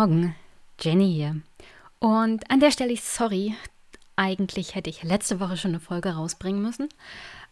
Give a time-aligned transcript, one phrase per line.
[0.00, 0.34] Morgen,
[0.80, 1.42] Jenny hier.
[1.98, 3.54] Und an der Stelle sorry,
[4.16, 6.88] eigentlich hätte ich letzte Woche schon eine Folge rausbringen müssen,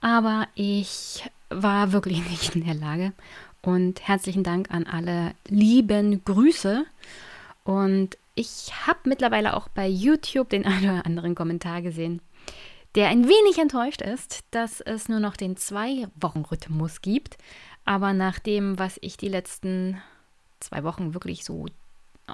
[0.01, 3.13] aber ich war wirklich nicht in der Lage.
[3.61, 6.87] Und herzlichen Dank an alle lieben Grüße.
[7.65, 12.23] Und ich habe mittlerweile auch bei YouTube den einen oder anderen Kommentar gesehen,
[12.95, 17.37] der ein wenig enttäuscht ist, dass es nur noch den Zwei-Wochen-Rhythmus gibt.
[17.85, 20.01] Aber nach dem, was ich die letzten
[20.61, 21.67] zwei Wochen wirklich so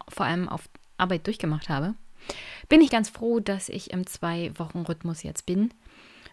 [0.09, 1.95] vor allem auf Arbeit durchgemacht habe,
[2.69, 5.73] bin ich ganz froh, dass ich im Zwei-Wochen-Rhythmus jetzt bin.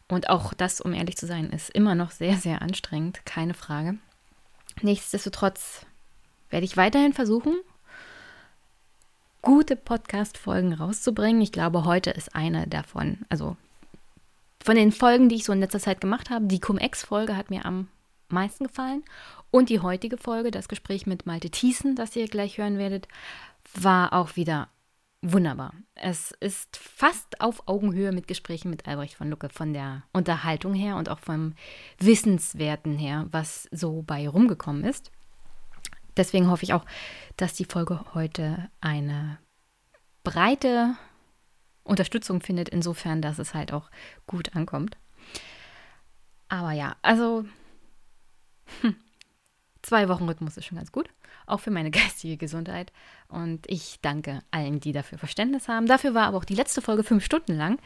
[0.08, 3.98] Und auch das, um ehrlich zu sein, ist immer noch sehr, sehr anstrengend, keine Frage.
[4.82, 5.86] Nichtsdestotrotz
[6.50, 7.56] werde ich weiterhin versuchen,
[9.42, 11.42] gute Podcast-Folgen rauszubringen.
[11.42, 13.20] Ich glaube, heute ist eine davon.
[13.30, 13.58] Also
[14.64, 17.66] von den Folgen, die ich so in letzter Zeit gemacht habe, die Cum-Ex-Folge hat mir
[17.66, 17.88] am
[18.30, 19.04] meisten gefallen.
[19.50, 23.08] Und die heutige Folge, das Gespräch mit Malte Thiessen, das ihr gleich hören werdet,
[23.74, 24.70] war auch wieder
[25.22, 25.74] wunderbar.
[25.96, 30.96] Es ist fast auf Augenhöhe mit Gesprächen mit Albrecht von Lucke von der Unterhaltung her
[30.96, 31.54] und auch vom
[32.00, 35.12] Wissenswerten her, was so bei rumgekommen ist.
[36.18, 36.86] Deswegen hoffe ich auch,
[37.38, 39.38] dass die Folge heute eine
[40.24, 40.96] breite
[41.84, 43.90] Unterstützung findet, insofern, dass es halt auch
[44.28, 44.98] gut ankommt.
[46.50, 47.46] Aber ja, also
[48.82, 48.96] hm,
[49.82, 51.10] zwei Wochen Rhythmus ist schon ganz gut,
[51.46, 52.92] auch für meine geistige Gesundheit.
[53.30, 55.88] Und ich danke allen, die dafür Verständnis haben.
[55.88, 57.80] Dafür war aber auch die letzte Folge fünf Stunden lang.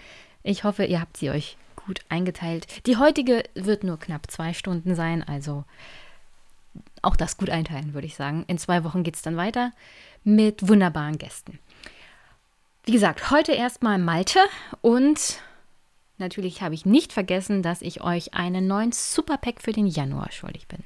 [0.44, 2.86] Ich hoffe, ihr habt sie euch gut eingeteilt.
[2.88, 5.64] Die heutige wird nur knapp zwei Stunden sein, also
[7.02, 8.44] auch das gut einteilen, würde ich sagen.
[8.48, 9.72] In zwei Wochen geht es dann weiter
[10.24, 11.60] mit wunderbaren Gästen.
[12.86, 14.40] Wie gesagt, heute erstmal Malte
[14.82, 15.40] und
[16.18, 20.68] natürlich habe ich nicht vergessen, dass ich euch einen neuen Superpack für den Januar schuldig
[20.68, 20.84] bin.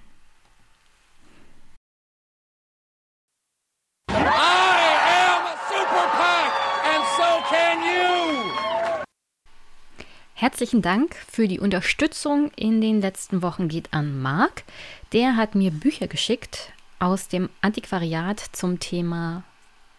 [10.39, 14.63] Herzlichen Dank für die Unterstützung in den letzten Wochen geht an Marc.
[15.11, 19.43] Der hat mir Bücher geschickt aus dem Antiquariat zum Thema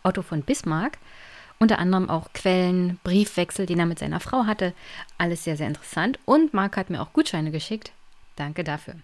[0.02, 0.96] Otto von Bismarck.
[1.58, 4.72] Unter anderem auch Quellen, Briefwechsel, den er mit seiner Frau hatte.
[5.18, 6.18] Alles sehr, sehr interessant.
[6.24, 7.92] Und Marc hat mir auch Gutscheine geschickt.
[8.36, 8.94] Danke dafür.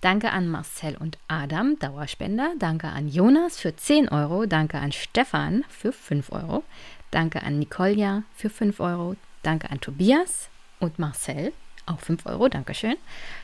[0.00, 2.52] Danke an Marcel und Adam, Dauerspender.
[2.60, 4.46] Danke an Jonas für 10 Euro.
[4.46, 6.62] Danke an Stefan für 5 Euro.
[7.10, 9.16] Danke an Nicolja für 5 Euro.
[9.42, 10.51] Danke an Tobias
[10.82, 11.52] und Marcel,
[11.86, 12.96] auch 5 Euro, Dankeschön.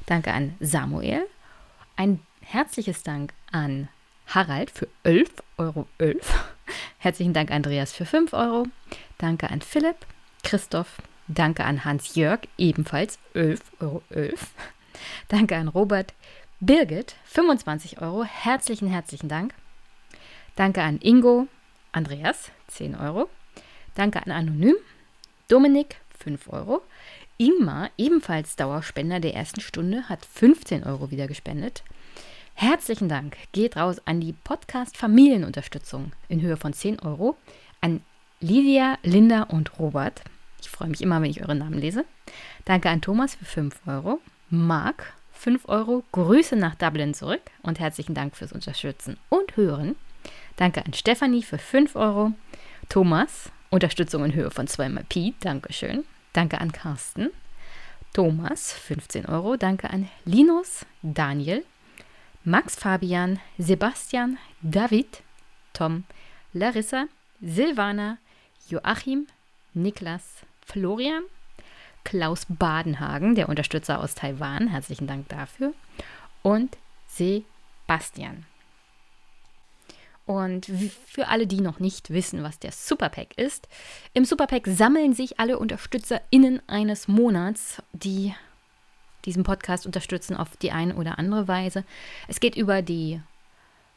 [0.07, 1.27] Danke an Samuel.
[1.97, 3.89] Ein herzliches Dank an
[4.27, 5.87] Harald für 11,11 Euro.
[5.99, 6.45] 11.
[6.99, 8.67] Herzlichen Dank, Andreas, für 5 Euro.
[9.19, 10.05] Danke an Philipp,
[10.43, 11.01] Christoph.
[11.29, 14.03] Danke an Hans-Jörg, ebenfalls 11,11 Euro.
[14.11, 14.51] 11.
[15.29, 16.15] Danke an Robert,
[16.61, 18.25] Birgit, 25 Euro.
[18.25, 19.55] Herzlichen, herzlichen Dank.
[20.57, 21.47] Danke an Ingo,
[21.93, 23.29] Andreas, 10 Euro.
[23.95, 24.77] Danke an Anonym,
[25.49, 26.83] Dominik, 5 Euro.
[27.41, 31.85] Ingmar, ebenfalls Dauerspender der ersten Stunde, hat 15 Euro wieder gespendet.
[32.55, 37.37] Herzlichen Dank geht raus an die Podcast Familienunterstützung in Höhe von 10 Euro,
[37.81, 38.01] an
[38.41, 40.25] Lydia, Linda und Robert.
[40.61, 42.05] Ich freue mich immer, wenn ich eure Namen lese.
[42.65, 48.15] Danke an Thomas für 5 Euro, Marc 5 Euro, Grüße nach Dublin zurück und herzlichen
[48.15, 49.95] Dank fürs Unterstützen und Hören.
[50.57, 52.33] Danke an Stefanie für 5 Euro,
[52.89, 56.03] Thomas, Unterstützung in Höhe von 2 mal Pi, Dankeschön.
[56.39, 57.31] Danke an Carsten.
[58.13, 59.57] Thomas, 15 Euro.
[59.57, 61.65] Danke an Linus, Daniel,
[62.45, 65.25] Max Fabian, Sebastian, David,
[65.73, 66.05] Tom,
[66.53, 67.09] Larissa,
[67.41, 68.19] Silvana,
[68.69, 69.27] Joachim,
[69.75, 70.23] Niklas,
[70.65, 71.25] Florian,
[72.05, 74.69] Klaus Badenhagen, der Unterstützer aus Taiwan.
[74.69, 75.75] Herzlichen Dank dafür.
[76.43, 76.79] Und
[77.09, 78.47] Sebastian.
[80.29, 80.71] Und
[81.07, 83.67] für alle, die noch nicht wissen, was der Superpack ist,
[84.13, 88.35] im Superpack sammeln sich alle UnterstützerInnen eines Monats, die
[89.25, 91.83] diesen Podcast unterstützen auf die eine oder andere Weise.
[92.29, 93.23] Es geht über die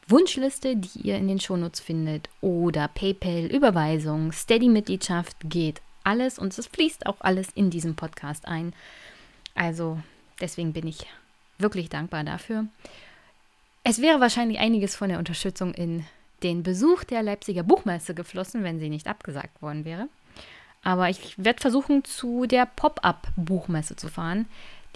[0.08, 7.04] Wunschliste, die ihr in den Shownotes findet, oder PayPal-Überweisung, Steady-Mitgliedschaft, geht alles und es fließt
[7.04, 8.72] auch alles in diesen Podcast ein.
[9.54, 10.00] Also
[10.40, 11.04] deswegen bin ich
[11.58, 12.64] wirklich dankbar dafür.
[13.84, 16.06] Es wäre wahrscheinlich einiges von der Unterstützung in
[16.42, 20.08] den Besuch der Leipziger Buchmesse geflossen, wenn sie nicht abgesagt worden wäre.
[20.82, 24.46] Aber ich werde versuchen, zu der Pop-up-Buchmesse zu fahren.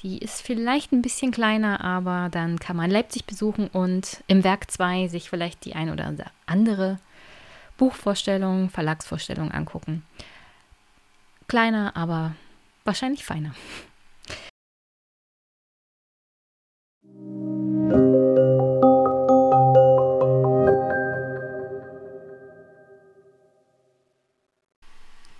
[0.01, 4.71] Die ist vielleicht ein bisschen kleiner, aber dann kann man Leipzig besuchen und im Werk
[4.71, 6.13] 2 sich vielleicht die ein oder
[6.45, 6.99] andere
[7.79, 10.05] Buchvorstellung, Verlagsvorstellung angucken.
[11.49, 12.35] Kleiner, aber
[12.85, 13.55] wahrscheinlich feiner.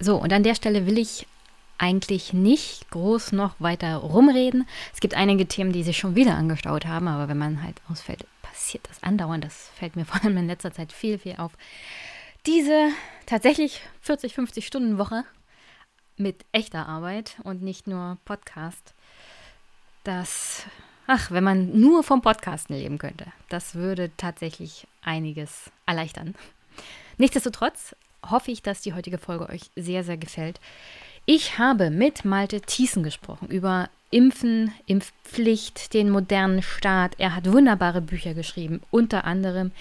[0.07, 1.27] So, und an der Stelle will ich
[1.79, 4.65] eigentlich nicht groß noch weiter rumreden.
[4.95, 8.25] Es gibt einige Themen, die sich schon wieder angestaut haben, aber wenn man halt ausfällt,
[8.41, 9.43] passiert das andauernd.
[9.43, 11.51] Das fällt mir vor allem in letzter Zeit viel, viel auf.
[12.47, 12.91] Diese
[13.27, 15.25] tatsächlich 40, 50 Stunden Woche
[16.17, 18.95] mit echter Arbeit und nicht nur Podcast,
[20.05, 20.67] das,
[21.09, 26.37] ach, wenn man nur vom Podcasten leben könnte, das würde tatsächlich einiges erleichtern.
[27.19, 30.61] Nichtsdestotrotz hoffe ich, dass die heutige Folge euch sehr, sehr gefällt.
[31.25, 37.17] Ich habe mit Malte Thiessen gesprochen über Impfen, Impfpflicht, den modernen Staat.
[37.19, 39.73] Er hat wunderbare Bücher geschrieben, unter anderem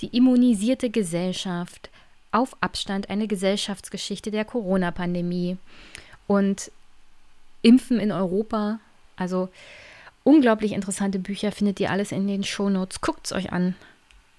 [0.00, 1.90] Die immunisierte Gesellschaft,
[2.32, 5.56] auf Abstand eine Gesellschaftsgeschichte der Corona-Pandemie
[6.26, 6.72] und
[7.62, 8.80] Impfen in Europa.
[9.16, 9.48] Also
[10.24, 13.00] unglaublich interessante Bücher findet ihr alles in den Shownotes.
[13.00, 13.76] Guckt es euch an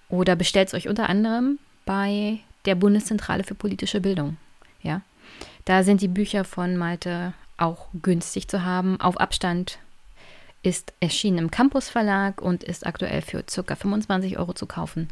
[0.10, 4.38] oder bestellt es euch unter anderem bei der Bundeszentrale für politische Bildung.
[4.82, 5.02] Ja,
[5.66, 9.00] da sind die Bücher von Malte auch günstig zu haben.
[9.00, 9.80] Auf Abstand
[10.62, 13.76] ist erschienen im Campus Verlag und ist aktuell für ca.
[13.76, 15.10] 25 Euro zu kaufen.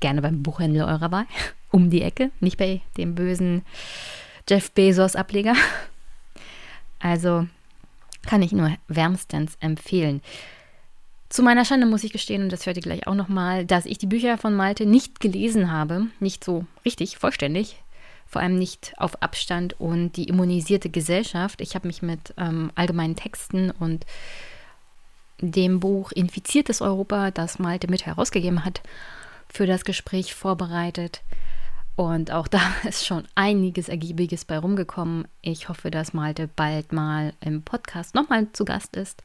[0.00, 1.26] Gerne beim Buchhändler eurer Wahl,
[1.70, 3.62] um die Ecke, nicht bei dem bösen
[4.48, 5.54] Jeff Bezos Ableger.
[6.98, 7.46] Also
[8.26, 10.22] kann ich nur wärmstens empfehlen.
[11.28, 13.98] Zu meiner Schande muss ich gestehen, und das hört ihr gleich auch nochmal, dass ich
[13.98, 16.06] die Bücher von Malte nicht gelesen habe.
[16.20, 17.82] Nicht so richtig, vollständig.
[18.28, 21.60] Vor allem nicht auf Abstand und die immunisierte Gesellschaft.
[21.60, 24.06] Ich habe mich mit ähm, allgemeinen Texten und
[25.40, 28.80] dem Buch Infiziertes Europa, das Malte mit herausgegeben hat,
[29.48, 31.22] für das Gespräch vorbereitet.
[31.96, 35.26] Und auch da ist schon einiges Ergiebiges bei rumgekommen.
[35.42, 39.22] Ich hoffe, dass Malte bald mal im Podcast nochmal zu Gast ist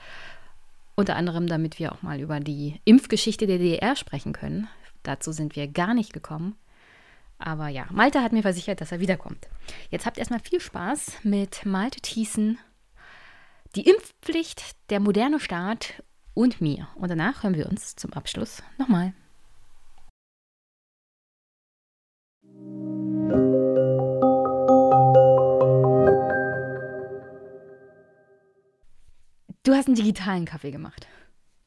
[0.96, 4.68] unter anderem, damit wir auch mal über die Impfgeschichte der DDR sprechen können.
[5.04, 6.56] Dazu sind wir gar nicht gekommen.
[7.40, 9.48] Aber ja, Malte hat mir versichert, dass er wiederkommt.
[9.90, 12.60] Jetzt habt erstmal viel Spaß mit Malte Thiessen,
[13.76, 16.04] die Impfpflicht, der moderne Staat
[16.34, 16.88] und mir.
[16.96, 19.14] Und danach hören wir uns zum Abschluss nochmal.
[29.64, 31.08] Du hast einen digitalen Kaffee gemacht.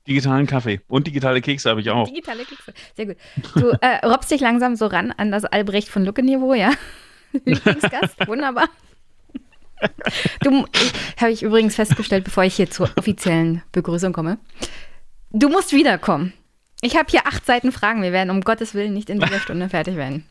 [0.06, 2.08] Digitalen Kaffee und digitale Kekse habe ich auch.
[2.08, 3.16] Digitale Kekse, sehr gut.
[3.54, 6.72] Du äh, robbst dich langsam so ran an das Albrecht von Lucke-Niveau, ja?
[7.44, 8.68] Lieblingsgast, wunderbar.
[10.40, 10.66] Du,
[11.18, 14.38] habe ich übrigens festgestellt, bevor ich hier zur offiziellen Begrüßung komme.
[15.30, 16.32] Du musst wiederkommen.
[16.80, 18.02] Ich habe hier acht Seiten Fragen.
[18.02, 20.26] Wir werden um Gottes Willen nicht in dieser Stunde fertig werden.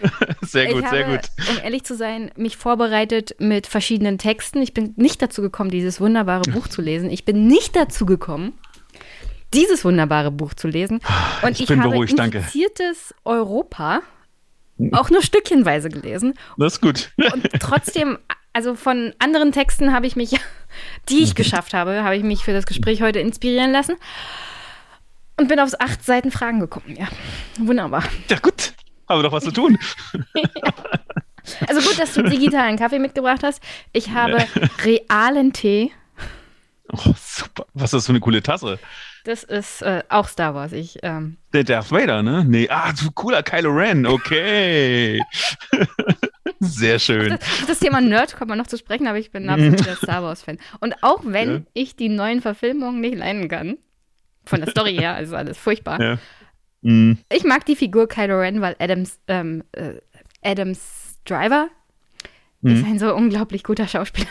[0.42, 1.30] Sehr gut, ich sehr habe, gut.
[1.48, 4.60] Um ehrlich zu sein, mich vorbereitet mit verschiedenen Texten.
[4.60, 7.10] Ich bin nicht dazu gekommen, dieses wunderbare Buch zu lesen.
[7.10, 8.52] Ich bin nicht dazu gekommen,
[9.54, 11.00] dieses wunderbare Buch zu lesen.
[11.42, 12.38] Und Ich ich, bin habe beruhigt, danke.
[12.38, 14.02] Infiziertes Europa
[14.92, 16.34] auch nur stückchenweise gelesen.
[16.58, 17.10] Das ist gut.
[17.32, 18.18] Und trotzdem,
[18.52, 20.38] also von anderen Texten habe ich mich,
[21.08, 23.96] die ich geschafft habe, habe ich mich für das Gespräch heute inspirieren lassen.
[25.38, 26.96] Und bin aufs acht Seiten Fragen gekommen.
[26.98, 27.08] Ja,
[27.58, 28.04] wunderbar.
[28.30, 28.72] Ja, gut.
[29.08, 29.78] Haben wir doch was zu tun.
[31.68, 33.62] Also gut, dass du digitalen Kaffee mitgebracht hast.
[33.92, 34.38] Ich habe
[34.84, 35.92] realen Tee.
[36.92, 37.66] Oh, super.
[37.72, 38.80] Was ist das für eine coole Tasse?
[39.22, 40.72] Das ist äh, auch Star Wars.
[40.72, 42.44] Ich, ähm, Der Darth Vader, ne?
[42.44, 44.06] Nee, ah, so cooler Kylo Ren.
[44.06, 45.22] Okay.
[46.60, 47.34] Sehr schön.
[47.34, 50.22] auf das Thema Nerd kommt man noch zu sprechen, aber ich bin ein absoluter Star
[50.24, 50.58] Wars-Fan.
[50.80, 51.60] Und auch wenn Ja.
[51.74, 53.78] ich die neuen Verfilmungen nicht leiden kann,
[54.44, 56.00] von der Story her, also alles furchtbar.
[56.00, 56.18] Ja.
[56.88, 59.94] Mm, Ich mag die Figur Kylo Ren, weil Adams, ähm, äh,
[60.42, 61.68] Adams Driver
[62.62, 64.28] ist mm, ein so unglaublich guter Schauspieler.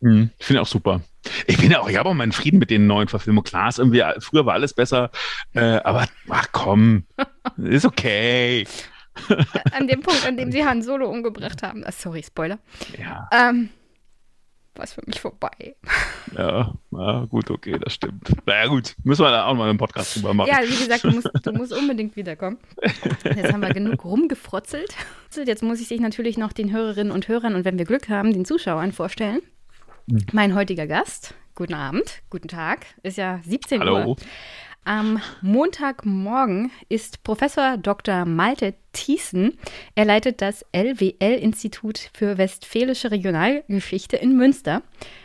[0.00, 0.24] mm.
[0.38, 1.00] Ich finde auch super.
[1.46, 3.44] Ich bin ja auch, ich habe auch meinen Frieden mit den neuen Verfilmungen.
[3.44, 5.10] Klar, ist irgendwie, früher war alles besser,
[5.54, 7.04] äh, aber ach komm,
[7.58, 8.66] ist okay.
[9.72, 11.82] An dem Punkt, an dem sie Han Solo umgebracht haben.
[11.84, 12.58] Ah, sorry, Spoiler.
[12.98, 13.68] Ja, Ähm,
[14.74, 15.76] war es für mich vorbei.
[16.36, 18.30] ja, ja, gut, okay, das stimmt.
[18.46, 20.48] Na ja, gut, müssen wir da auch mal einen Podcast drüber machen.
[20.48, 22.58] Ja, wie gesagt, du musst, du musst unbedingt wiederkommen.
[23.24, 24.94] Jetzt haben wir genug rumgefrotzelt.
[25.44, 28.32] Jetzt muss ich dich natürlich noch den Hörerinnen und Hörern und wenn wir Glück haben,
[28.32, 29.40] den Zuschauern vorstellen.
[30.32, 34.10] Mein heutiger Gast, guten Abend, guten Tag, ist ja 17 Hallo.
[34.10, 34.16] Uhr.
[34.84, 38.24] Am Montagmorgen ist Professor Dr.
[38.24, 39.58] Malte Thiessen.
[39.94, 44.82] Er leitet das LWL-Institut für Westfälische Regionalgeschichte in Münster,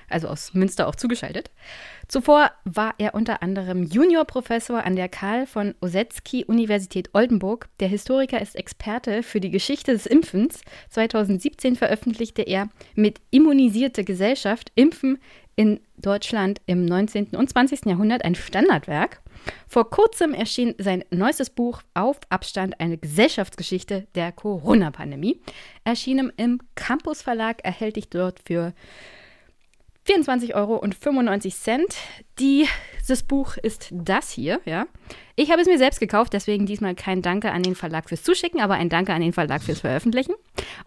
[0.10, 1.52] also aus Münster auch zugeschaltet.
[2.08, 7.68] Zuvor war er unter anderem Juniorprofessor an der Karl von Osetzky Universität Oldenburg.
[7.80, 10.62] Der Historiker ist Experte für die Geschichte des Impfens.
[10.90, 15.18] 2017 veröffentlichte er mit Immunisierte Gesellschaft Impfen
[15.56, 17.30] in Deutschland im 19.
[17.36, 17.86] und 20.
[17.86, 19.22] Jahrhundert ein Standardwerk.
[19.68, 25.42] Vor kurzem erschien sein neuestes Buch Auf Abstand eine Wissenschaftsgeschichte der Corona-Pandemie.
[25.84, 28.74] Erschienen im Campus Verlag, erhältlich dort für
[30.08, 30.82] 24,95 Euro.
[32.40, 34.86] Dieses Buch ist das hier, ja.
[35.36, 38.62] Ich habe es mir selbst gekauft, deswegen diesmal kein Danke an den Verlag fürs Zuschicken,
[38.62, 40.36] aber ein Danke an den Verlag fürs Veröffentlichen.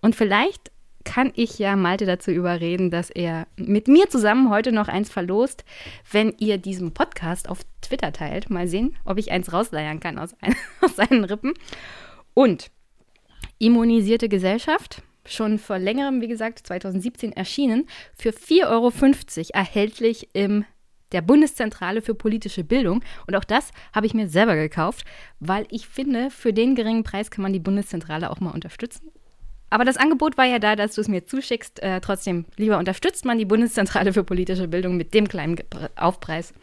[0.01, 0.71] Und vielleicht
[1.05, 5.65] kann ich ja Malte dazu überreden, dass er mit mir zusammen heute noch eins verlost,
[6.11, 8.51] wenn ihr diesen Podcast auf Twitter teilt.
[8.51, 11.55] Mal sehen, ob ich eins rausleiern kann aus, ein, aus seinen Rippen.
[12.35, 12.71] Und
[13.61, 18.93] Immunisierte Gesellschaft schon vor längerem, wie gesagt, 2017 erschienen, für 4,50 Euro
[19.53, 20.65] erhältlich im
[21.13, 23.03] der Bundeszentrale für politische Bildung.
[23.27, 25.07] Und auch das habe ich mir selber gekauft,
[25.41, 29.11] weil ich finde, für den geringen Preis kann man die Bundeszentrale auch mal unterstützen.
[29.71, 31.83] Aber das Angebot war ja da, dass du es mir zuschickst.
[31.83, 35.57] Äh, trotzdem, lieber unterstützt man die Bundeszentrale für politische Bildung mit dem kleinen
[35.97, 36.55] Aufpreis.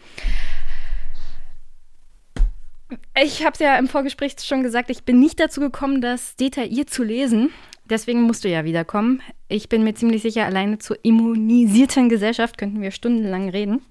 [3.21, 6.89] Ich habe es ja im Vorgespräch schon gesagt, ich bin nicht dazu gekommen, das detailliert
[6.89, 7.51] zu lesen.
[7.89, 9.21] Deswegen musst du ja wiederkommen.
[9.47, 13.85] Ich bin mir ziemlich sicher, alleine zur immunisierten Gesellschaft könnten wir stundenlang reden.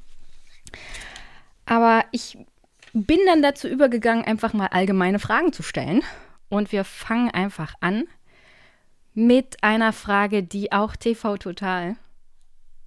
[1.67, 2.37] Aber ich
[2.93, 6.03] bin dann dazu übergegangen, einfach mal allgemeine Fragen zu stellen.
[6.49, 8.05] Und wir fangen einfach an
[9.15, 11.97] mit einer Frage, die auch TV Total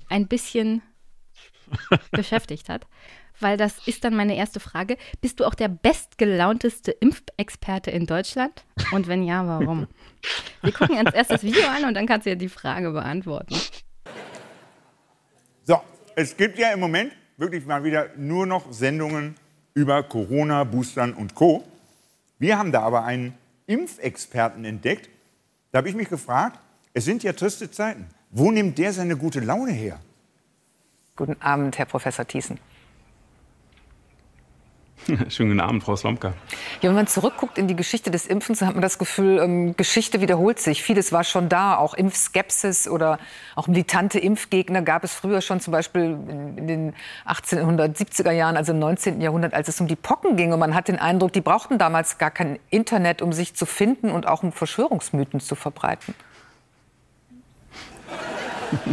[0.09, 0.81] ein bisschen
[2.11, 2.85] beschäftigt hat
[3.39, 4.97] weil das ist dann meine erste Frage.
[5.21, 8.65] Bist du auch der bestgelaunteste Impfexperte in Deutschland?
[8.91, 9.87] Und wenn ja, warum?
[10.61, 13.55] Wir gucken uns erst das Video an und dann kannst du ja die Frage beantworten.
[15.63, 15.79] So,
[16.15, 19.35] es gibt ja im Moment wirklich mal wieder nur noch Sendungen
[19.73, 21.63] über Corona, Boostern und Co.
[22.39, 23.35] Wir haben da aber einen
[23.67, 25.09] Impfexperten entdeckt.
[25.71, 26.59] Da habe ich mich gefragt,
[26.93, 28.07] es sind ja triste Zeiten.
[28.31, 29.99] Wo nimmt der seine gute Laune her?
[31.15, 32.59] Guten Abend, Herr Professor Thiessen.
[35.29, 36.33] Schönen guten Abend, Frau Slomka.
[36.81, 40.19] Ja, wenn man zurückguckt in die Geschichte des Impfens, hat man das Gefühl, ähm, Geschichte
[40.21, 40.83] wiederholt sich.
[40.83, 43.19] Vieles war schon da, auch Impfskepsis oder
[43.55, 46.93] auch militante Impfgegner gab es früher schon, zum Beispiel in, in den
[47.25, 49.21] 1870er Jahren, also im 19.
[49.21, 50.51] Jahrhundert, als es um die Pocken ging.
[50.51, 54.11] Und man hat den Eindruck, die brauchten damals gar kein Internet, um sich zu finden
[54.11, 56.13] und auch um Verschwörungsmythen zu verbreiten.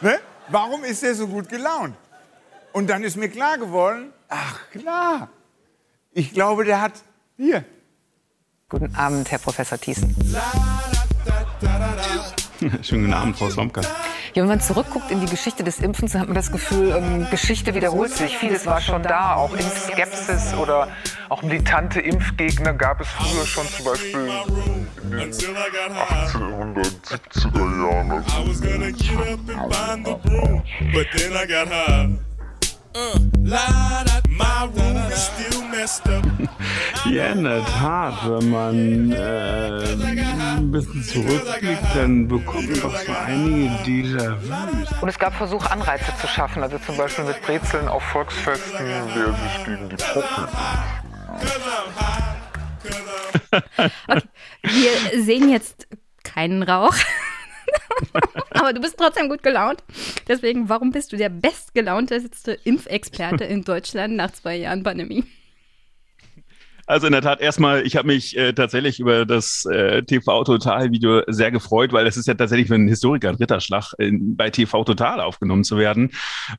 [0.00, 0.18] ne?
[0.48, 1.94] Warum ist er so gut gelaunt?
[2.72, 5.28] Und dann ist mir klar geworden, ach klar,
[6.12, 6.94] ich glaube, der hat
[7.36, 7.64] hier.
[8.68, 10.16] Guten Abend, Herr Professor Thiessen.
[12.82, 13.82] Schönen guten Abend, Frau Slomka.
[14.34, 17.74] Ja, wenn man zurückguckt in die Geschichte des Impfens, hat man das Gefühl, ähm, Geschichte
[17.74, 18.38] wiederholt sich.
[18.38, 20.88] Vieles war schon da, auch Impfskepsis oder
[21.28, 24.30] auch militante Impfgegner gab es früher schon, zum Beispiel
[25.02, 25.30] in den
[30.94, 32.31] 1870er Jahren.
[37.10, 43.12] Ja, in der Tat, wenn man äh, ein bisschen zurückblickt, dann bekommt man doch so
[43.26, 44.36] einige déjà
[45.00, 49.32] Und es gab Versuche, Anreize zu schaffen, also zum Beispiel mit Brezeln auf Volksfesten, wer
[49.32, 50.48] sich gegen die Puppen.
[54.08, 54.22] okay.
[54.62, 55.88] Wir sehen jetzt
[56.22, 56.94] keinen Rauch.
[58.50, 59.82] Aber du bist trotzdem gut gelaunt.
[60.28, 65.24] Deswegen, warum bist du der bestgelaunteste Impfexperte in Deutschland nach zwei Jahren Pandemie?
[66.86, 70.90] Also in der Tat, erstmal, ich habe mich äh, tatsächlich über das äh, TV Total
[70.90, 74.50] Video sehr gefreut, weil es ist ja tatsächlich für einen Historiker ein Ritterschlag, in, bei
[74.50, 76.10] TV Total aufgenommen zu werden.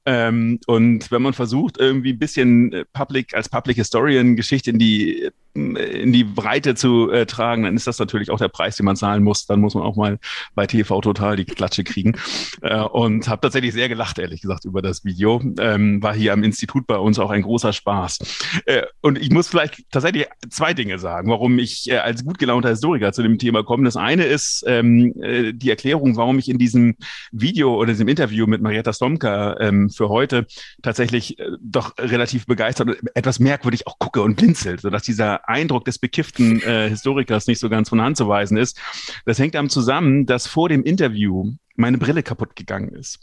[0.05, 4.79] Ähm, und wenn man versucht, irgendwie ein bisschen äh, Public als Public Historian Geschichte in
[4.79, 8.85] die in die Breite zu äh, tragen, dann ist das natürlich auch der Preis, den
[8.85, 9.45] man zahlen muss.
[9.45, 10.17] Dann muss man auch mal
[10.55, 12.13] bei TV Total die Klatsche kriegen.
[12.61, 15.41] Äh, und habe tatsächlich sehr gelacht, ehrlich gesagt, über das Video.
[15.59, 18.19] Ähm, war hier am Institut bei uns auch ein großer Spaß.
[18.65, 22.69] Äh, und ich muss vielleicht tatsächlich zwei Dinge sagen, warum ich äh, als gut gelaunter
[22.69, 23.83] Historiker zu dem Thema komme.
[23.83, 26.95] Das eine ist ähm, äh, die Erklärung, warum ich in diesem
[27.31, 30.47] Video oder diesem Interview mit Marietta Stomka ähm, für heute
[30.81, 35.85] tatsächlich äh, doch relativ begeistert und etwas merkwürdig auch gucke und blinzelt, sodass dieser Eindruck
[35.85, 38.79] des bekifften äh, Historikers nicht so ganz von Hand zu weisen ist.
[39.25, 43.19] Das hängt damit zusammen, dass vor dem Interview meine Brille kaputt gegangen ist.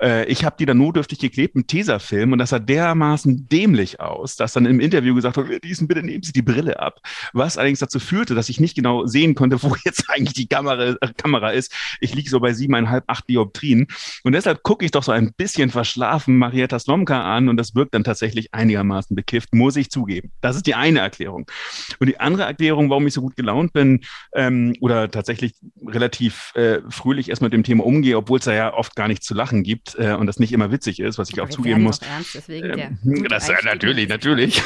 [0.00, 4.36] Äh, ich habe die dann notdürftig geklebt mit Tesafilm und das sah dermaßen dämlich aus,
[4.36, 7.00] dass dann im Interview gesagt wurde, diesen bitte nehmen Sie die Brille ab.
[7.32, 10.96] Was allerdings dazu führte, dass ich nicht genau sehen konnte, wo jetzt eigentlich die Kamera,
[11.00, 11.72] äh, Kamera ist.
[12.00, 13.86] Ich liege so bei siebeneinhalb, acht Dioptrien
[14.24, 17.94] und deshalb gucke ich doch so ein bisschen verschlafen Marietta Slomka an und das wirkt
[17.94, 20.32] dann tatsächlich einigermaßen bekifft, muss ich zugeben.
[20.40, 21.50] Das ist die eine Erklärung.
[21.98, 25.54] Und die andere Erklärung, warum ich so gut gelaunt bin ähm, oder tatsächlich
[25.86, 29.26] relativ äh, fröhlich erst mit dem Thema umgehe, obwohl es da ja oft gar nichts
[29.26, 31.82] zu lachen gibt äh, und das nicht immer witzig ist, was ich Aber auch zugeben
[31.82, 31.98] muss.
[31.98, 34.62] Ernst, deswegen ähm, das äh, natürlich, natürlich.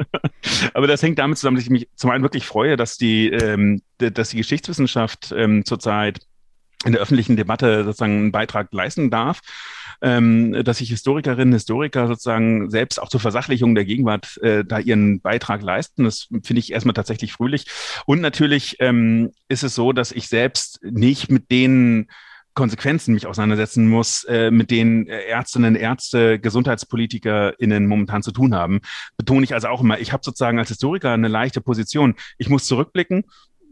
[0.74, 3.82] Aber das hängt damit zusammen, dass ich mich zum einen wirklich freue, dass die, ähm,
[3.98, 6.20] dass die Geschichtswissenschaft ähm, zurzeit
[6.84, 9.40] in der öffentlichen Debatte sozusagen einen Beitrag leisten darf,
[10.02, 15.20] ähm, dass sich Historikerinnen, Historiker sozusagen selbst auch zur Versachlichung der Gegenwart äh, da ihren
[15.20, 16.04] Beitrag leisten.
[16.04, 17.66] Das finde ich erstmal tatsächlich fröhlich.
[18.06, 22.08] Und natürlich ähm, ist es so, dass ich selbst nicht mit denen
[22.54, 28.80] Konsequenzen mich auseinandersetzen muss, äh, mit denen Ärztinnen, Ärzte, GesundheitspolitikerInnen momentan zu tun haben.
[29.16, 32.14] Betone ich also auch immer, ich habe sozusagen als Historiker eine leichte Position.
[32.38, 33.24] Ich muss zurückblicken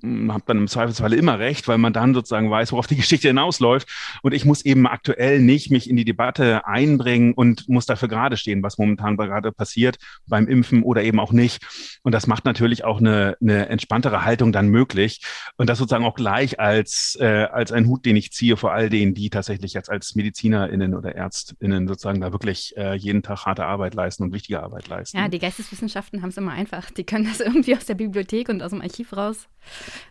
[0.02, 3.88] habe dann im Zweifelsfall immer recht, weil man dann sozusagen weiß, worauf die Geschichte hinausläuft.
[4.22, 8.36] Und ich muss eben aktuell nicht mich in die Debatte einbringen und muss dafür gerade
[8.36, 11.98] stehen, was momentan gerade passiert beim Impfen oder eben auch nicht.
[12.02, 15.20] Und das macht natürlich auch eine, eine entspanntere Haltung dann möglich.
[15.56, 18.90] Und das sozusagen auch gleich als, äh, als ein Hut, den ich ziehe vor all
[18.90, 23.64] denen, die tatsächlich jetzt als MedizinerInnen oder ÄrztInnen sozusagen da wirklich äh, jeden Tag harte
[23.64, 25.16] Arbeit leisten und wichtige Arbeit leisten.
[25.16, 26.90] Ja, die Geisteswissenschaften haben es immer einfach.
[26.90, 29.48] Die können das irgendwie aus der Bibliothek und aus dem Archiv raus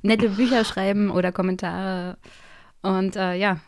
[0.02, 2.18] nette Bücher schreiben oder Kommentare.
[2.82, 3.60] Und äh, ja,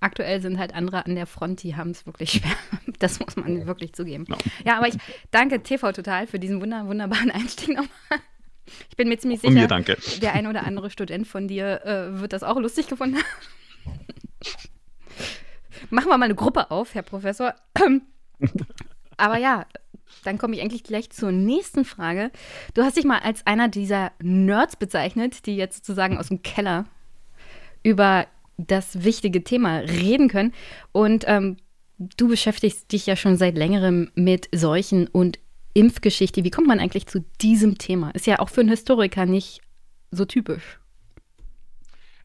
[0.00, 2.56] aktuell sind halt andere an der Front, die haben es wirklich schwer.
[2.98, 4.26] Das muss man wirklich zugeben.
[4.28, 4.36] No.
[4.64, 4.94] Ja, aber ich
[5.32, 8.20] danke TV total für diesen wunder wunderbaren Einstieg nochmal.
[8.88, 9.96] Ich bin mir ziemlich sicher, mir danke.
[10.20, 13.24] der ein oder andere Student von dir äh, wird das auch lustig gefunden haben.
[15.90, 17.54] Machen wir mal eine Gruppe auf, Herr Professor.
[19.16, 19.66] Aber ja,
[20.24, 22.30] dann komme ich eigentlich gleich zur nächsten Frage.
[22.74, 26.86] Du hast dich mal als einer dieser Nerds bezeichnet, die jetzt sozusagen aus dem Keller
[27.82, 28.26] über
[28.56, 30.52] das wichtige Thema reden können.
[30.92, 31.56] Und ähm,
[31.98, 35.38] du beschäftigst dich ja schon seit längerem mit Seuchen und
[35.74, 36.44] Impfgeschichte.
[36.44, 38.10] Wie kommt man eigentlich zu diesem Thema?
[38.10, 39.62] Ist ja auch für einen Historiker nicht
[40.10, 40.78] so typisch.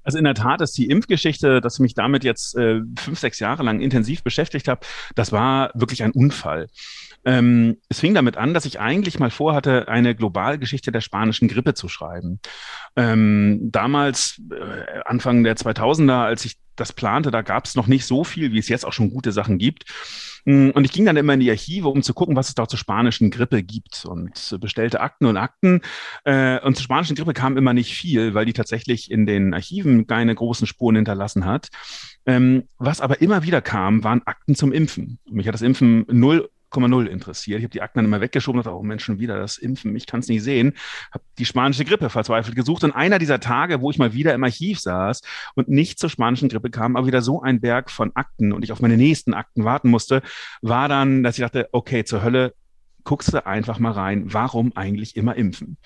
[0.07, 3.39] Also in der Tat ist die Impfgeschichte, dass ich mich damit jetzt äh, fünf, sechs
[3.39, 4.79] Jahre lang intensiv beschäftigt habe,
[5.15, 6.67] das war wirklich ein Unfall.
[7.25, 11.74] Ähm, es fing damit an, dass ich eigentlich mal vorhatte, eine Globalgeschichte der spanischen Grippe
[11.74, 12.39] zu schreiben.
[12.96, 18.05] Ähm, damals, äh, Anfang der 2000er, als ich das plante, da gab es noch nicht
[18.05, 19.83] so viel, wie es jetzt auch schon gute Sachen gibt.
[20.48, 22.70] Mm, und ich ging dann immer in die Archive, um zu gucken, was es da
[22.70, 25.81] zur spanischen Grippe gibt und bestellte Akten und Akten.
[26.24, 30.07] Äh, und zur spanischen Grippe kam immer nicht viel, weil die tatsächlich in den Archiven
[30.07, 31.68] keine großen Spuren hinterlassen hat.
[32.25, 35.20] Ähm, was aber immer wieder kam, waren Akten zum Impfen.
[35.29, 36.50] Mich hat das Impfen null
[36.83, 37.59] 0,0 interessiert.
[37.59, 40.05] Ich habe die Akten dann immer weggeschoben und dachte, oh Mensch, wieder das Impfen, ich
[40.05, 40.74] kann es nicht sehen.
[41.11, 42.83] Habe die spanische Grippe verzweifelt gesucht.
[42.83, 45.22] Und einer dieser Tage, wo ich mal wieder im Archiv saß
[45.55, 48.72] und nicht zur spanischen Grippe kam, aber wieder so ein Berg von Akten und ich
[48.72, 50.22] auf meine nächsten Akten warten musste,
[50.61, 52.53] war dann, dass ich dachte, okay, zur Hölle,
[53.07, 55.77] guckst du einfach mal rein, warum eigentlich immer impfen?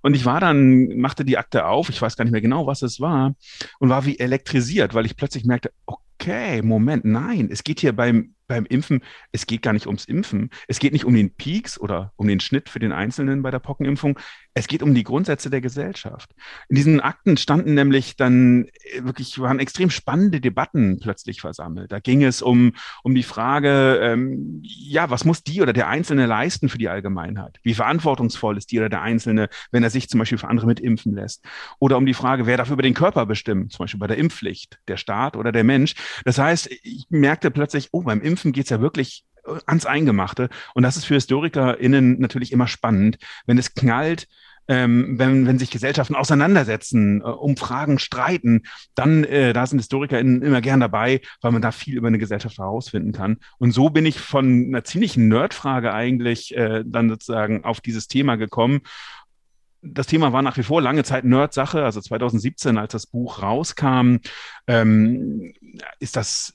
[0.00, 2.82] Und ich war dann, machte die Akte auf, ich weiß gar nicht mehr genau, was
[2.82, 3.34] es war,
[3.80, 8.34] und war wie elektrisiert, weil ich plötzlich merkte, okay, Moment, nein, es geht hier beim
[8.46, 9.02] beim Impfen,
[9.32, 10.50] es geht gar nicht ums Impfen.
[10.68, 13.58] Es geht nicht um den Peaks oder um den Schnitt für den Einzelnen bei der
[13.58, 14.18] Pockenimpfung.
[14.54, 16.30] Es geht um die Grundsätze der Gesellschaft.
[16.68, 21.90] In diesen Akten standen nämlich dann äh, wirklich, waren extrem spannende Debatten plötzlich versammelt.
[21.90, 26.26] Da ging es um, um die Frage, ähm, ja, was muss die oder der Einzelne
[26.26, 27.58] leisten für die Allgemeinheit?
[27.62, 31.14] Wie verantwortungsvoll ist die oder der Einzelne, wenn er sich zum Beispiel für andere mitimpfen
[31.14, 31.42] lässt?
[31.78, 33.70] Oder um die Frage, wer darf über den Körper bestimmen?
[33.70, 35.94] Zum Beispiel bei der Impfpflicht, der Staat oder der Mensch.
[36.24, 40.48] Das heißt, ich merkte plötzlich, oh, beim Impfen geht es ja wirklich äh, ans Eingemachte.
[40.74, 44.28] Und das ist für HistorikerInnen natürlich immer spannend, wenn es knallt,
[44.68, 48.62] ähm, wenn, wenn sich Gesellschaften auseinandersetzen, äh, um Fragen streiten,
[48.94, 52.58] dann äh, da sind HistorikerInnen immer gern dabei, weil man da viel über eine Gesellschaft
[52.58, 53.38] herausfinden kann.
[53.58, 58.36] Und so bin ich von einer ziemlichen Nerdfrage eigentlich äh, dann sozusagen auf dieses Thema
[58.36, 58.82] gekommen
[59.82, 61.84] das Thema war nach wie vor lange Zeit Nerd-Sache.
[61.84, 64.18] Also 2017, als das Buch rauskam,
[64.68, 65.52] ähm,
[65.98, 66.54] ist das,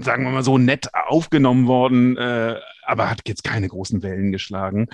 [0.00, 4.88] sagen wir mal so, nett aufgenommen worden, äh, aber hat jetzt keine großen Wellen geschlagen.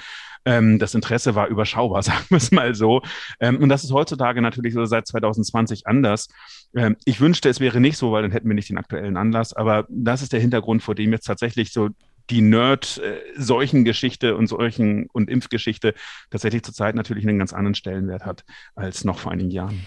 [0.44, 3.02] Ähm, das Interesse war überschaubar, sagen wir es mal so.
[3.38, 6.28] Ähm, und das ist heutzutage natürlich so seit 2020 anders.
[6.74, 9.52] Ähm, ich wünschte, es wäre nicht so, weil dann hätten wir nicht den aktuellen Anlass.
[9.52, 11.90] Aber das ist der Hintergrund, vor dem jetzt tatsächlich so
[12.30, 15.94] die Nerd-Seuchengeschichte und Seuchen- und Impfgeschichte
[16.30, 19.86] tatsächlich zurzeit natürlich einen ganz anderen Stellenwert hat als noch vor einigen Jahren.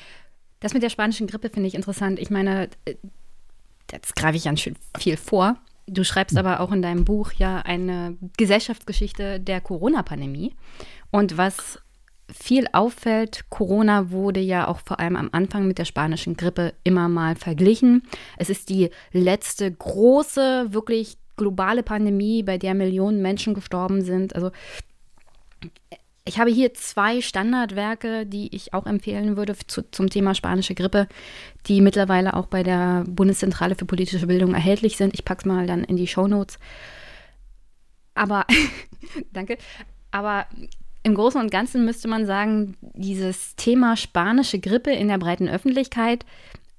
[0.59, 2.19] Das mit der spanischen Grippe finde ich interessant.
[2.19, 2.95] Ich meine, äh,
[3.91, 5.57] jetzt greife ich ganz schön viel vor.
[5.87, 10.55] Du schreibst aber auch in deinem Buch ja eine Gesellschaftsgeschichte der Corona-Pandemie.
[11.09, 11.79] Und was
[12.31, 17.09] viel auffällt, Corona wurde ja auch vor allem am Anfang mit der spanischen Grippe immer
[17.09, 18.03] mal verglichen.
[18.37, 24.35] Es ist die letzte große, wirklich globale Pandemie, bei der Millionen Menschen gestorben sind.
[24.35, 24.51] Also
[26.23, 31.07] ich habe hier zwei Standardwerke, die ich auch empfehlen würde zu, zum Thema spanische Grippe,
[31.65, 35.15] die mittlerweile auch bei der Bundeszentrale für politische Bildung erhältlich sind.
[35.15, 36.59] Ich packe es mal dann in die Show Notes.
[38.13, 38.45] Aber,
[39.33, 39.57] danke.
[40.11, 40.45] Aber
[41.01, 46.23] im Großen und Ganzen müsste man sagen, dieses Thema spanische Grippe in der breiten Öffentlichkeit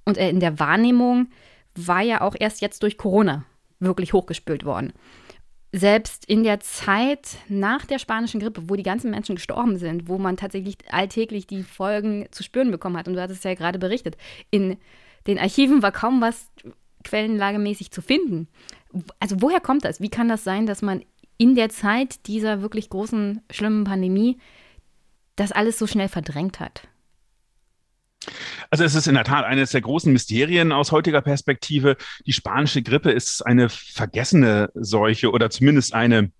[0.05, 1.31] und äh, in der Wahrnehmung
[1.75, 3.45] war ja auch erst jetzt durch Corona
[3.83, 4.93] wirklich hochgespült worden.
[5.75, 10.19] Selbst in der Zeit nach der spanischen Grippe, wo die ganzen Menschen gestorben sind, wo
[10.19, 13.79] man tatsächlich alltäglich die Folgen zu spüren bekommen hat, und du hattest es ja gerade
[13.79, 14.17] berichtet,
[14.51, 14.77] in
[15.27, 16.51] den Archiven war kaum was
[17.05, 18.49] quellenlagemäßig zu finden.
[19.19, 20.01] Also woher kommt das?
[20.01, 21.05] Wie kann das sein, dass man
[21.39, 24.39] in der Zeit dieser wirklich großen, schlimmen Pandemie
[25.37, 26.89] das alles so schnell verdrängt hat?
[28.71, 31.97] Also es ist in der Tat eines der großen Mysterien aus heutiger Perspektive.
[32.27, 36.31] Die spanische Grippe ist eine vergessene Seuche oder zumindest eine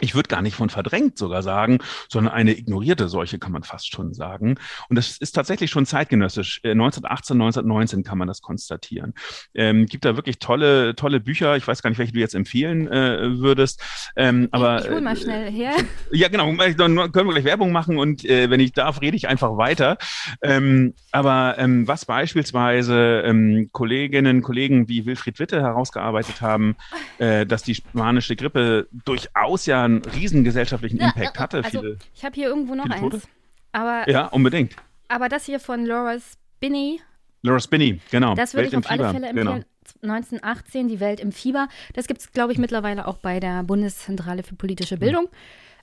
[0.00, 3.92] ich würde gar nicht von verdrängt sogar sagen, sondern eine ignorierte Seuche kann man fast
[3.92, 4.56] schon sagen.
[4.88, 6.60] Und das ist tatsächlich schon zeitgenössisch.
[6.64, 9.14] 1918, äh, 1919 kann man das konstatieren.
[9.54, 11.56] Ähm, gibt da wirklich tolle, tolle Bücher.
[11.56, 13.82] Ich weiß gar nicht, welche du jetzt empfehlen äh, würdest.
[14.16, 15.72] Ähm, aber, ich hol mal äh, schnell her.
[16.10, 16.52] Ja, genau.
[16.52, 19.98] Dann können wir gleich Werbung machen und äh, wenn ich darf, rede ich einfach weiter.
[20.42, 26.76] Ähm, aber ähm, was beispielsweise ähm, Kolleginnen, Kollegen wie Wilfried Witte herausgearbeitet haben,
[27.18, 31.64] äh, dass die spanische Grippe durchaus ja einen riesen gesellschaftlichen Impact ja, hatte.
[31.64, 33.28] Also, viele, ich habe hier irgendwo noch eins.
[33.72, 34.76] Aber, ja, unbedingt.
[35.08, 37.00] Aber das hier von Laura Spinney.
[37.42, 38.34] Laura Spinney, genau.
[38.34, 39.46] Das würde ich auf alle Fälle empfehlen.
[39.46, 39.64] Genau.
[40.02, 41.68] 1918, die Welt im Fieber.
[41.94, 45.00] Das gibt es, glaube ich, mittlerweile auch bei der Bundeszentrale für politische hm.
[45.00, 45.24] Bildung.
[45.24, 45.28] Mhm.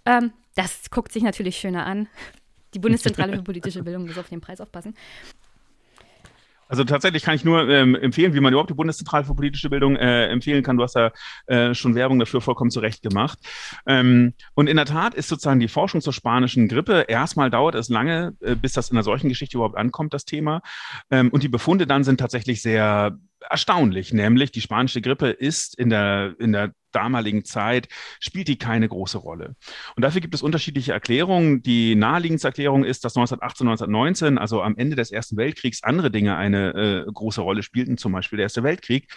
[0.06, 2.08] Ähm, das guckt sich natürlich schöner an.
[2.74, 4.96] Die Bundeszentrale für politische Bildung muss auf den Preis aufpassen.
[6.68, 9.96] Also tatsächlich kann ich nur ähm, empfehlen, wie man überhaupt die Bundeszentrale für politische Bildung
[9.96, 10.78] äh, empfehlen kann.
[10.78, 11.12] Du hast ja
[11.48, 13.40] äh, schon Werbung dafür vollkommen zurecht gemacht.
[13.86, 17.90] Ähm, und in der Tat ist sozusagen die Forschung zur spanischen Grippe, erstmal dauert es
[17.90, 20.62] lange, äh, bis das in der solchen Geschichte überhaupt ankommt, das Thema.
[21.12, 23.18] Ähm, und die Befunde dann sind tatsächlich sehr
[23.50, 28.88] erstaunlich, nämlich die spanische Grippe ist in der, in der damaligen Zeit spielt die keine
[28.88, 29.56] große Rolle.
[29.96, 31.62] Und dafür gibt es unterschiedliche Erklärungen.
[31.62, 36.38] Die naheliegendste Erklärung ist, dass 1918, 1919, also am Ende des Ersten Weltkriegs, andere Dinge
[36.38, 39.12] eine äh, große Rolle spielten, zum Beispiel der Erste Weltkrieg,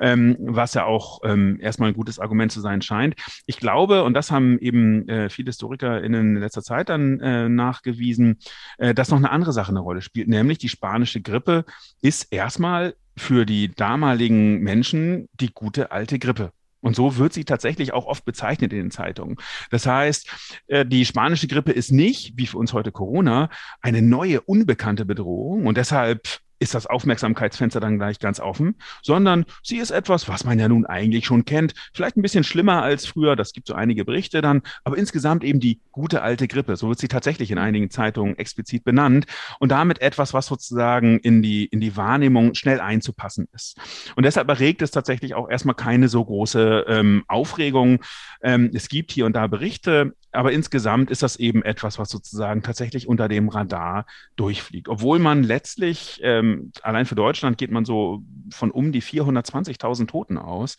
[0.00, 3.14] ähm, was ja auch ähm, erstmal ein gutes Argument zu sein scheint.
[3.46, 8.38] Ich glaube, und das haben eben äh, viele HistorikerInnen in letzter Zeit dann äh, nachgewiesen,
[8.78, 11.64] äh, dass noch eine andere Sache eine Rolle spielt, nämlich die spanische Grippe
[12.02, 16.52] ist erstmal für die damaligen Menschen die gute alte Grippe.
[16.80, 19.36] Und so wird sie tatsächlich auch oft bezeichnet in den Zeitungen.
[19.70, 20.28] Das heißt,
[20.68, 23.50] äh, die spanische Grippe ist nicht, wie für uns heute Corona,
[23.82, 25.66] eine neue, unbekannte Bedrohung.
[25.66, 30.58] Und deshalb ist das Aufmerksamkeitsfenster dann gleich ganz offen, sondern sie ist etwas, was man
[30.58, 31.74] ja nun eigentlich schon kennt.
[31.92, 35.58] Vielleicht ein bisschen schlimmer als früher, das gibt so einige Berichte dann, aber insgesamt eben
[35.58, 36.76] die gute alte Grippe.
[36.76, 39.26] So wird sie tatsächlich in einigen Zeitungen explizit benannt
[39.58, 43.78] und damit etwas, was sozusagen in die, in die Wahrnehmung schnell einzupassen ist.
[44.14, 48.02] Und deshalb erregt es tatsächlich auch erstmal keine so große ähm, Aufregung.
[48.42, 52.62] Ähm, es gibt hier und da Berichte, aber insgesamt ist das eben etwas, was sozusagen
[52.62, 54.88] tatsächlich unter dem Radar durchfliegt.
[54.88, 60.38] Obwohl man letztlich, ähm, allein für Deutschland geht man so von um die 420.000 Toten
[60.38, 60.76] aus.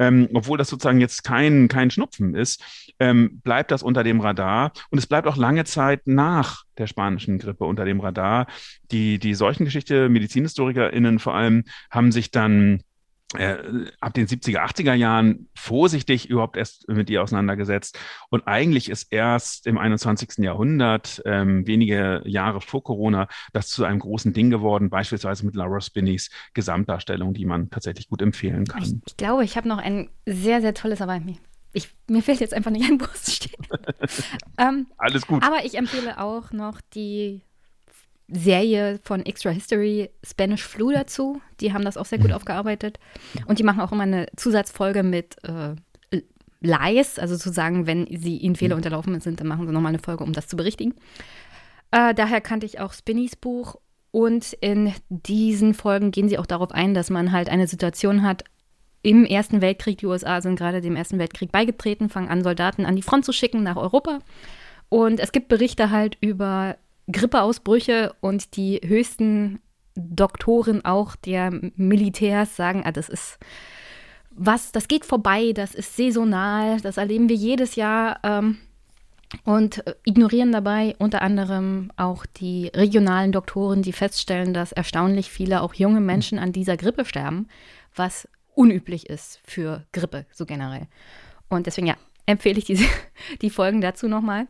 [0.00, 2.62] Ähm, obwohl das sozusagen jetzt kein, kein Schnupfen ist,
[3.00, 4.72] ähm, bleibt das unter dem Radar.
[4.90, 8.46] Und es bleibt auch lange Zeit nach der spanischen Grippe unter dem Radar.
[8.90, 12.82] Die, die Seuchengeschichte, MedizinhistorikerInnen vor allem, haben sich dann
[13.36, 13.56] äh,
[14.00, 17.98] ab den 70er, 80er Jahren vorsichtig überhaupt erst mit ihr auseinandergesetzt.
[18.30, 20.38] Und eigentlich ist erst im 21.
[20.38, 25.80] Jahrhundert, ähm, wenige Jahre vor Corona, das zu einem großen Ding geworden, beispielsweise mit Laura
[25.80, 28.82] Spinney's Gesamtdarstellung, die man tatsächlich gut empfehlen kann.
[28.82, 31.36] Ich, ich glaube, ich habe noch ein sehr, sehr tolles, aber mir,
[31.72, 33.58] ich, mir fällt jetzt einfach nicht ein, wo es steht.
[34.58, 35.42] ähm, Alles gut.
[35.42, 37.42] Aber ich empfehle auch noch die
[38.30, 41.40] Serie von Extra History Spanish Flu dazu.
[41.60, 42.34] Die haben das auch sehr gut mhm.
[42.34, 42.98] aufgearbeitet.
[43.46, 45.74] Und die machen auch immer eine Zusatzfolge mit äh,
[46.60, 48.80] Lies, also zu sagen, wenn sie ihnen Fehler mhm.
[48.80, 50.94] unterlaufen sind, dann machen sie nochmal eine Folge, um das zu berichtigen.
[51.90, 53.76] Äh, daher kannte ich auch Spinnys Buch.
[54.10, 58.44] Und in diesen Folgen gehen sie auch darauf ein, dass man halt eine Situation hat,
[59.02, 62.96] im Ersten Weltkrieg, die USA sind gerade dem Ersten Weltkrieg beigetreten, fangen an, Soldaten an
[62.96, 64.18] die Front zu schicken nach Europa.
[64.88, 66.76] Und es gibt Berichte halt über
[67.10, 69.60] Grippeausbrüche und die höchsten
[69.94, 73.38] Doktoren auch der Militärs sagen, ah, das ist
[74.30, 78.58] was, das geht vorbei, das ist saisonal, das erleben wir jedes Jahr ähm,
[79.44, 85.74] und ignorieren dabei unter anderem auch die regionalen Doktoren, die feststellen, dass erstaunlich viele auch
[85.74, 87.48] junge Menschen an dieser Grippe sterben,
[87.94, 90.86] was unüblich ist für Grippe so generell.
[91.48, 92.84] Und deswegen ja, empfehle ich diese,
[93.42, 94.46] die Folgen dazu nochmal.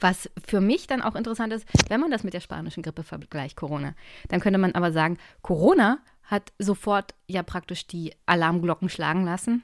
[0.00, 3.56] Was für mich dann auch interessant ist, wenn man das mit der spanischen Grippe vergleicht,
[3.56, 3.94] Corona,
[4.28, 9.62] dann könnte man aber sagen, Corona hat sofort ja praktisch die Alarmglocken schlagen lassen.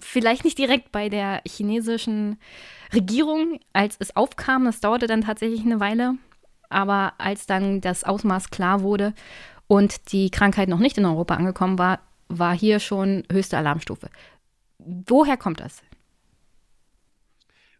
[0.00, 2.38] vielleicht nicht direkt bei der chinesischen
[2.94, 4.64] Regierung, als es aufkam.
[4.64, 6.14] Das dauerte dann tatsächlich eine Weile.
[6.68, 9.12] Aber als dann das Ausmaß klar wurde
[9.66, 14.08] und die Krankheit noch nicht in Europa angekommen war, war hier schon höchste Alarmstufe.
[14.78, 15.82] Woher kommt das?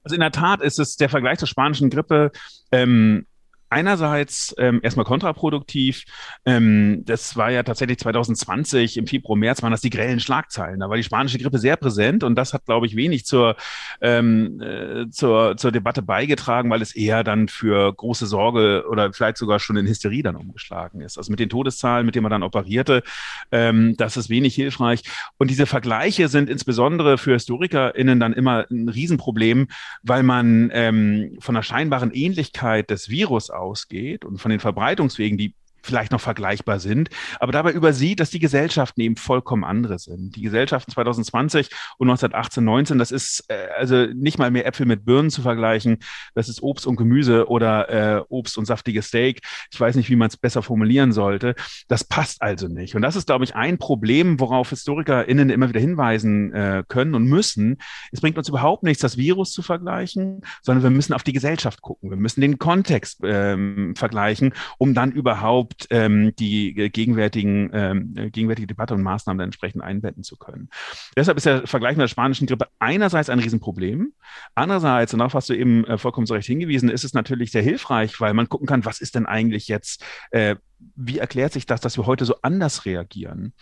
[0.03, 2.33] Also in der Tat ist es der Vergleich zur spanischen Grippe
[2.71, 3.27] ähm,
[3.73, 6.05] einerseits ähm, erstmal kontraproduktiv.
[6.45, 10.81] Ähm, das war ja tatsächlich 2020 im Februar, März waren das die grellen Schlagzeilen.
[10.81, 13.57] Da war die spanische Grippe sehr präsent und das hat, glaube ich, wenig zur,
[14.01, 19.39] ähm, äh, zur, zur Debatte beigetragen, weil es eher dann für große Sorge oder vielleicht
[19.39, 21.17] sogar schon in Hysterie dann umgeschlagen ist.
[21.17, 23.03] Also mit den Todeszahlen, mit denen man dann operierte,
[23.51, 25.03] ähm, das ist wenig hilfreich.
[25.39, 29.69] Und diese Vergleiche sind insbesondere für HistorikerInnen dann immer ein Riesenproblem,
[30.03, 35.55] weil man ähm, von der scheinbaren Ähnlichkeit des Virus ausgeht und von den Verbreitungswegen, die
[35.83, 40.37] vielleicht noch vergleichbar sind, aber dabei übersieht, dass die Gesellschaften eben vollkommen andere sind.
[40.37, 41.69] Die Gesellschaften 2020
[41.99, 45.99] und 1918, 19, das ist äh, also nicht mal mehr Äpfel mit Birnen zu vergleichen,
[46.35, 49.41] das ist Obst und Gemüse oder äh, Obst und saftiges Steak.
[49.73, 51.55] Ich weiß nicht, wie man es besser formulieren sollte.
[51.89, 52.95] Das passt also nicht.
[52.95, 57.25] Und das ist, glaube ich, ein Problem, worauf HistorikerInnen immer wieder hinweisen äh, können und
[57.25, 57.79] müssen.
[58.11, 61.83] Es bringt uns überhaupt nichts, das Virus zu vergleichen, sondern wir müssen auf die Gesellschaft
[61.83, 62.11] gucken.
[62.11, 68.15] Wir müssen den Kontext ähm, vergleichen, um dann überhaupt überhaupt ähm, die äh, gegenwärtigen, ähm,
[68.17, 70.69] äh, gegenwärtige Debatte und Maßnahmen dann entsprechend einbetten zu können.
[71.17, 74.13] Deshalb ist der Vergleich mit der spanischen Grippe einerseits ein Riesenproblem,
[74.55, 77.63] andererseits, und darauf hast du eben äh, vollkommen zu Recht hingewiesen, ist es natürlich sehr
[77.63, 80.57] hilfreich, weil man gucken kann, was ist denn eigentlich jetzt äh,
[80.95, 83.53] wie erklärt sich das, dass wir heute so anders reagieren?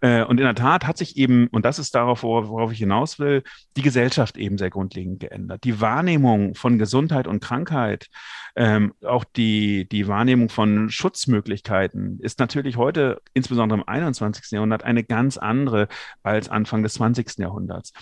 [0.00, 3.18] Äh, und in der Tat hat sich eben, und das ist darauf, worauf ich hinaus
[3.18, 3.42] will,
[3.76, 5.64] die Gesellschaft eben sehr grundlegend geändert.
[5.64, 8.08] Die Wahrnehmung von Gesundheit und Krankheit,
[8.56, 14.52] ähm, auch die, die Wahrnehmung von Schutzmöglichkeiten ist natürlich heute, insbesondere im 21.
[14.52, 15.88] Jahrhundert, eine ganz andere
[16.22, 17.38] als Anfang des 20.
[17.38, 17.92] Jahrhunderts.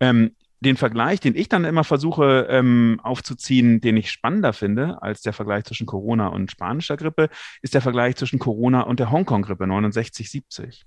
[0.00, 0.32] Ähm,
[0.66, 5.32] den Vergleich, den ich dann immer versuche ähm, aufzuziehen, den ich spannender finde als der
[5.32, 7.28] Vergleich zwischen Corona und spanischer Grippe,
[7.62, 10.82] ist der Vergleich zwischen Corona und der Hongkong-Grippe 69-70.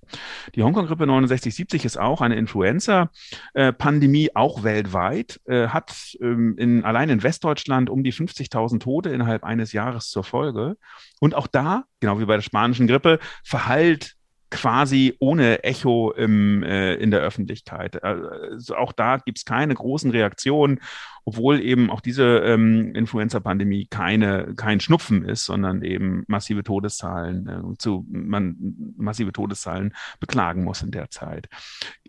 [0.55, 7.09] Die Hongkong-Grippe 69-70 ist auch eine Influenza-Pandemie, äh, auch weltweit, äh, hat ähm, in, allein
[7.09, 10.75] in Westdeutschland um die 50.000 Tote innerhalb eines Jahres zur Folge.
[11.21, 14.17] Und auch da, genau wie bei der spanischen Grippe, verhallt
[14.51, 18.03] quasi ohne Echo im, äh, in der Öffentlichkeit.
[18.03, 20.79] Also auch da gibt es keine großen Reaktionen,
[21.25, 27.77] obwohl eben auch diese ähm, Influenza-Pandemie keine, kein Schnupfen ist, sondern eben massive Todeszahlen äh,
[27.77, 28.55] zu man
[28.97, 31.47] massive Todeszahlen beklagen muss in der Zeit.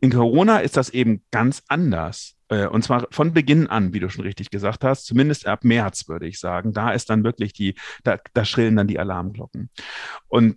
[0.01, 2.37] In Corona ist das eben ganz anders.
[2.49, 6.09] Äh, und zwar von Beginn an, wie du schon richtig gesagt hast, zumindest ab März,
[6.09, 6.73] würde ich sagen.
[6.73, 9.71] Da ist dann wirklich die, da, da schrillen dann die Alarmglocken.
[10.29, 10.57] Und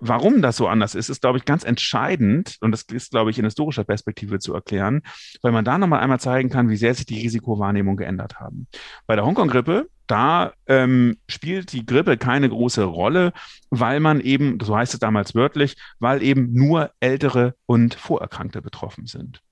[0.00, 3.38] Warum das so anders ist, ist, glaube ich, ganz entscheidend und das ist, glaube ich,
[3.38, 5.02] in historischer Perspektive zu erklären,
[5.42, 8.66] weil man da nochmal einmal zeigen kann, wie sehr sich die Risikowahrnehmung geändert haben.
[9.06, 13.32] Bei der Hongkong-Grippe, da ähm, spielt die Grippe keine große Rolle,
[13.70, 19.06] weil man eben, so heißt es damals wörtlich, weil eben nur Ältere und Vorerkrankte betroffen
[19.06, 19.42] sind.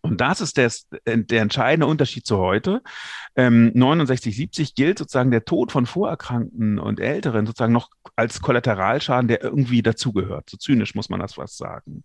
[0.00, 0.70] Und das ist der,
[1.06, 2.82] der entscheidende Unterschied zu heute.
[3.34, 9.26] Ähm, 69, 70 gilt sozusagen der Tod von Vorerkrankten und Älteren sozusagen noch als Kollateralschaden,
[9.26, 10.50] der irgendwie dazugehört.
[10.50, 12.04] So zynisch muss man das was sagen.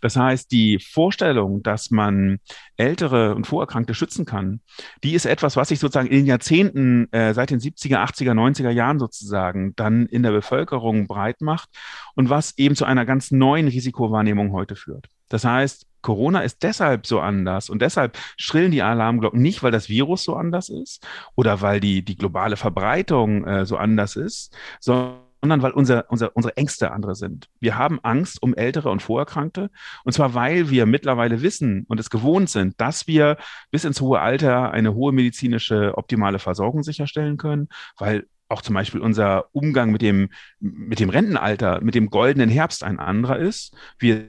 [0.00, 2.38] Das heißt, die Vorstellung, dass man
[2.76, 4.60] Ältere und Vorerkrankte schützen kann,
[5.04, 8.70] die ist etwas, was sich sozusagen in den Jahrzehnten, äh, seit den 70er, 80er, 90er
[8.70, 11.68] Jahren sozusagen dann in der Bevölkerung breit macht
[12.16, 15.06] und was eben zu einer ganz neuen Risikowahrnehmung heute führt.
[15.28, 19.88] Das heißt, Corona ist deshalb so anders und deshalb schrillen die Alarmglocken nicht, weil das
[19.88, 25.22] Virus so anders ist oder weil die, die globale Verbreitung äh, so anders ist, sondern
[25.42, 27.48] weil unser, unser, unsere Ängste andere sind.
[27.60, 29.70] Wir haben Angst um Ältere und Vorerkrankte.
[30.04, 33.36] Und zwar, weil wir mittlerweile wissen und es gewohnt sind, dass wir
[33.70, 39.00] bis ins hohe Alter eine hohe medizinische optimale Versorgung sicherstellen können, weil auch zum Beispiel
[39.00, 40.28] unser Umgang mit dem,
[40.60, 43.74] mit dem Rentenalter, mit dem goldenen Herbst ein anderer ist.
[43.98, 44.28] Wir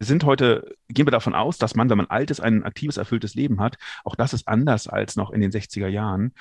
[0.00, 3.34] sind heute, gehen wir davon aus, dass man, wenn man alt ist, ein aktives, erfülltes
[3.34, 3.76] Leben hat.
[4.04, 6.32] Auch das ist anders als noch in den 60er Jahren.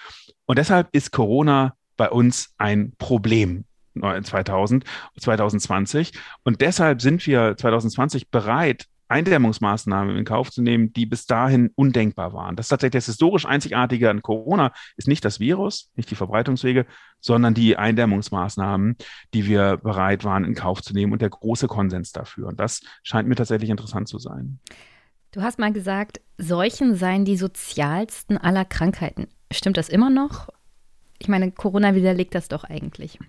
[0.46, 3.66] Und deshalb ist Corona bei uns ein Problem.
[4.00, 4.84] 2000,
[5.20, 6.14] 2020.
[6.44, 12.34] Und deshalb sind wir 2020 bereit, Eindämmungsmaßnahmen in Kauf zu nehmen, die bis dahin undenkbar
[12.34, 12.56] waren.
[12.56, 16.86] Das ist tatsächlich das historisch Einzigartige an Corona, ist nicht das Virus, nicht die Verbreitungswege,
[17.20, 18.96] sondern die Eindämmungsmaßnahmen,
[19.34, 22.48] die wir bereit waren in Kauf zu nehmen und der große Konsens dafür.
[22.48, 24.60] Und das scheint mir tatsächlich interessant zu sein.
[25.32, 29.28] Du hast mal gesagt, Seuchen seien die sozialsten aller Krankheiten.
[29.52, 30.50] Stimmt das immer noch?
[31.20, 33.20] Ich meine, Corona widerlegt das doch eigentlich.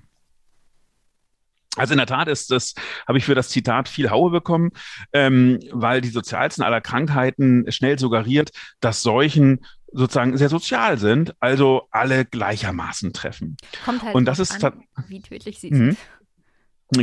[1.76, 2.74] Also in der Tat ist das,
[3.06, 4.70] habe ich für das Zitat viel Haue bekommen,
[5.12, 8.50] ähm, weil die sozialsten aller Krankheiten schnell suggeriert,
[8.80, 13.56] dass Seuchen sozusagen sehr sozial sind, also alle gleichermaßen treffen.
[13.84, 15.76] Kommt halt Und das ist an, wie tödlich sie Mhm.
[15.76, 15.98] sind.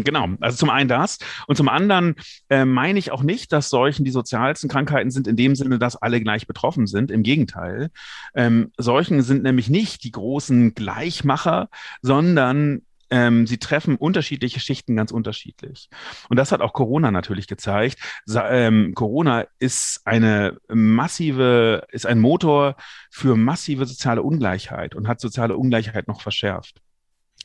[0.03, 2.15] Genau, also zum einen das und zum anderen
[2.49, 5.95] äh, meine ich auch nicht, dass Seuchen die sozialsten Krankheiten sind in dem Sinne, dass
[5.95, 7.11] alle gleich betroffen sind.
[7.11, 7.91] Im Gegenteil,
[8.33, 11.69] ähm, Seuchen sind nämlich nicht die großen Gleichmacher,
[12.01, 15.89] sondern ähm, sie treffen unterschiedliche Schichten ganz unterschiedlich.
[16.29, 17.99] Und das hat auch Corona natürlich gezeigt.
[18.25, 22.75] Sa ähm, Corona ist eine massive, ist ein Motor
[23.11, 26.81] für massive soziale Ungleichheit und hat soziale Ungleichheit noch verschärft.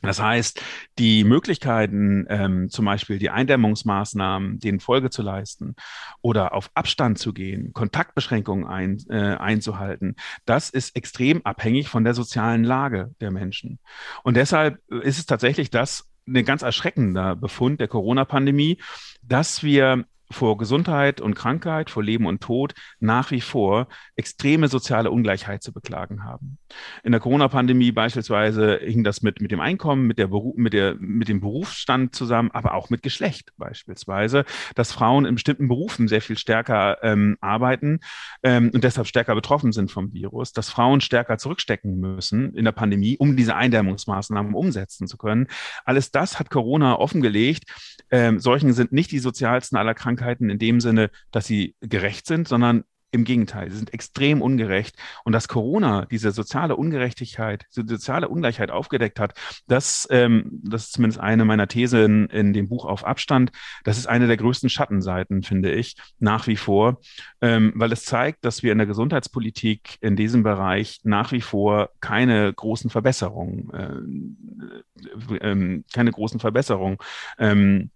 [0.01, 0.61] Das heißt,
[0.97, 5.75] die Möglichkeiten, ähm, zum Beispiel die Eindämmungsmaßnahmen, denen Folge zu leisten
[6.21, 12.13] oder auf Abstand zu gehen, Kontaktbeschränkungen ein, äh, einzuhalten, das ist extrem abhängig von der
[12.13, 13.79] sozialen Lage der Menschen.
[14.23, 18.79] Und deshalb ist es tatsächlich das, ein ganz erschreckender Befund der Corona-Pandemie,
[19.21, 25.11] dass wir vor Gesundheit und Krankheit, vor Leben und Tod nach wie vor extreme soziale
[25.11, 26.57] Ungleichheit zu beklagen haben.
[27.03, 31.27] In der Corona-Pandemie beispielsweise hing das mit, mit dem Einkommen, mit, der mit, der, mit
[31.27, 36.37] dem Berufsstand zusammen, aber auch mit Geschlecht beispielsweise, dass Frauen in bestimmten Berufen sehr viel
[36.37, 37.99] stärker ähm, arbeiten
[38.43, 42.71] ähm, und deshalb stärker betroffen sind vom Virus, dass Frauen stärker zurückstecken müssen in der
[42.71, 45.47] Pandemie, um diese Eindämmungsmaßnahmen umsetzen zu können.
[45.85, 47.65] Alles das hat Corona offengelegt.
[48.09, 52.27] Ähm, solchen sind nicht die sozialsten aller Krankheiten Krankheiten in dem Sinne, dass sie gerecht
[52.27, 54.95] sind, sondern im Gegenteil, sie sind extrem ungerecht.
[55.25, 59.33] Und dass Corona diese soziale Ungerechtigkeit, diese soziale Ungleichheit aufgedeckt hat,
[59.67, 63.51] das, ähm, das ist zumindest eine meiner Thesen in, in dem Buch auf Abstand.
[63.83, 67.01] Das ist eine der größten Schattenseiten, finde ich, nach wie vor,
[67.41, 71.89] ähm, weil es zeigt, dass wir in der Gesundheitspolitik in diesem Bereich nach wie vor
[71.99, 74.37] keine großen Verbesserungen,
[75.33, 76.97] äh, äh, keine großen Verbesserungen
[77.37, 77.91] ähm,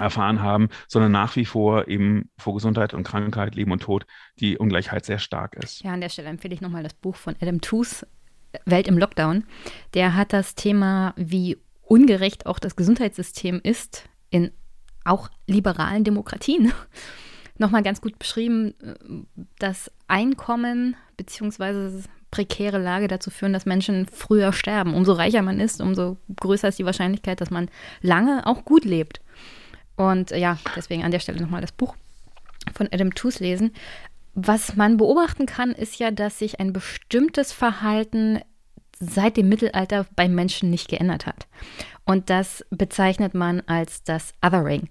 [0.00, 4.06] erfahren haben, sondern nach wie vor eben vor Gesundheit und Krankheit, Leben und Tod
[4.40, 5.82] die Ungleichheit sehr stark ist.
[5.82, 8.06] Ja, an der Stelle empfehle ich nochmal das Buch von Adam Tooze,
[8.64, 9.44] Welt im Lockdown.
[9.94, 14.50] Der hat das Thema, wie ungerecht auch das Gesundheitssystem ist, in
[15.04, 16.72] auch liberalen Demokratien
[17.58, 18.74] nochmal ganz gut beschrieben,
[19.58, 22.02] dass Einkommen bzw.
[22.30, 24.94] prekäre Lage dazu führen, dass Menschen früher sterben.
[24.94, 27.70] Umso reicher man ist, umso größer ist die Wahrscheinlichkeit, dass man
[28.02, 29.20] lange auch gut lebt.
[29.96, 31.96] Und ja, deswegen an der Stelle nochmal das Buch
[32.74, 33.72] von Adam Tooze lesen.
[34.34, 38.40] Was man beobachten kann, ist ja, dass sich ein bestimmtes Verhalten
[38.98, 41.46] seit dem Mittelalter bei Menschen nicht geändert hat.
[42.04, 44.88] Und das bezeichnet man als das Othering.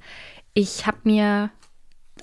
[0.54, 1.52] Ich habe mir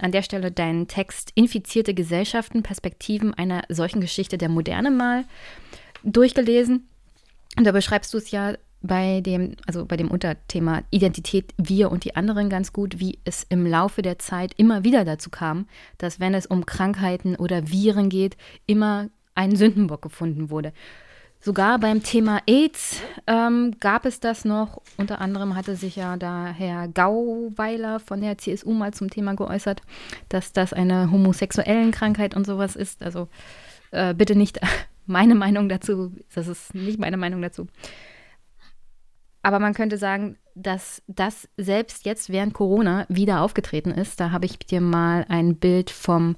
[0.01, 5.25] an der Stelle deinen Text Infizierte Gesellschaften, Perspektiven einer solchen Geschichte der Moderne mal
[6.03, 6.89] durchgelesen.
[7.57, 12.05] Und da beschreibst du es ja bei dem, also bei dem Unterthema Identität wir und
[12.05, 15.67] die anderen ganz gut, wie es im Laufe der Zeit immer wieder dazu kam,
[15.99, 20.73] dass wenn es um Krankheiten oder Viren geht, immer ein Sündenbock gefunden wurde.
[21.45, 24.81] Sogar beim Thema AIDS ähm, gab es das noch.
[24.97, 29.83] Unter anderem hatte sich ja da Herr Gauweiler von der CSU mal zum Thema geäußert,
[30.29, 33.03] dass das eine homosexuellen Krankheit und sowas ist.
[33.03, 33.27] Also
[33.91, 34.61] äh, bitte nicht
[35.07, 36.13] meine Meinung dazu.
[36.33, 37.67] Das ist nicht meine Meinung dazu.
[39.43, 44.21] Aber man könnte sagen, dass das selbst jetzt während Corona wieder aufgetreten ist.
[44.21, 46.37] Da habe ich dir mal ein Bild vom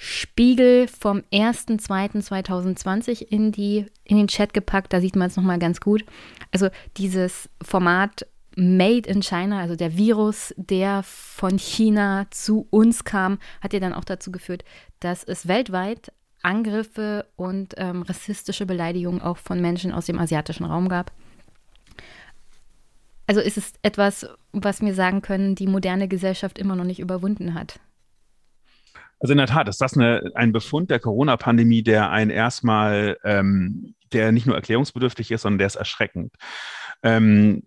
[0.00, 4.92] Spiegel vom 1.2.2020 in, in den Chat gepackt.
[4.92, 6.04] Da sieht man es nochmal ganz gut.
[6.52, 13.38] Also dieses Format Made in China, also der Virus, der von China zu uns kam,
[13.60, 14.64] hat ja dann auch dazu geführt,
[15.00, 20.88] dass es weltweit Angriffe und ähm, rassistische Beleidigungen auch von Menschen aus dem asiatischen Raum
[20.88, 21.12] gab.
[23.28, 27.52] Also ist es etwas, was wir sagen können, die moderne Gesellschaft immer noch nicht überwunden
[27.52, 27.78] hat.
[29.20, 33.94] Also in der Tat ist das eine, ein Befund der Corona-Pandemie, der ein erstmal, ähm,
[34.14, 36.32] der nicht nur erklärungsbedürftig ist, sondern der ist erschreckend.
[37.02, 37.64] Ähm,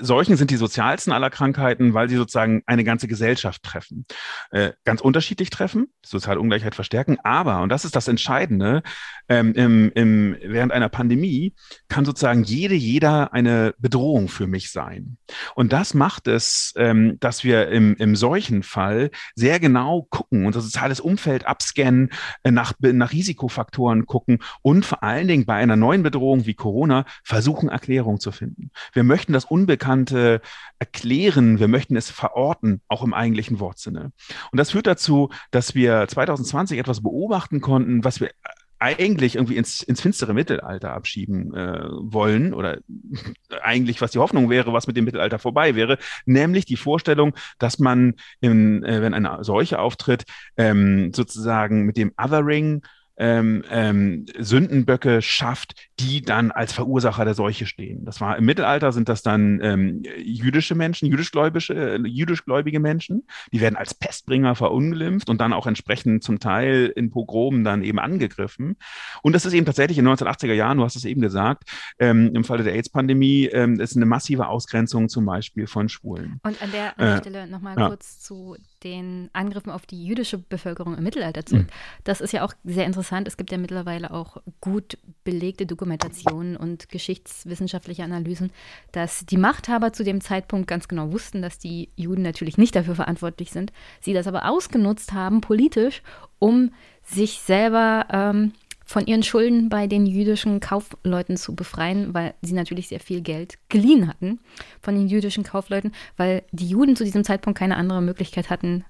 [0.00, 4.06] Seuchen sind die sozialsten aller Krankheiten, weil sie sozusagen eine ganze Gesellschaft treffen.
[4.50, 8.82] Äh, ganz unterschiedlich treffen, soziale Ungleichheit verstärken, aber, und das ist das Entscheidende,
[9.28, 11.54] ähm, im, im, während einer Pandemie
[11.88, 15.16] kann sozusagen jede, jeder eine Bedrohung für mich sein.
[15.54, 21.00] Und das macht es, ähm, dass wir im, im Seuchenfall sehr genau gucken, unser soziales
[21.00, 22.10] Umfeld abscannen,
[22.42, 27.04] äh, nach, nach Risikofaktoren gucken und vor allen Dingen bei einer neuen Bedrohung wie Corona
[27.22, 28.70] versuchen, Erklärung zu finden.
[28.92, 30.40] Wir möchten das das Unbekannte
[30.78, 34.12] erklären, wir möchten es verorten, auch im eigentlichen Wortsinne.
[34.50, 38.30] Und das führt dazu, dass wir 2020 etwas beobachten konnten, was wir
[38.78, 42.78] eigentlich irgendwie ins, ins finstere Mittelalter abschieben äh, wollen oder
[43.62, 47.78] eigentlich was die Hoffnung wäre, was mit dem Mittelalter vorbei wäre, nämlich die Vorstellung, dass
[47.78, 50.24] man, in, äh, wenn eine Seuche auftritt,
[50.56, 52.82] ähm, sozusagen mit dem Othering
[53.16, 58.04] ähm, ähm, Sündenböcke schafft, die dann als Verursacher der Seuche stehen.
[58.04, 63.60] Das war im Mittelalter sind das dann ähm, jüdische Menschen, jüdischgläubische, äh, jüdischgläubige Menschen, die
[63.60, 68.76] werden als Pestbringer verunglimpft und dann auch entsprechend zum Teil in Pogromen dann eben angegriffen.
[69.22, 72.32] Und das ist eben tatsächlich in den 1980er Jahren, du hast es eben gesagt, ähm,
[72.34, 76.40] im Falle der AIDS-Pandemie ähm, ist eine massive Ausgrenzung zum Beispiel von Schwulen.
[76.42, 77.88] Und an der, an der äh, Stelle nochmal ja.
[77.88, 81.64] kurz zu den Angriffen auf die jüdische Bevölkerung im Mittelalter zurück.
[81.64, 82.02] Mhm.
[82.04, 83.26] Das ist ja auch sehr interessant.
[83.26, 88.52] Es gibt ja mittlerweile auch gut belegte Dokumentationen und geschichtswissenschaftliche Analysen,
[88.92, 92.94] dass die Machthaber zu dem Zeitpunkt ganz genau wussten, dass die Juden natürlich nicht dafür
[92.94, 96.02] verantwortlich sind, sie das aber ausgenutzt haben politisch,
[96.38, 96.72] um
[97.02, 98.52] sich selber ähm,
[98.84, 103.58] von ihren Schulden bei den jüdischen Kaufleuten zu befreien, weil sie natürlich sehr viel Geld
[103.68, 104.40] geliehen hatten
[104.80, 108.84] von den jüdischen Kaufleuten, weil die Juden zu diesem Zeitpunkt keine andere Möglichkeit hatten,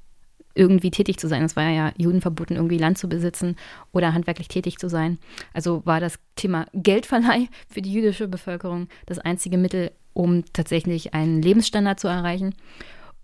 [0.55, 1.43] irgendwie tätig zu sein.
[1.43, 3.57] Es war ja Juden verboten, irgendwie Land zu besitzen
[3.93, 5.19] oder handwerklich tätig zu sein.
[5.53, 11.43] Also war das Thema Geldverleih für die jüdische Bevölkerung das einzige Mittel, um tatsächlich einen
[11.43, 12.55] Lebensstandard zu erreichen.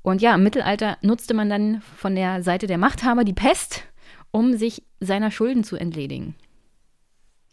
[0.03, 3.85] Und ja, im Mittelalter nutzte man dann von der Seite der Machthaber die Pest,
[4.31, 6.35] um sich seiner Schulden zu entledigen.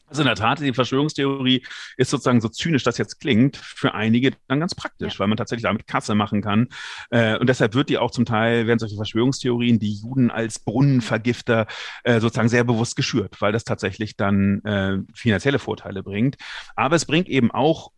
[0.07, 1.65] Also in der Tat, die Verschwörungstheorie
[1.97, 5.19] ist sozusagen so zynisch, das jetzt klingt, für einige dann ganz praktisch, ja.
[5.19, 6.69] weil man tatsächlich damit Kasse machen kann.
[7.09, 11.67] Äh, und deshalb wird die auch zum Teil, werden solche Verschwörungstheorien, die Juden als Brunnenvergifter
[12.03, 16.37] äh, sozusagen sehr bewusst geschürt, weil das tatsächlich dann äh, finanzielle Vorteile bringt.
[16.75, 17.91] Aber es bringt eben auch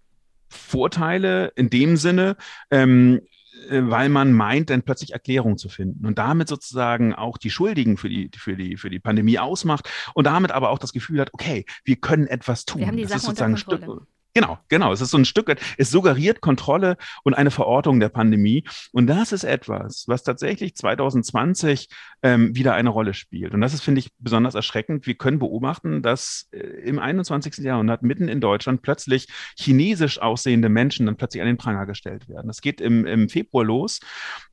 [0.49, 2.35] Vorteile in dem Sinne,
[2.71, 3.38] ähm, äh,
[3.69, 8.09] weil man meint, dann plötzlich Erklärungen zu finden und damit sozusagen auch die Schuldigen für
[8.09, 11.65] die, für die, für die Pandemie ausmacht und damit aber auch das Gefühl hat, okay,
[11.83, 12.81] wir können etwas tun.
[12.81, 14.01] Wir haben die das Sachen ist sozusagen unter Kontrolle.
[14.01, 14.93] Stück, Genau, genau.
[14.93, 18.63] Es ist so ein Stück, es suggeriert Kontrolle und eine Verortung der Pandemie.
[18.91, 21.89] Und das ist etwas, was tatsächlich 2020
[22.21, 23.53] ähm, wieder eine Rolle spielt.
[23.53, 25.07] Und das ist, finde ich, besonders erschreckend.
[25.07, 27.57] Wir können beobachten, dass äh, im 21.
[27.57, 29.27] Jahrhundert mitten in Deutschland plötzlich
[29.57, 32.47] chinesisch aussehende Menschen dann plötzlich an den Pranger gestellt werden.
[32.47, 33.99] Das geht im, im Februar los.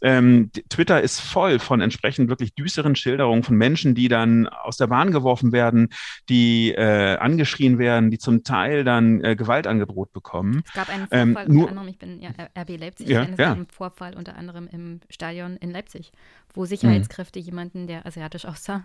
[0.00, 4.86] Ähm, Twitter ist voll von entsprechend wirklich düsteren Schilderungen von Menschen, die dann aus der
[4.86, 5.90] Bahn geworfen werden,
[6.30, 10.62] die äh, angeschrien werden, die zum Teil dann äh, Gewalt Angedroht bekommen.
[10.66, 13.22] Es gab einen ähm, Vorfall, ähm, nur, unter anderem, ich bin ja RB Leipzig, ja,
[13.22, 13.36] es ja.
[13.36, 16.12] gab einen Vorfall unter anderem im Stadion in Leipzig,
[16.54, 17.44] wo Sicherheitskräfte mhm.
[17.44, 18.84] jemanden, der asiatisch aussah,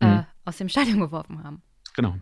[0.00, 0.26] äh, mhm.
[0.44, 1.62] aus dem Stadion geworfen haben.
[1.94, 2.16] Genau.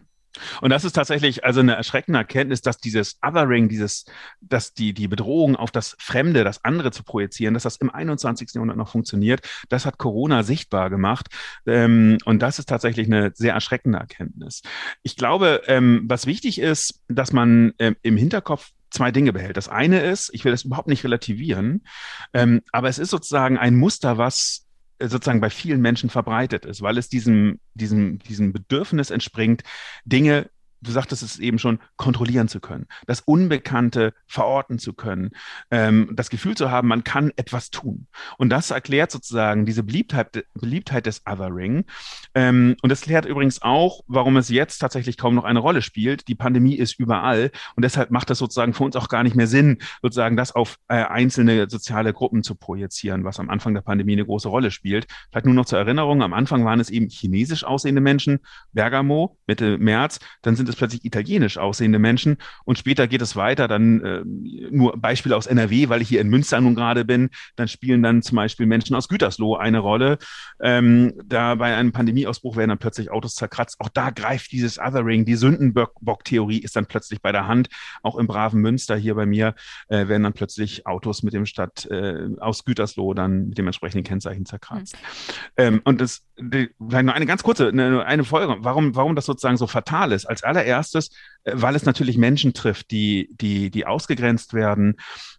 [0.61, 4.05] Und das ist tatsächlich also eine erschreckende Erkenntnis, dass dieses Othering, dieses,
[4.41, 8.51] dass die, die Bedrohung auf das Fremde, das andere zu projizieren, dass das im 21.
[8.55, 11.29] Jahrhundert noch funktioniert, das hat Corona sichtbar gemacht.
[11.67, 14.63] Ähm, und das ist tatsächlich eine sehr erschreckende Erkenntnis.
[15.03, 19.57] Ich glaube, ähm, was wichtig ist, dass man ähm, im Hinterkopf zwei Dinge behält.
[19.57, 21.85] Das eine ist, ich will das überhaupt nicht relativieren,
[22.33, 24.66] ähm, aber es ist sozusagen ein Muster, was
[25.01, 29.63] sozusagen bei vielen Menschen verbreitet ist, weil es diesem, diesem, diesem Bedürfnis entspringt,
[30.05, 30.51] Dinge
[30.87, 35.31] du sagtest es eben schon, kontrollieren zu können, das Unbekannte verorten zu können,
[35.71, 38.07] ähm, das Gefühl zu haben, man kann etwas tun.
[38.39, 41.85] Und das erklärt sozusagen diese Beliebtheit, Beliebtheit des Othering.
[42.35, 46.29] Ähm, und das erklärt übrigens auch, warum es jetzt tatsächlich kaum noch eine Rolle spielt.
[46.29, 49.47] Die Pandemie ist überall und deshalb macht es sozusagen für uns auch gar nicht mehr
[49.47, 54.13] Sinn, sozusagen das auf äh, einzelne soziale Gruppen zu projizieren, was am Anfang der Pandemie
[54.13, 55.07] eine große Rolle spielt.
[55.31, 58.41] Vielleicht nur noch zur Erinnerung, am Anfang waren es eben chinesisch aussehende Menschen,
[58.73, 62.37] Bergamo, Mitte März, dann sind es plötzlich italienisch aussehende Menschen.
[62.65, 64.23] Und später geht es weiter, dann äh,
[64.71, 68.23] nur Beispiele aus NRW, weil ich hier in Münster nun gerade bin, dann spielen dann
[68.23, 70.19] zum Beispiel Menschen aus Gütersloh eine Rolle.
[70.61, 73.77] Ähm, da bei einem Pandemieausbruch werden dann plötzlich Autos zerkratzt.
[73.81, 77.69] Auch da greift dieses Othering, die Sündenbock-Theorie ist dann plötzlich bei der Hand.
[78.03, 79.55] Auch im braven Münster hier bei mir
[79.89, 84.05] äh, werden dann plötzlich Autos mit dem Stadt äh, aus Gütersloh dann mit dem entsprechenden
[84.05, 84.97] Kennzeichen zerkratzt.
[84.97, 85.53] Mhm.
[85.57, 89.27] Ähm, und das, die, vielleicht noch eine ganz kurze, eine, eine Folge, warum, warum das
[89.27, 90.27] sozusagen so fatal ist.
[90.27, 91.11] Als aller allererstes,
[91.53, 94.97] weil es natürlich Menschen trifft, die, die, die ausgegrenzt werden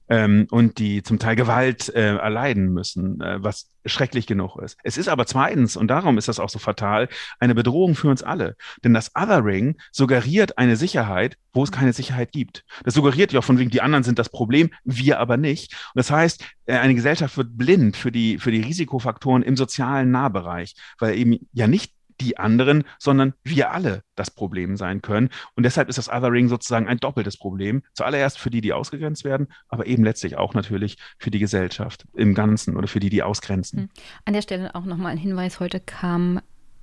[0.09, 4.77] ähm, und die zum Teil Gewalt äh, erleiden müssen, äh, was schrecklich genug ist.
[4.83, 8.23] Es ist aber zweitens, und darum ist das auch so fatal, eine Bedrohung für uns
[8.23, 8.55] alle.
[8.83, 12.63] Denn das Othering suggeriert eine Sicherheit, wo es keine Sicherheit gibt.
[12.83, 15.73] Das suggeriert ja auch von wegen, die anderen sind das Problem, wir aber nicht.
[15.73, 20.11] Und das heißt, äh, eine Gesellschaft wird blind für die, für die Risikofaktoren im sozialen
[20.11, 25.29] Nahbereich, weil eben ja nicht die anderen, sondern wir alle das Problem sein können.
[25.55, 27.83] Und deshalb ist das Othering sozusagen ein doppeltes Problem.
[27.93, 32.33] Zuallererst für die, die ausgegrenzt werden, aber eben letztlich auch natürlich für die Gesellschaft im
[32.33, 33.79] Ganzen oder für die, die ausgrenzen.
[33.79, 33.89] Hm.
[34.25, 35.59] An der Stelle auch nochmal ein Hinweis.
[35.59, 36.39] Heute kam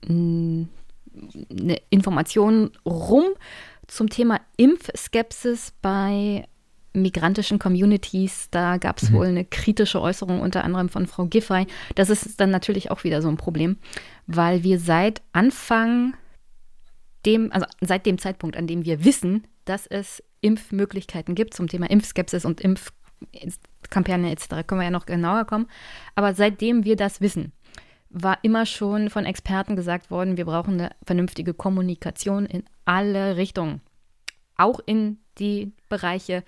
[0.06, 0.68] hm,
[1.50, 3.24] eine Information rum
[3.86, 6.46] zum Thema Impfskepsis bei
[6.94, 8.48] migrantischen Communities.
[8.50, 9.14] Da gab es mhm.
[9.14, 11.66] wohl eine kritische Äußerung unter anderem von Frau Giffey.
[11.94, 13.76] Das ist dann natürlich auch wieder so ein Problem,
[14.26, 16.14] weil wir seit Anfang
[17.26, 21.90] dem, also seit dem Zeitpunkt, an dem wir wissen, dass es Impfmöglichkeiten gibt zum Thema
[21.90, 25.66] Impfskepsis und Impfkampagne etc., können wir ja noch genauer kommen.
[26.14, 27.52] Aber seitdem wir das wissen,
[28.10, 33.80] war immer schon von Experten gesagt worden, wir brauchen eine vernünftige Kommunikation in alle Richtungen.
[34.56, 36.44] Auch in die Bereiche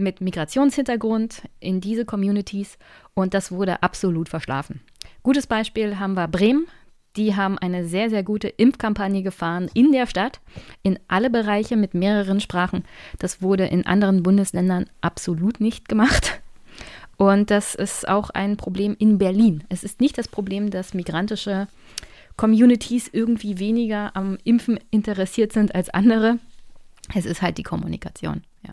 [0.00, 2.78] mit Migrationshintergrund, in diese Communities.
[3.14, 4.80] Und das wurde absolut verschlafen.
[5.22, 6.66] Gutes Beispiel haben wir Bremen.
[7.16, 10.40] Die haben eine sehr, sehr gute Impfkampagne gefahren in der Stadt,
[10.82, 12.84] in alle Bereiche mit mehreren Sprachen.
[13.18, 16.40] Das wurde in anderen Bundesländern absolut nicht gemacht.
[17.16, 19.64] Und das ist auch ein Problem in Berlin.
[19.68, 21.68] Es ist nicht das Problem, dass migrantische
[22.36, 26.38] Communities irgendwie weniger am Impfen interessiert sind als andere.
[27.14, 28.42] Es ist halt die Kommunikation.
[28.66, 28.72] Ja.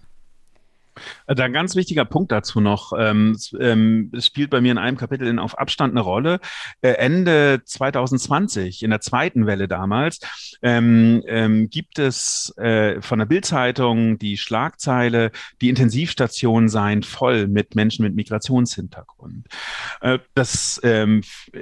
[1.27, 2.93] Da ein ganz wichtiger Punkt dazu noch.
[2.97, 6.39] Ähm, es, ähm, es, spielt bei mir in einem Kapitel in Auf Abstand eine Rolle.
[6.81, 10.19] Äh, Ende 2020, in der zweiten Welle damals,
[10.61, 15.31] ähm, ähm, gibt es äh, von der Bildzeitung die Schlagzeile,
[15.61, 19.47] die Intensivstationen seien voll mit Menschen mit Migrationshintergrund.
[20.01, 21.21] Äh, das ähm,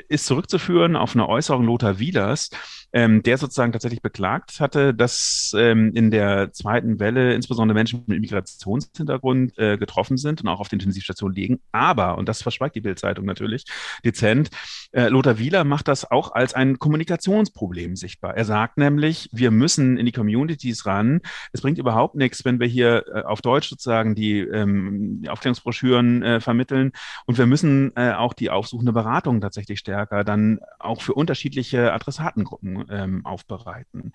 [0.09, 2.49] ist zurückzuführen auf eine Äußerung Lothar Wielers,
[2.96, 8.22] ähm, der sozusagen tatsächlich beklagt hatte, dass ähm, in der zweiten Welle insbesondere Menschen mit
[8.22, 11.60] Migrationshintergrund äh, getroffen sind und auch auf den Intensivstationen liegen.
[11.74, 13.66] Aber, und das verschweigt die Bildzeitung natürlich
[14.06, 14.50] dezent,
[14.93, 18.38] äh, Lothar Wieler macht das auch als ein Kommunikationsproblem sichtbar.
[18.38, 21.20] Er sagt nämlich, wir müssen in die Communities ran.
[21.52, 26.39] Es bringt überhaupt nichts, wenn wir hier äh, auf Deutsch sozusagen die, ähm, Aufklärungsbroschüren äh,
[26.39, 26.93] vermitteln.
[27.26, 32.84] Und wir müssen äh, auch die aufsuchende Beratung tatsächlich stärker dann auch für unterschiedliche Adressatengruppen
[32.89, 34.11] ähm, aufbereiten.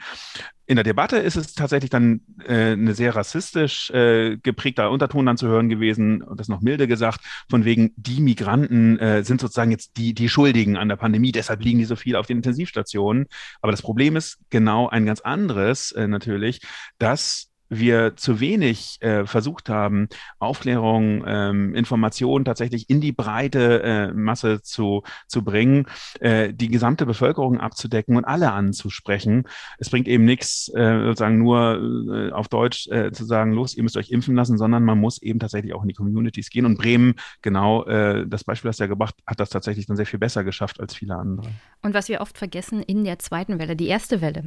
[0.67, 5.37] In der Debatte ist es tatsächlich dann äh, eine sehr rassistisch äh, geprägter Unterton dann
[5.37, 9.73] zu hören gewesen, und das noch milde gesagt, von wegen, die Migranten äh, sind sozusagen
[9.73, 13.27] jetzt die, die Schuldigen an der Pandemie, deshalb liegen die so viel auf den Intensivstationen.
[13.61, 16.61] Aber das Problem ist genau ein ganz anderes äh, natürlich,
[16.99, 20.09] dass wir zu wenig äh, versucht haben,
[20.39, 25.87] Aufklärung, ähm, Informationen tatsächlich in die breite äh, Masse zu, zu bringen,
[26.19, 29.45] äh, die gesamte Bevölkerung abzudecken und alle anzusprechen.
[29.79, 33.85] Es bringt eben nichts, äh, sozusagen nur äh, auf Deutsch äh, zu sagen, los, ihr
[33.85, 36.67] müsst euch impfen lassen, sondern man muss eben tatsächlich auch in die Communities gehen.
[36.67, 40.19] Und Bremen, genau, äh, das Beispiel, das er gebracht hat, das tatsächlich dann sehr viel
[40.19, 41.49] besser geschafft als viele andere.
[41.83, 44.45] Und was wir oft vergessen in der zweiten Welle, die erste Welle,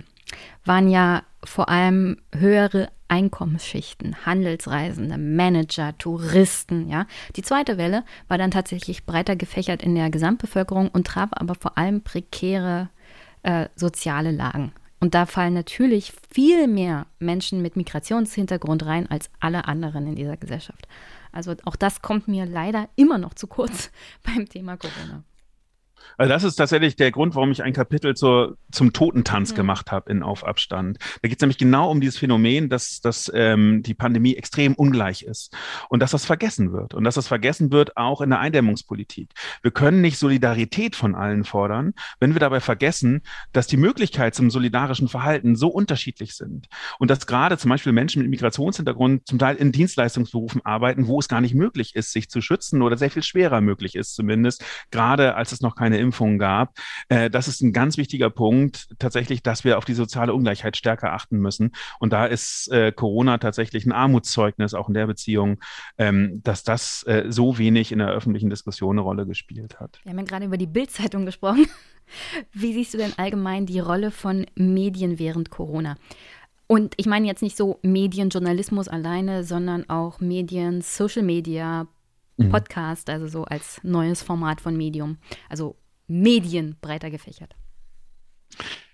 [0.65, 7.05] waren ja vor allem höhere Einkommensschichten, Handelsreisende, Manager, Touristen, ja.
[7.36, 11.78] Die zweite Welle war dann tatsächlich breiter gefächert in der Gesamtbevölkerung und traf aber vor
[11.78, 12.89] allem prekäre
[13.43, 14.72] äh, soziale Lagen.
[14.99, 20.38] Und da fallen natürlich viel mehr Menschen mit Migrationshintergrund rein als alle anderen in dieser
[20.38, 20.88] Gesellschaft.
[21.32, 23.91] Also auch das kommt mir leider immer noch zu kurz
[24.24, 25.24] beim Thema Corona.
[26.18, 29.56] Also das ist tatsächlich der Grund, warum ich ein Kapitel zur, zum Totentanz mhm.
[29.56, 30.97] gemacht habe in Auf Abstand.
[31.22, 35.24] Da geht es nämlich genau um dieses Phänomen, dass, dass ähm, die Pandemie extrem ungleich
[35.24, 35.54] ist
[35.89, 39.30] und dass das vergessen wird und dass das vergessen wird auch in der Eindämmungspolitik.
[39.62, 44.49] Wir können nicht Solidarität von allen fordern, wenn wir dabei vergessen, dass die Möglichkeit zum
[44.49, 46.68] solidarischen Verhalten so unterschiedlich sind
[46.99, 51.28] und dass gerade zum Beispiel Menschen mit Migrationshintergrund zum Teil in Dienstleistungsberufen arbeiten, wo es
[51.28, 55.36] gar nicht möglich ist, sich zu schützen oder sehr viel schwerer möglich ist zumindest, gerade
[55.36, 56.78] als es noch keine Impfungen gab.
[57.10, 61.14] Äh, das ist ein ganz wichtiger Punkt, tatsächlich, dass wir auf die soziale Ungleichheit stärker
[61.14, 61.72] achten müssen.
[62.00, 65.60] Und da ist äh, Corona tatsächlich ein Armutszeugnis, auch in der Beziehung,
[65.98, 70.00] ähm, dass das äh, so wenig in der öffentlichen Diskussion eine Rolle gespielt hat.
[70.04, 71.68] Wir haben ja gerade über die Bildzeitung gesprochen.
[72.54, 75.96] Wie siehst du denn allgemein die Rolle von Medien während Corona?
[76.68, 81.88] Und ich meine jetzt nicht so Medienjournalismus alleine, sondern auch Medien, Social Media,
[82.38, 82.50] mhm.
[82.50, 85.18] Podcast, also so als neues Format von Medium.
[85.50, 85.76] Also
[86.08, 87.56] Medien breiter gefächert.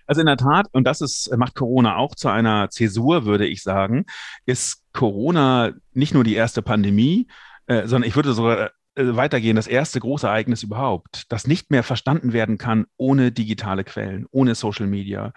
[0.07, 3.61] Also in der Tat, und das ist, macht Corona auch zu einer Zäsur, würde ich
[3.61, 4.05] sagen,
[4.45, 7.27] ist Corona nicht nur die erste Pandemie,
[7.67, 12.33] äh, sondern ich würde sogar weitergehen, das erste große Ereignis überhaupt, das nicht mehr verstanden
[12.33, 15.33] werden kann ohne digitale Quellen, ohne Social Media.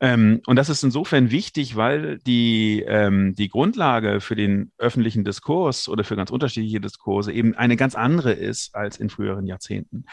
[0.00, 5.88] Ähm, und das ist insofern wichtig, weil die, ähm, die Grundlage für den öffentlichen Diskurs
[5.88, 10.06] oder für ganz unterschiedliche Diskurse eben eine ganz andere ist als in früheren Jahrzehnten.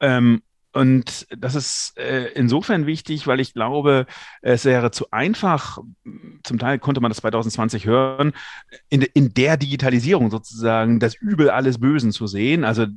[0.00, 0.42] Ähm,
[0.76, 4.04] und das ist äh, insofern wichtig, weil ich glaube,
[4.42, 5.78] es wäre zu einfach,
[6.42, 8.34] zum Teil konnte man das 2020 hören,
[8.90, 12.62] in, in der Digitalisierung sozusagen das Übel alles Bösen zu sehen.
[12.62, 12.88] Also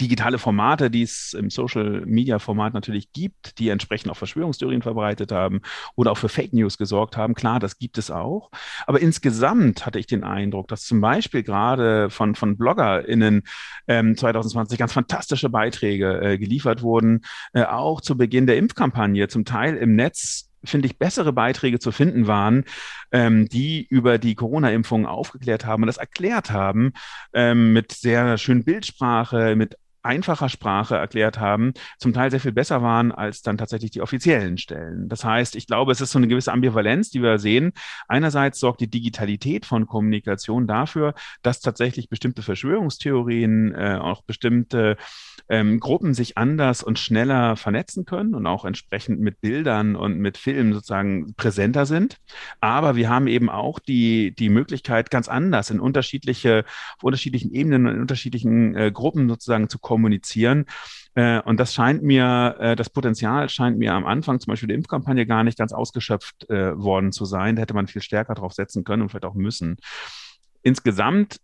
[0.00, 5.60] digitale Formate, die es im Social-Media-Format natürlich gibt, die entsprechend auch Verschwörungstheorien verbreitet haben
[5.94, 7.34] oder auch für Fake News gesorgt haben.
[7.34, 8.50] Klar, das gibt es auch.
[8.86, 13.42] Aber insgesamt hatte ich den Eindruck, dass zum Beispiel gerade von, von BloggerInnen
[13.88, 17.22] ähm, 2020 ganz fantastische Beiträge äh, geliefert wurden,
[17.52, 21.92] äh, auch zu Beginn der Impfkampagne, zum Teil im Netz finde ich, bessere Beiträge zu
[21.92, 22.64] finden waren,
[23.12, 26.92] ähm, die über die Corona-Impfung aufgeklärt haben und das erklärt haben
[27.32, 29.76] ähm, mit sehr schön Bildsprache, mit
[30.06, 34.58] einfacher Sprache erklärt haben, zum Teil sehr viel besser waren als dann tatsächlich die offiziellen
[34.58, 35.08] Stellen.
[35.08, 37.72] Das heißt, ich glaube, es ist so eine gewisse Ambivalenz, die wir sehen.
[38.08, 44.96] Einerseits sorgt die Digitalität von Kommunikation dafür, dass tatsächlich bestimmte Verschwörungstheorien, äh, auch bestimmte
[45.48, 50.38] ähm, Gruppen sich anders und schneller vernetzen können und auch entsprechend mit Bildern und mit
[50.38, 52.16] Filmen sozusagen präsenter sind.
[52.60, 56.64] Aber wir haben eben auch die, die Möglichkeit, ganz anders in unterschiedliche,
[56.96, 60.66] auf unterschiedlichen Ebenen und in unterschiedlichen äh, Gruppen sozusagen zu kommen kommunizieren.
[61.14, 64.76] Äh, und das scheint mir, äh, das Potenzial scheint mir am Anfang zum Beispiel der
[64.76, 67.56] Impfkampagne gar nicht ganz ausgeschöpft äh, worden zu sein.
[67.56, 69.78] Da hätte man viel stärker drauf setzen können und vielleicht auch müssen.
[70.62, 71.40] Insgesamt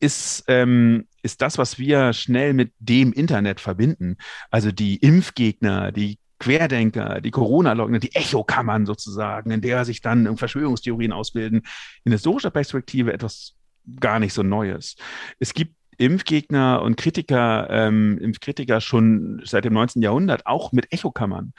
[0.00, 4.18] ist, ähm, ist das, was wir schnell mit dem Internet verbinden,
[4.50, 11.12] also die Impfgegner, die Querdenker, die Corona-Leugner, die Echokammern sozusagen, in der sich dann Verschwörungstheorien
[11.12, 11.62] ausbilden,
[12.04, 13.54] in historischer Perspektive etwas
[13.98, 14.96] gar nicht so Neues.
[15.38, 20.00] Es gibt Impfgegner und Kritiker, ähm, Impfkritiker schon seit dem 19.
[20.00, 21.52] Jahrhundert, auch mit Echokammern.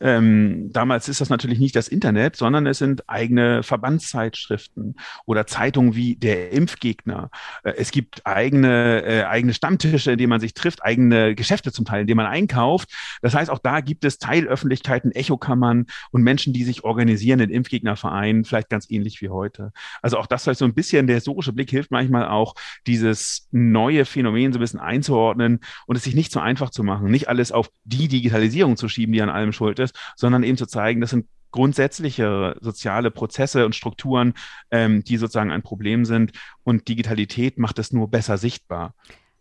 [0.00, 5.94] Ähm, damals ist das natürlich nicht das Internet, sondern es sind eigene Verbandszeitschriften oder Zeitungen
[5.94, 7.30] wie der Impfgegner.
[7.64, 11.86] Äh, es gibt eigene, äh, eigene Stammtische, in denen man sich trifft, eigene Geschäfte zum
[11.86, 12.92] Teil, in denen man einkauft.
[13.22, 18.44] Das heißt, auch da gibt es Teilöffentlichkeiten, Echokammern und Menschen, die sich organisieren in Impfgegnervereinen,
[18.44, 19.72] vielleicht ganz ähnlich wie heute.
[20.02, 22.54] Also auch das vielleicht so ein bisschen der historische Blick hilft manchmal auch,
[22.86, 26.82] dieses neue neue Phänomen so ein bisschen einzuordnen und es sich nicht so einfach zu
[26.82, 30.56] machen, nicht alles auf die Digitalisierung zu schieben, die an allem schuld ist, sondern eben
[30.56, 34.34] zu zeigen, das sind grundsätzliche soziale Prozesse und Strukturen,
[34.70, 36.32] ähm, die sozusagen ein Problem sind.
[36.64, 38.94] Und Digitalität macht es nur besser sichtbar.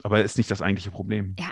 [0.03, 1.35] Aber ist nicht das eigentliche Problem.
[1.39, 1.51] Ja,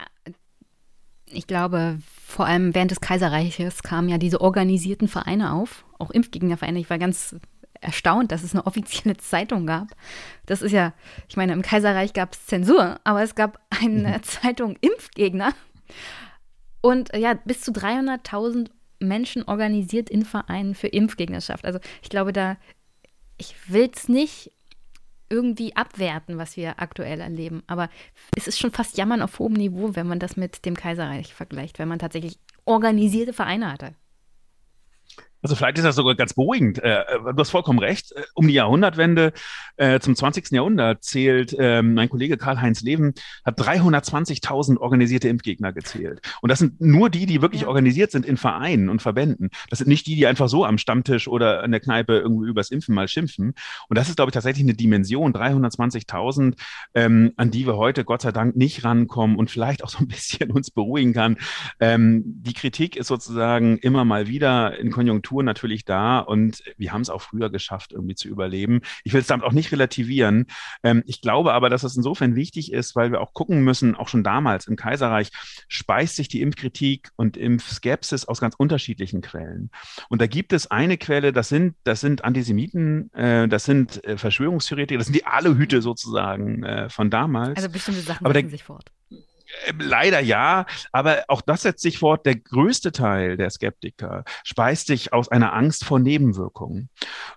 [1.25, 6.79] ich glaube, vor allem während des Kaiserreiches kamen ja diese organisierten Vereine auf, auch Impfgegnervereine.
[6.79, 7.35] Ich war ganz
[7.83, 9.89] erstaunt, dass es eine offizielle Zeitung gab.
[10.45, 10.93] Das ist ja,
[11.27, 14.23] ich meine, im Kaiserreich gab es Zensur, aber es gab eine mhm.
[14.23, 15.53] Zeitung Impfgegner.
[16.81, 18.69] Und ja, bis zu 300.000
[18.99, 21.65] Menschen organisiert in Vereinen für Impfgegnerschaft.
[21.65, 22.57] Also ich glaube, da,
[23.37, 24.51] ich will es nicht
[25.29, 27.63] irgendwie abwerten, was wir aktuell erleben.
[27.67, 27.89] Aber
[28.37, 31.79] es ist schon fast Jammern auf hohem Niveau, wenn man das mit dem Kaiserreich vergleicht,
[31.79, 33.95] wenn man tatsächlich organisierte Vereine hatte.
[35.43, 36.81] Also vielleicht ist das sogar ganz beruhigend.
[36.81, 38.13] Äh, äh, du hast vollkommen recht.
[38.13, 39.33] Äh, um die Jahrhundertwende
[40.01, 40.51] zum 20.
[40.51, 46.21] Jahrhundert zählt ähm, mein Kollege Karl-Heinz Leven, hat 320.000 organisierte Impfgegner gezählt.
[46.41, 47.67] Und das sind nur die, die wirklich ja.
[47.69, 49.49] organisiert sind in Vereinen und Verbänden.
[49.71, 52.69] Das sind nicht die, die einfach so am Stammtisch oder in der Kneipe irgendwie übers
[52.69, 53.55] Impfen mal schimpfen.
[53.89, 56.53] Und das ist, glaube ich, tatsächlich eine Dimension, 320.000,
[56.93, 60.07] ähm, an die wir heute Gott sei Dank nicht rankommen und vielleicht auch so ein
[60.13, 61.37] bisschen uns beruhigen kann.
[61.79, 66.93] Ähm, die Kritik ist sozusagen immer mal wieder in Konjunktur Struktur natürlich da und wir
[66.93, 68.81] haben es auch früher geschafft, irgendwie zu überleben.
[69.03, 70.45] Ich will es damit auch nicht relativieren.
[70.83, 74.07] Ähm, ich glaube aber, dass es insofern wichtig ist, weil wir auch gucken müssen, auch
[74.07, 75.29] schon damals im Kaiserreich
[75.67, 79.71] speist sich die Impfkritik und Impfskepsis aus ganz unterschiedlichen Quellen.
[80.09, 84.17] Und da gibt es eine Quelle, das sind, das sind Antisemiten, äh, das sind äh,
[84.17, 87.57] Verschwörungstheoretiker, das sind die Aluhüte sozusagen äh, von damals.
[87.57, 88.91] Also bestimmte Sachen setzen sich fort.
[89.67, 92.25] Ähm, leider ja, aber auch das setzt sich fort.
[92.25, 96.89] Der größte Teil der Skeptiker speist sich aus einer Angst vor Nebenwirkungen.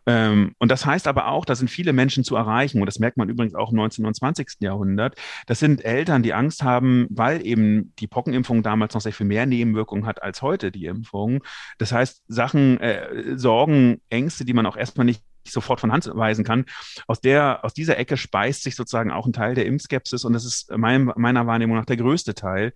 [0.06, 2.80] Ähm, und das heißt aber auch, da sind viele Menschen zu erreichen.
[2.80, 4.04] Und das merkt man übrigens auch im 19.
[4.06, 4.60] und 20.
[4.60, 5.16] Jahrhundert.
[5.46, 9.46] Das sind Eltern, die Angst haben, weil eben die Pockenimpfung damals noch sehr viel mehr
[9.46, 11.42] Nebenwirkungen hat als heute die Impfung.
[11.78, 15.22] Das heißt, Sachen, äh, Sorgen, Ängste, die man auch erstmal nicht
[15.52, 16.64] sofort von Hand weisen kann.
[17.06, 20.44] Aus der, aus dieser Ecke speist sich sozusagen auch ein Teil der Impfskepsis und das
[20.44, 22.72] ist mein, meiner Wahrnehmung nach der größte Teil.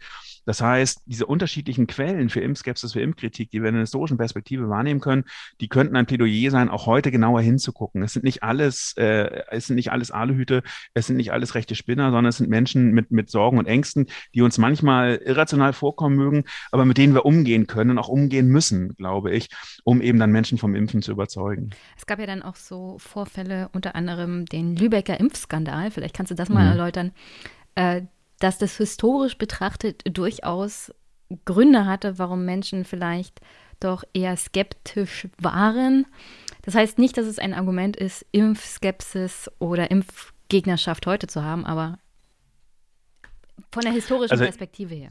[0.50, 4.68] Das heißt, diese unterschiedlichen Quellen für Impfskepsis, für Impfkritik, die wir in der historischen Perspektive
[4.68, 5.22] wahrnehmen können,
[5.60, 8.02] die könnten ein Plädoyer sein, auch heute genauer hinzugucken.
[8.02, 11.76] Es sind nicht alles, äh, es sind nicht alles Aluhüte, es sind nicht alles rechte
[11.76, 16.16] Spinner, sondern es sind Menschen mit, mit Sorgen und Ängsten, die uns manchmal irrational vorkommen
[16.16, 16.42] mögen,
[16.72, 19.50] aber mit denen wir umgehen können und auch umgehen müssen, glaube ich,
[19.84, 21.70] um eben dann Menschen vom Impfen zu überzeugen.
[21.96, 26.34] Es gab ja dann auch so Vorfälle, unter anderem den Lübecker Impfskandal, vielleicht kannst du
[26.34, 26.70] das mal mhm.
[26.72, 27.12] erläutern.
[27.76, 28.02] Äh,
[28.40, 30.92] dass das historisch betrachtet durchaus
[31.44, 33.40] Gründe hatte, warum Menschen vielleicht
[33.78, 36.06] doch eher skeptisch waren.
[36.62, 41.98] Das heißt nicht, dass es ein Argument ist, Impfskepsis oder Impfgegnerschaft heute zu haben, aber
[43.72, 45.10] Von der historischen also, Perspektive her.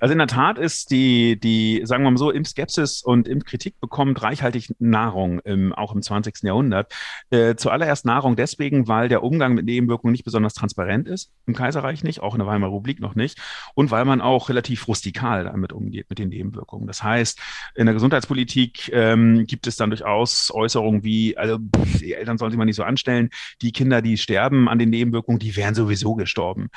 [0.00, 4.22] Also in der Tat ist die, die, sagen wir mal so, Impfskepsis und Impfkritik bekommt
[4.22, 6.42] reichhaltig Nahrung, im, auch im 20.
[6.42, 6.92] Jahrhundert.
[7.30, 12.02] Äh, zuallererst Nahrung deswegen, weil der Umgang mit Nebenwirkungen nicht besonders transparent ist, im Kaiserreich
[12.04, 13.38] nicht, auch in der Weimarer Republik noch nicht,
[13.74, 16.86] und weil man auch relativ rustikal damit umgeht, mit den Nebenwirkungen.
[16.86, 17.40] Das heißt,
[17.74, 22.50] in der Gesundheitspolitik ähm, gibt es dann durchaus Äußerungen wie, also pff, die Eltern sollen
[22.50, 23.30] sich mal nicht so anstellen,
[23.62, 26.68] die Kinder, die sterben an den Nebenwirkungen, die wären sowieso gestorben.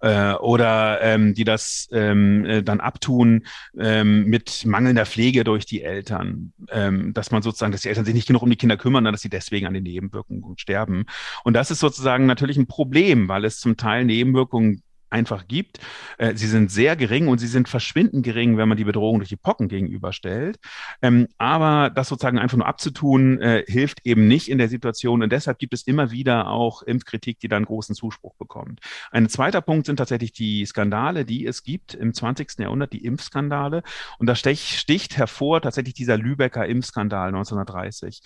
[0.00, 3.46] Äh, oder ähm, die das ähm, äh, dann abtun
[3.78, 8.14] ähm, mit mangelnder Pflege durch die Eltern, ähm, dass man sozusagen, dass die Eltern sich
[8.14, 11.04] nicht genug um die Kinder kümmern, dass sie deswegen an den Nebenwirkungen sterben.
[11.44, 14.82] Und das ist sozusagen natürlich ein Problem, weil es zum Teil Nebenwirkungen
[15.16, 15.80] einfach gibt.
[16.18, 19.30] Äh, sie sind sehr gering und sie sind verschwindend gering, wenn man die Bedrohung durch
[19.30, 20.58] die Pocken gegenüberstellt.
[21.02, 25.22] Ähm, aber das sozusagen einfach nur abzutun, äh, hilft eben nicht in der Situation.
[25.22, 28.80] Und deshalb gibt es immer wieder auch Impfkritik, die dann großen Zuspruch bekommt.
[29.10, 32.58] Ein zweiter Punkt sind tatsächlich die Skandale, die es gibt im 20.
[32.58, 33.82] Jahrhundert, die Impfskandale.
[34.18, 38.20] Und da sticht hervor tatsächlich dieser Lübecker Impfskandal 1930.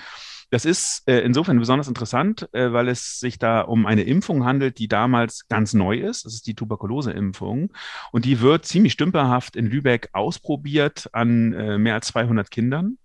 [0.51, 4.78] Das ist äh, insofern besonders interessant, äh, weil es sich da um eine Impfung handelt,
[4.78, 6.24] die damals ganz neu ist.
[6.24, 7.72] Das ist die Tuberkuloseimpfung.
[8.11, 12.98] Und die wird ziemlich stümperhaft in Lübeck ausprobiert an äh, mehr als 200 Kindern.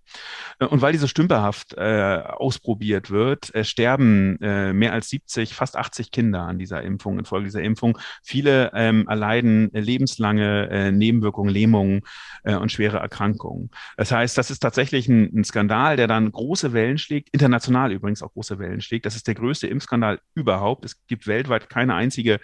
[0.58, 5.76] Äh, und weil diese stümperhaft äh, ausprobiert wird, äh, sterben äh, mehr als 70, fast
[5.76, 7.98] 80 Kinder an dieser Impfung, infolge dieser Impfung.
[8.22, 12.02] Viele ähm, erleiden lebenslange äh, Nebenwirkungen, Lähmungen
[12.44, 13.70] äh, und schwere Erkrankungen.
[13.96, 18.22] Das heißt, das ist tatsächlich ein, ein, Skandal, der dann große Wellen schlägt, international übrigens
[18.22, 19.06] auch große Wellen schlägt.
[19.06, 20.84] Das ist der größte Impfskandal überhaupt.
[20.84, 22.40] Es gibt weltweit keine einzige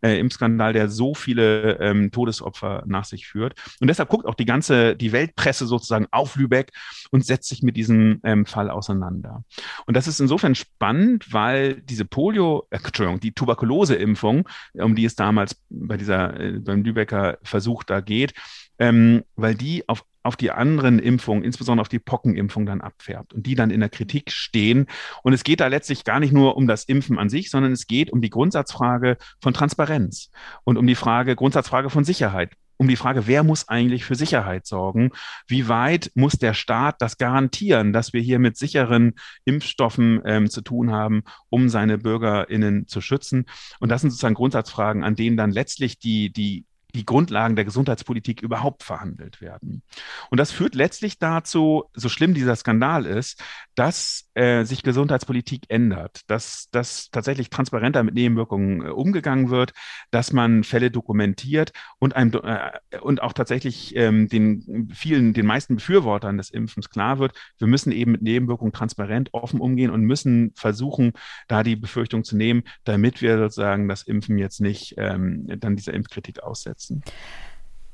[0.00, 3.54] Impfskandal, der so viele ähm, Todesopfer nach sich führt.
[3.80, 6.72] Und deshalb guckt auch die ganze, die Weltpresse sozusagen auf Lübeck
[7.10, 9.44] und setzt sich mit diesem ähm, Fall auseinander.
[9.86, 15.16] Und das ist insofern spannend, weil diese Polio, äh, Entschuldigung, die Tuberkuloseimpfung, um die es
[15.16, 18.34] damals bei dieser, äh, beim Lübecker Versuch da geht,
[18.78, 23.46] ähm, weil die auf auf die anderen Impfungen, insbesondere auf die Pockenimpfung dann abfärbt und
[23.46, 24.86] die dann in der Kritik stehen.
[25.22, 27.86] Und es geht da letztlich gar nicht nur um das Impfen an sich, sondern es
[27.86, 30.30] geht um die Grundsatzfrage von Transparenz
[30.64, 34.66] und um die Frage, Grundsatzfrage von Sicherheit um die Frage, wer muss eigentlich für Sicherheit
[34.66, 35.10] sorgen?
[35.46, 39.14] Wie weit muss der Staat das garantieren, dass wir hier mit sicheren
[39.44, 43.46] Impfstoffen ähm, zu tun haben, um seine BürgerInnen zu schützen?
[43.80, 46.64] Und das sind sozusagen Grundsatzfragen, an denen dann letztlich die, die
[46.96, 49.82] die Grundlagen der Gesundheitspolitik überhaupt verhandelt werden.
[50.30, 53.42] Und das führt letztlich dazu, so schlimm dieser Skandal ist,
[53.74, 59.72] dass äh, sich Gesundheitspolitik ändert, dass, dass tatsächlich transparenter mit Nebenwirkungen äh, umgegangen wird,
[60.10, 65.76] dass man Fälle dokumentiert und, einem, äh, und auch tatsächlich ähm, den vielen, den meisten
[65.76, 70.52] Befürwortern des Impfens klar wird, wir müssen eben mit Nebenwirkungen transparent, offen umgehen und müssen
[70.56, 71.12] versuchen,
[71.48, 75.92] da die Befürchtung zu nehmen, damit wir sozusagen das Impfen jetzt nicht ähm, dann dieser
[75.92, 77.02] Impfkritik aussetzen nutzen.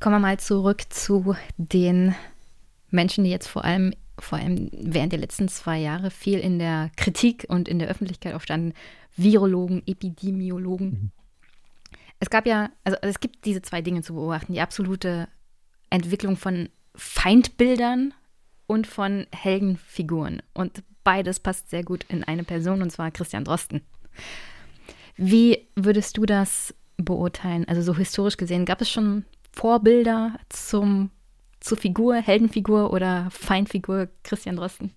[0.01, 2.15] Kommen wir mal zurück zu den
[2.91, 6.91] Menschen, die jetzt vor allem, vor allem während der letzten zwei Jahre viel in der
[6.97, 8.75] Kritik und in der Öffentlichkeit auch standen.
[9.17, 10.89] Virologen, Epidemiologen.
[10.89, 11.11] Mhm.
[12.19, 14.53] Es gab ja, also es gibt diese zwei Dinge zu beobachten.
[14.53, 15.29] Die absolute
[15.91, 18.15] Entwicklung von Feindbildern
[18.67, 20.43] und von Heldenfiguren.
[20.55, 23.83] Und beides passt sehr gut in eine Person, und zwar Christian Drosten.
[25.17, 26.75] Wie würdest du das
[27.05, 27.67] beurteilen?
[27.69, 31.11] Also so historisch gesehen, gab es schon Vorbilder zum,
[31.61, 34.93] zur Figur, Heldenfigur oder Feindfigur Christian Drosten?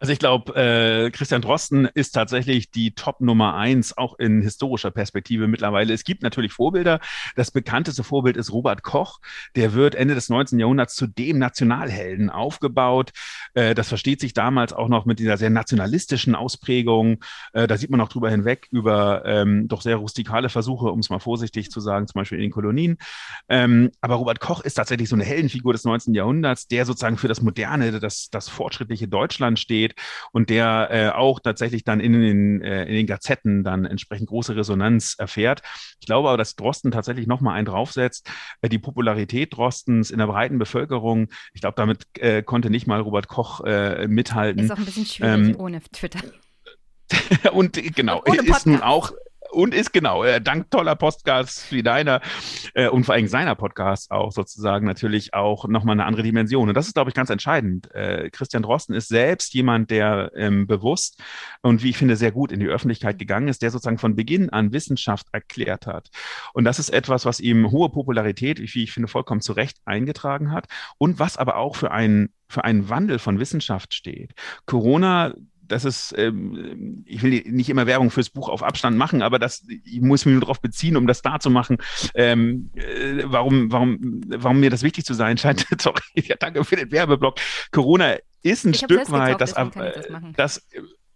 [0.00, 4.90] Also ich glaube, äh, Christian Drosten ist tatsächlich die Top Nummer eins, auch in historischer
[4.90, 5.92] Perspektive mittlerweile.
[5.92, 7.00] Es gibt natürlich Vorbilder.
[7.36, 9.18] Das bekannteste Vorbild ist Robert Koch.
[9.56, 10.58] Der wird Ende des 19.
[10.58, 13.10] Jahrhunderts zu dem Nationalhelden aufgebaut.
[13.52, 17.22] Äh, das versteht sich damals auch noch mit dieser sehr nationalistischen Ausprägung.
[17.52, 21.10] Äh, da sieht man auch drüber hinweg über ähm, doch sehr rustikale Versuche, um es
[21.10, 22.96] mal vorsichtig zu sagen, zum Beispiel in den Kolonien.
[23.50, 26.14] Ähm, aber Robert Koch ist tatsächlich so eine Heldenfigur des 19.
[26.14, 29.94] Jahrhunderts, der sozusagen für das moderne, das, das fortschrittliche Deutschland steht steht
[30.32, 34.56] und der äh, auch tatsächlich dann in den, äh, in den Gazetten dann entsprechend große
[34.56, 35.62] Resonanz erfährt.
[36.00, 38.30] Ich glaube aber, dass Drosten tatsächlich nochmal einen draufsetzt.
[38.62, 43.00] Äh, die Popularität Drostens in der breiten Bevölkerung, ich glaube, damit äh, konnte nicht mal
[43.00, 44.64] Robert Koch äh, mithalten.
[44.64, 46.20] Ist auch ein bisschen schwierig ähm, ohne Twitter.
[47.52, 49.12] und genau, ist nun auch
[49.50, 52.20] und ist genau, äh, dank toller Podcasts wie deiner
[52.74, 56.68] äh, und vor allem seiner Podcasts auch sozusagen natürlich auch nochmal eine andere Dimension.
[56.68, 57.92] Und das ist, glaube ich, ganz entscheidend.
[57.94, 61.20] Äh, Christian Drosten ist selbst jemand, der ähm, bewusst
[61.62, 64.50] und wie ich finde, sehr gut in die Öffentlichkeit gegangen ist, der sozusagen von Beginn
[64.50, 66.10] an Wissenschaft erklärt hat.
[66.52, 70.52] Und das ist etwas, was ihm hohe Popularität, wie ich finde, vollkommen zu Recht eingetragen
[70.52, 70.66] hat
[70.98, 74.32] und was aber auch für einen für einen Wandel von Wissenschaft steht.
[74.66, 75.32] Corona
[75.70, 79.64] das ist, ähm, ich will nicht immer Werbung fürs Buch auf Abstand machen, aber das,
[79.68, 81.78] ich muss mich nur darauf beziehen, um das da zu machen,
[82.14, 85.66] ähm, äh, warum, warum, warum mir das wichtig zu sein scheint.
[85.80, 87.38] Sorry, ja, danke für den Werbeblock.
[87.70, 89.76] Corona ist ein Stück weit das, das,
[90.36, 90.66] das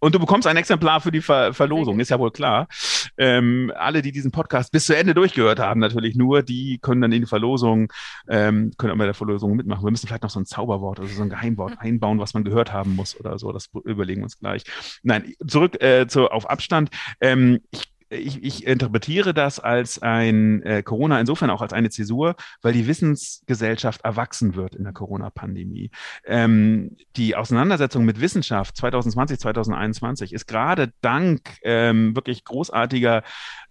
[0.04, 2.68] und du bekommst ein Exemplar für die Ver Verlosung, ist ja wohl klar.
[3.16, 7.12] Ähm, alle, die diesen Podcast bis zu Ende durchgehört haben, natürlich nur, die können dann
[7.12, 7.90] in die Verlosung,
[8.28, 9.82] ähm, können auch bei der Verlosung mitmachen.
[9.82, 12.70] Wir müssen vielleicht noch so ein Zauberwort, also so ein Geheimwort einbauen, was man gehört
[12.70, 13.50] haben muss oder so.
[13.50, 14.64] Das überlegen wir uns gleich.
[15.02, 16.90] Nein, zurück äh, zu, auf Abstand.
[17.22, 22.36] Ähm, ich ich, ich interpretiere das als ein äh, Corona insofern auch als eine Zäsur,
[22.62, 25.90] weil die Wissensgesellschaft erwachsen wird in der Corona-Pandemie.
[26.24, 33.22] Ähm, die Auseinandersetzung mit Wissenschaft 2020, 2021 ist gerade dank ähm, wirklich großartiger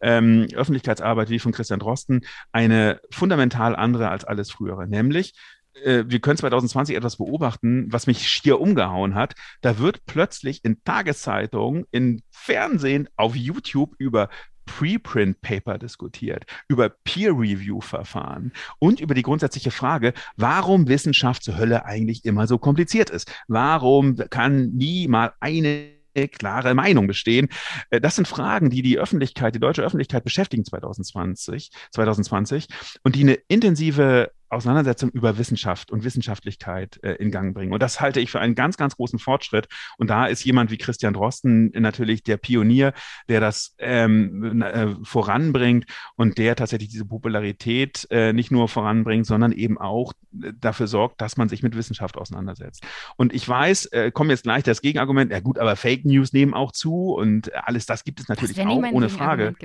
[0.01, 2.21] ähm, Öffentlichkeitsarbeit wie von Christian Drosten
[2.51, 5.33] eine fundamental andere als alles frühere, nämlich
[5.83, 9.35] äh, wir können 2020 etwas beobachten, was mich schier umgehauen hat.
[9.61, 14.29] Da wird plötzlich in Tageszeitungen, in Fernsehen, auf YouTube über
[14.65, 22.47] Preprint-Paper diskutiert, über Peer-Review-Verfahren und über die grundsätzliche Frage, warum Wissenschaft zur Hölle eigentlich immer
[22.47, 23.31] so kompliziert ist.
[23.47, 25.93] Warum kann nie mal eine
[26.31, 27.49] klare Meinung bestehen.
[27.89, 32.67] Äh, das sind Fragen, die die Öffentlichkeit, die deutsche Öffentlichkeit beschäftigen 2020, 2020
[33.03, 37.73] und die eine intensive Auseinandersetzung über Wissenschaft und Wissenschaftlichkeit äh, in Gang bringen.
[37.73, 39.67] Und das halte ich für einen ganz, ganz großen Fortschritt.
[39.97, 42.93] Und da ist jemand wie Christian Drosten natürlich der Pionier,
[43.29, 45.85] der das ähm, äh, voranbringt
[46.15, 51.21] und der tatsächlich diese Popularität äh, nicht nur voranbringt, sondern eben auch äh, dafür sorgt,
[51.21, 52.83] dass man sich mit Wissenschaft auseinandersetzt.
[53.17, 56.53] Und ich weiß, äh, kommt jetzt gleich das Gegenargument, ja gut, aber Fake News nehmen
[56.53, 59.55] auch zu und alles das gibt es natürlich auch ohne Frage.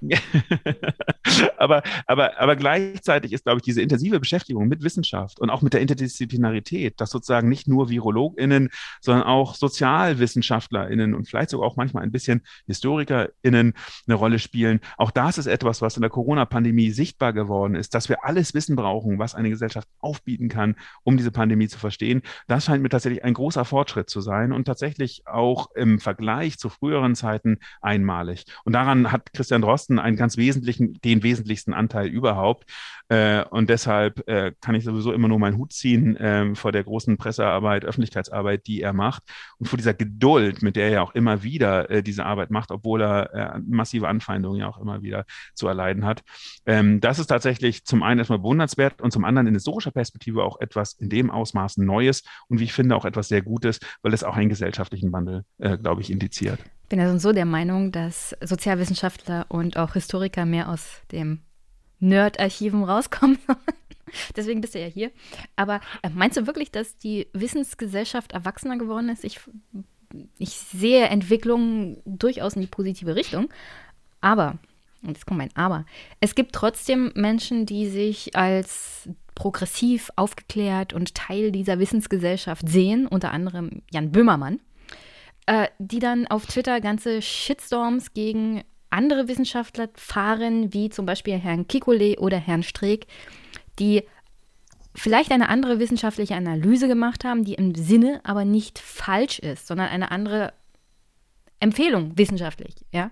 [1.56, 5.72] aber, aber, aber gleichzeitig ist, glaube ich, diese intensive Beschäftigung mit Wissenschaft und auch mit
[5.72, 8.70] der Interdisziplinarität, dass sozusagen nicht nur VirologInnen,
[9.00, 13.74] sondern auch SozialwissenschaftlerInnen und vielleicht sogar auch manchmal ein bisschen HistorikerInnen
[14.06, 14.80] eine Rolle spielen.
[14.96, 18.74] Auch das ist etwas, was in der Corona-Pandemie sichtbar geworden ist, dass wir alles Wissen
[18.74, 20.74] brauchen, was eine Gesellschaft aufbieten kann,
[21.04, 22.22] um diese Pandemie zu verstehen.
[22.48, 26.68] Das scheint mir tatsächlich ein großer Fortschritt zu sein und tatsächlich auch im Vergleich zu
[26.68, 28.44] früheren Zeiten einmalig.
[28.64, 32.64] Und daran hat Christian Drosten einen ganz wesentlichen, den wesentlichsten Anteil überhaupt.
[33.08, 36.84] Äh, und deshalb äh, kann ich sowieso immer nur meinen Hut ziehen äh, vor der
[36.84, 39.22] großen Pressearbeit, Öffentlichkeitsarbeit, die er macht
[39.58, 43.02] und vor dieser Geduld, mit der er auch immer wieder äh, diese Arbeit macht, obwohl
[43.02, 46.22] er äh, massive Anfeindungen ja auch immer wieder zu erleiden hat.
[46.66, 50.60] Ähm, das ist tatsächlich zum einen erstmal bewundernswert und zum anderen in historischer Perspektive auch
[50.60, 54.24] etwas in dem Ausmaß Neues und wie ich finde auch etwas sehr Gutes, weil es
[54.24, 56.58] auch einen gesellschaftlichen Wandel, äh, glaube ich, indiziert.
[56.84, 61.40] Ich bin also so der Meinung, dass Sozialwissenschaftler und auch Historiker mehr aus dem
[62.00, 63.58] Nerd-Archiven rauskommen sollen.
[64.36, 65.10] Deswegen bist du ja hier.
[65.56, 69.24] Aber äh, meinst du wirklich, dass die Wissensgesellschaft erwachsener geworden ist?
[69.24, 69.40] Ich,
[70.38, 73.48] ich sehe Entwicklungen durchaus in die positive Richtung.
[74.20, 74.58] Aber,
[75.02, 75.84] und jetzt kommt mein Aber,
[76.20, 83.32] es gibt trotzdem Menschen, die sich als progressiv, aufgeklärt und Teil dieser Wissensgesellschaft sehen, unter
[83.32, 84.60] anderem Jan Böhmermann,
[85.46, 88.64] äh, die dann auf Twitter ganze Shitstorms gegen
[88.96, 93.06] andere Wissenschaftler fahren, wie zum Beispiel Herrn Kikole oder Herrn Streeck,
[93.78, 94.02] die
[94.94, 99.88] vielleicht eine andere wissenschaftliche Analyse gemacht haben, die im Sinne aber nicht falsch ist, sondern
[99.88, 100.52] eine andere
[101.60, 103.10] Empfehlung wissenschaftlich, ja.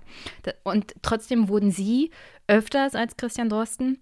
[0.64, 2.10] Und trotzdem wurden sie
[2.46, 3.98] öfters als Christian Drosten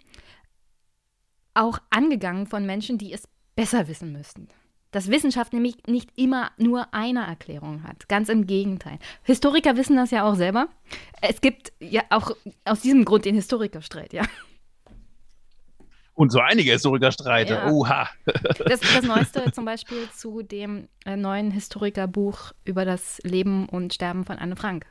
[1.55, 4.49] auch angegangen von Menschen, die es besser wissen müssten
[4.93, 8.09] dass Wissenschaft nämlich nicht immer nur eine Erklärung hat.
[8.09, 8.99] Ganz im Gegenteil.
[9.24, 10.68] Historiker wissen das ja auch selber.
[11.20, 12.30] Es gibt ja auch
[12.64, 14.22] aus diesem Grund den Historikerstreit, ja.
[16.14, 17.55] Und so einige Historikerstreite.
[17.55, 17.70] Ja.
[17.70, 18.09] Oha.
[18.66, 24.24] Das, das Neueste zum Beispiel zu dem äh, neuen Historikerbuch über das Leben und Sterben
[24.24, 24.86] von Anne Frank,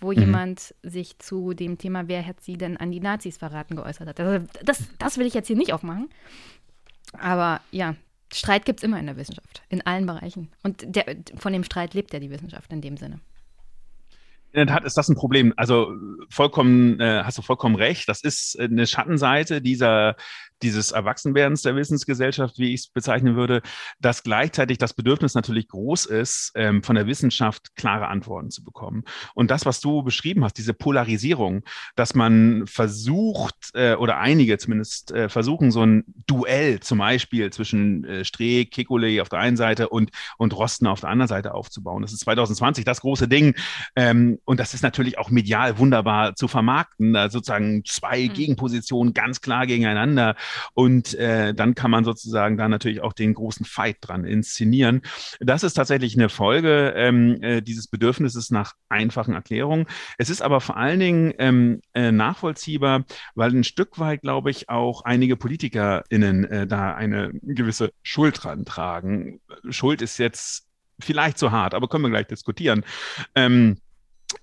[0.00, 0.18] wo mhm.
[0.18, 4.20] jemand sich zu dem Thema, wer hat sie denn an die Nazis verraten, geäußert hat.
[4.20, 6.10] Also das, das will ich jetzt hier nicht aufmachen.
[7.18, 7.96] Aber ja,
[8.32, 10.48] Streit gibt es immer in der Wissenschaft, in allen Bereichen.
[10.62, 11.04] Und der,
[11.36, 13.20] von dem Streit lebt ja die Wissenschaft in dem Sinne.
[14.52, 15.54] In der Tat ist das ein Problem.
[15.56, 15.94] Also
[16.28, 18.08] vollkommen, äh, hast du vollkommen recht.
[18.08, 20.16] Das ist eine Schattenseite dieser
[20.62, 23.62] dieses Erwachsenwerdens der Wissensgesellschaft, wie ich es bezeichnen würde,
[23.98, 29.04] dass gleichzeitig das Bedürfnis natürlich groß ist, ähm, von der Wissenschaft klare Antworten zu bekommen.
[29.34, 31.62] Und das, was du beschrieben hast, diese Polarisierung,
[31.96, 38.04] dass man versucht, äh, oder einige zumindest äh, versuchen, so ein Duell zum Beispiel zwischen
[38.04, 42.02] äh, Streeck, Kekulé auf der einen Seite und, und Rosten auf der anderen Seite aufzubauen.
[42.02, 43.54] Das ist 2020 das große Ding.
[43.96, 48.32] Ähm, und das ist natürlich auch medial wunderbar zu vermarkten, da sozusagen zwei mhm.
[48.32, 50.36] Gegenpositionen ganz klar gegeneinander
[50.74, 55.02] Und äh, dann kann man sozusagen da natürlich auch den großen Fight dran inszenieren.
[55.40, 59.86] Das ist tatsächlich eine Folge ähm, äh, dieses Bedürfnisses nach einfachen Erklärungen.
[60.18, 64.68] Es ist aber vor allen Dingen ähm, äh, nachvollziehbar, weil ein Stück weit, glaube ich,
[64.68, 69.40] auch einige PolitikerInnen äh, da eine gewisse Schuld dran tragen.
[69.68, 70.66] Schuld ist jetzt
[71.00, 72.84] vielleicht zu hart, aber können wir gleich diskutieren.
[73.34, 73.78] Ähm,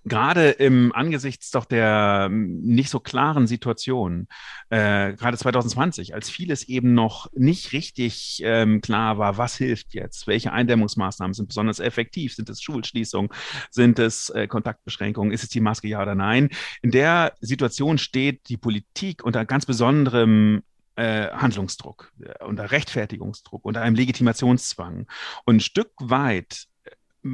[0.05, 4.27] gerade im angesichts doch der hm, nicht so klaren Situation,
[4.69, 10.27] äh, gerade 2020, als vieles eben noch nicht richtig ähm, klar war, was hilft jetzt,
[10.27, 13.29] welche Eindämmungsmaßnahmen sind besonders effektiv, sind es Schulschließungen,
[13.69, 16.49] sind es äh, Kontaktbeschränkungen, ist es die Maske ja oder nein?
[16.81, 20.63] In der Situation steht die Politik unter ganz besonderem
[20.97, 25.07] äh, Handlungsdruck, äh, unter Rechtfertigungsdruck, unter einem Legitimationszwang.
[25.45, 26.65] Und ein Stück weit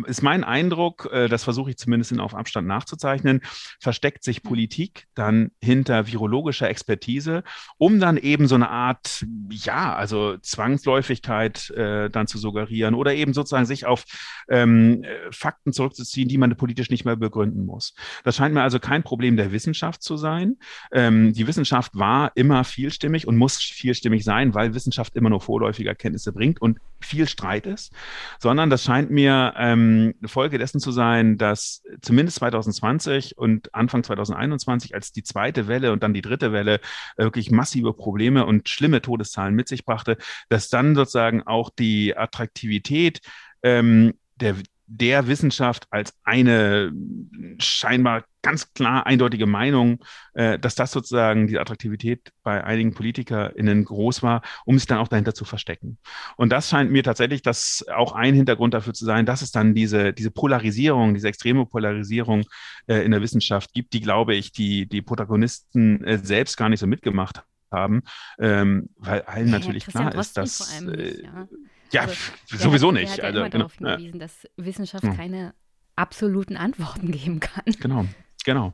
[0.08, 3.41] ist mein Eindruck, äh, das versuche ich zumindest auf Abstand nachzuzeichnen,
[3.80, 7.44] versteckt sich Politik dann hinter virologischer Expertise,
[7.78, 13.34] um dann eben so eine Art, ja, also Zwangsläufigkeit äh, dann zu suggerieren oder eben
[13.34, 14.06] sozusagen sich auf
[14.50, 17.94] ähm, Fakten zurückzuziehen, die man politisch nicht mehr begründen muss.
[18.24, 20.58] Das scheint mir also kein Problem der Wissenschaft zu sein.
[20.91, 25.89] Ähm, die Wissenschaft war immer vielstimmig und muss vielstimmig sein, weil Wissenschaft immer nur vorläufige
[25.89, 27.94] Erkenntnisse bringt und viel Streit ist,
[28.39, 34.04] sondern das scheint mir ähm, ähm, Folge dessen zu sein, dass zumindest 2020 und Anfang
[34.04, 36.80] 2021, als die zweite Welle und dann die dritte Welle
[37.18, 40.18] äh, wirklich massive Probleme und schlimme Todeszahlen mit sich brachte,
[40.50, 43.22] dass dann sozusagen auch die Attraktivität
[43.64, 44.56] ähm, der,
[44.88, 46.92] der Wissenschaft als eine
[47.60, 54.22] scheinbar ganz klar eindeutige Meinung, äh, dass das sozusagen die Attraktivität bei einigen PolitikerInnen groß
[54.22, 55.98] war, um sich dann auch dahinter zu verstecken.
[56.38, 59.74] Und das scheint mir tatsächlich das auch ein Hintergrund dafür zu sein, dass es dann
[59.74, 62.44] diese, diese Polarisierung, diese extreme Polarisierung
[62.86, 66.82] äh, in der Wissenschaft gibt, die, glaube ich, die, die Protagonisten äh, selbst gar nicht
[66.82, 68.04] so mitgemacht haben,
[68.39, 71.48] ähm, weil allen ja, natürlich klar ist, dass äh, ja.
[71.91, 72.18] Ja, also,
[72.58, 73.06] sowieso nicht.
[73.06, 75.16] Der hat ja also, immer genau, darauf hingewiesen, dass Wissenschaft ja.
[75.16, 75.54] keine
[75.96, 77.64] absoluten Antworten geben kann.
[77.80, 78.06] Genau,
[78.44, 78.74] genau.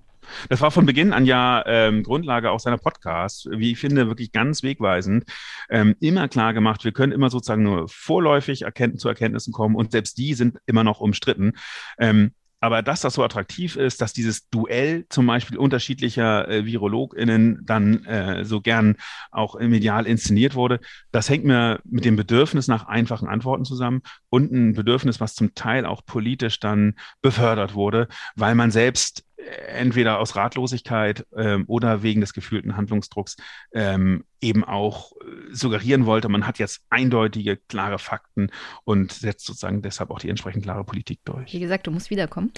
[0.49, 4.31] Das war von Beginn an ja ähm, Grundlage auch seiner Podcasts, wie ich finde, wirklich
[4.31, 5.25] ganz wegweisend.
[5.69, 9.91] Ähm, immer klar gemacht, wir können immer sozusagen nur vorläufig erkennt, zu Erkenntnissen kommen und
[9.91, 11.53] selbst die sind immer noch umstritten.
[11.97, 17.61] Ähm, aber dass das so attraktiv ist, dass dieses Duell zum Beispiel unterschiedlicher äh, VirologInnen
[17.63, 18.97] dann äh, so gern
[19.31, 20.79] auch medial inszeniert wurde,
[21.11, 25.55] das hängt mir mit dem Bedürfnis nach einfachen Antworten zusammen und ein Bedürfnis, was zum
[25.55, 29.23] Teil auch politisch dann befördert wurde, weil man selbst
[29.67, 33.37] entweder aus Ratlosigkeit ähm, oder wegen des gefühlten Handlungsdrucks
[33.73, 38.51] ähm, eben auch äh, suggerieren wollte, man hat jetzt eindeutige, klare Fakten
[38.83, 41.53] und setzt sozusagen deshalb auch die entsprechend klare Politik durch.
[41.53, 42.51] Wie gesagt, du musst wiederkommen.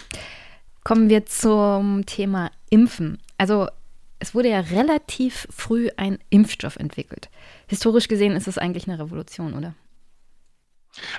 [0.84, 3.20] Kommen wir zum Thema Impfen.
[3.38, 3.68] Also
[4.20, 7.30] es wurde ja relativ früh ein Impfstoff entwickelt.
[7.68, 9.76] Historisch gesehen ist es eigentlich eine Revolution, oder?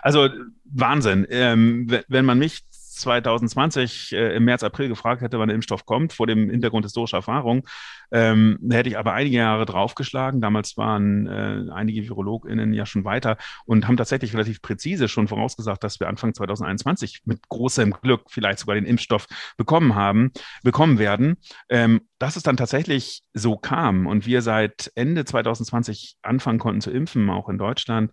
[0.02, 0.28] Also
[0.64, 1.26] Wahnsinn.
[1.30, 2.62] Ähm, wenn man mich
[2.94, 7.18] 2020 äh, im März, April gefragt hätte, wann der Impfstoff kommt, vor dem Hintergrund historischer
[7.18, 7.66] Erfahrung,
[8.10, 10.40] ähm, hätte ich aber einige Jahre draufgeschlagen.
[10.40, 15.82] Damals waren äh, einige VirologInnen ja schon weiter und haben tatsächlich relativ präzise schon vorausgesagt,
[15.82, 19.26] dass wir Anfang 2021 mit großem Glück vielleicht sogar den Impfstoff
[19.56, 20.32] bekommen haben,
[20.62, 21.36] bekommen werden.
[21.68, 26.92] Ähm, dass es dann tatsächlich so kam und wir seit Ende 2020 anfangen konnten zu
[26.92, 28.12] impfen, auch in Deutschland,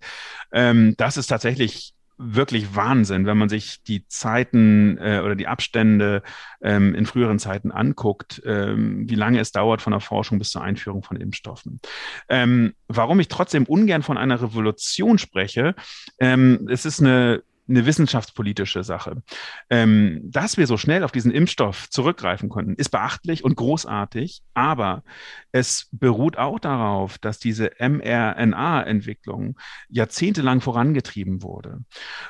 [0.52, 6.22] ähm, das ist tatsächlich wirklich Wahnsinn, wenn man sich die Zeiten äh, oder die Abstände
[6.62, 10.62] ähm, in früheren Zeiten anguckt, ähm, wie lange es dauert von der Forschung bis zur
[10.62, 11.80] Einführung von Impfstoffen.
[12.28, 15.76] Ähm, warum ich trotzdem ungern von einer Revolution spreche,
[16.20, 19.22] ähm, es ist eine eine wissenschaftspolitische Sache.
[19.70, 25.04] Ähm, dass wir so schnell auf diesen Impfstoff zurückgreifen konnten, ist beachtlich und großartig, aber
[25.52, 29.58] es beruht auch darauf, dass diese mRNA-Entwicklung
[29.90, 31.80] jahrzehntelang vorangetrieben wurde.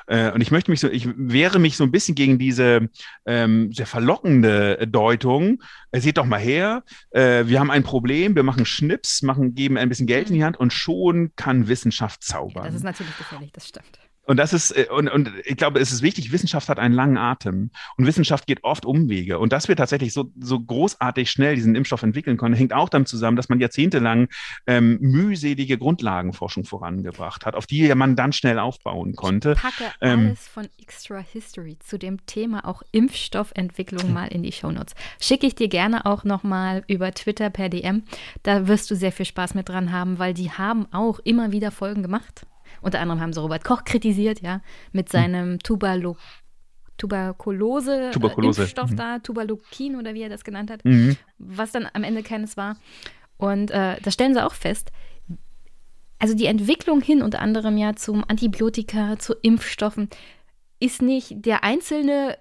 [0.06, 2.88] Äh, und ich möchte mich so, ich wehre mich so ein bisschen gegen diese
[3.26, 5.62] ähm, sehr verlockende Deutung.
[5.90, 9.76] Äh, seht doch mal her, äh, wir haben ein Problem, wir machen Schnips, machen, geben
[9.76, 12.64] ein bisschen Geld in die Hand und schon kann Wissenschaft zaubern.
[12.64, 14.09] Das ist natürlich gefährlich, das stimmt.
[14.30, 17.18] Und das ist, äh, und, und ich glaube, es ist wichtig, Wissenschaft hat einen langen
[17.18, 19.40] Atem und Wissenschaft geht oft Umwege.
[19.40, 23.08] Und dass wir tatsächlich so, so großartig schnell diesen Impfstoff entwickeln können, hängt auch damit
[23.08, 24.28] zusammen, dass man jahrzehntelang
[24.68, 29.54] ähm, mühselige Grundlagenforschung vorangebracht hat, auf die man dann schnell aufbauen konnte.
[29.56, 34.52] Ich packe ähm, alles von Extra History zu dem Thema auch Impfstoffentwicklung mal in die
[34.52, 34.94] Shownotes.
[35.20, 38.04] Schicke ich dir gerne auch nochmal über Twitter per DM.
[38.44, 41.72] Da wirst du sehr viel Spaß mit dran haben, weil die haben auch immer wieder
[41.72, 42.46] Folgen gemacht.
[42.80, 44.60] Unter anderem haben sie Robert Koch kritisiert, ja,
[44.92, 45.12] mit hm.
[45.12, 46.16] seinem Tuberlo
[47.00, 48.60] Tuberkulose, Tuberkulose.
[48.60, 48.96] Äh, Impfstoff mhm.
[48.96, 51.16] da, Tuberlukin oder wie er das genannt hat, mhm.
[51.38, 52.76] was dann am Ende keines war.
[53.38, 54.92] Und äh, da stellen sie auch fest,
[56.18, 60.10] also die Entwicklung hin unter anderem ja zum Antibiotika, zu Impfstoffen,
[60.78, 62.36] ist nicht der einzelne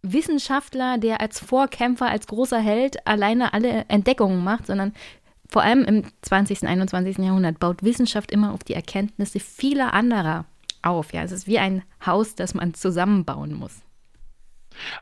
[0.00, 4.94] Wissenschaftler, der als Vorkämpfer, als großer Held alleine alle Entdeckungen macht, sondern
[5.52, 7.18] vor allem im 20., 21.
[7.18, 10.46] Jahrhundert baut Wissenschaft immer auf die Erkenntnisse vieler anderer
[10.80, 11.12] auf.
[11.12, 13.82] Ja, es ist wie ein Haus, das man zusammenbauen muss.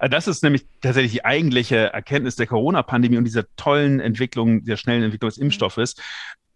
[0.01, 4.77] Also das ist nämlich tatsächlich die eigentliche Erkenntnis der Corona-Pandemie und dieser tollen Entwicklung, der
[4.77, 5.95] schnellen Entwicklung des Impfstoffes,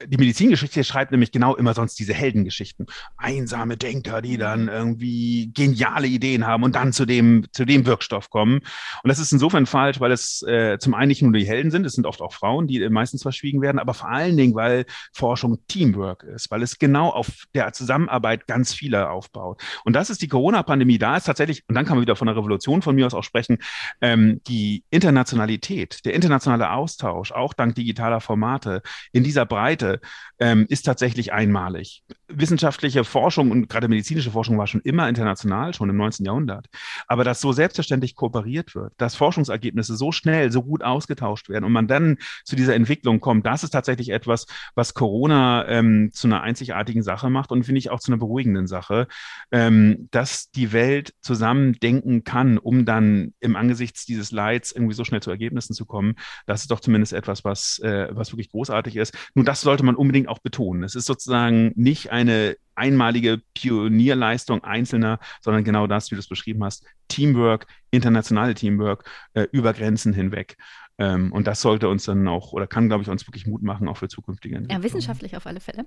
[0.06, 2.86] die Medizingeschichte schreibt nämlich genau immer sonst diese Heldengeschichten.
[3.16, 8.30] Einsame Denker, die dann irgendwie geniale Ideen haben und dann zu dem, zu dem Wirkstoff
[8.30, 8.58] kommen.
[9.02, 11.86] Und das ist insofern falsch, weil es äh, zum einen nicht nur die Helden sind,
[11.86, 15.58] es sind oft auch Frauen, die meistens verschwiegen werden, aber vor allen Dingen, weil Forschung
[15.68, 19.60] Teamwork ist, weil es genau auf der Zusammenarbeit ganz vieler aufbaut.
[19.84, 20.98] Und das ist die Corona-Pandemie.
[20.98, 23.24] Da ist tatsächlich, und dann kann man wieder von einer Revolution von mir aus auch
[23.24, 23.58] sprechen,
[24.00, 28.82] ähm, die Internationalität, der internationale Austausch, auch dank digitaler Formate
[29.12, 29.93] in dieser Breite
[30.38, 32.02] ähm, ist tatsächlich einmalig.
[32.28, 36.26] Wissenschaftliche Forschung und gerade medizinische Forschung war schon immer international, schon im 19.
[36.26, 36.66] Jahrhundert.
[37.06, 41.72] Aber dass so selbstverständlich kooperiert wird, dass Forschungsergebnisse so schnell, so gut ausgetauscht werden und
[41.72, 46.42] man dann zu dieser Entwicklung kommt, das ist tatsächlich etwas, was Corona ähm, zu einer
[46.42, 49.06] einzigartigen Sache macht und finde ich auch zu einer beruhigenden Sache,
[49.50, 55.04] ähm, dass die Welt zusammen denken kann, um dann im Angesichts dieses Leids irgendwie so
[55.04, 56.14] schnell zu Ergebnissen zu kommen.
[56.46, 59.14] Das ist doch zumindest etwas, was, äh, was wirklich großartig ist.
[59.34, 60.84] Nun, das sollte man unbedingt auch betonen.
[60.84, 66.62] Es ist sozusagen nicht eine einmalige Pionierleistung Einzelner, sondern genau das, wie du es beschrieben
[66.62, 70.56] hast, Teamwork, internationale Teamwork äh, über Grenzen hinweg.
[70.98, 73.88] Ähm, und das sollte uns dann auch oder kann, glaube ich, uns wirklich Mut machen,
[73.88, 74.80] auch für zukünftige Entwicklungen.
[74.80, 75.86] Ja, wissenschaftlich auf alle Fälle.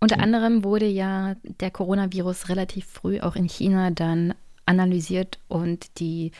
[0.00, 0.22] Unter ja.
[0.22, 4.32] anderem wurde ja der Coronavirus relativ früh auch in China dann
[4.64, 6.32] analysiert und die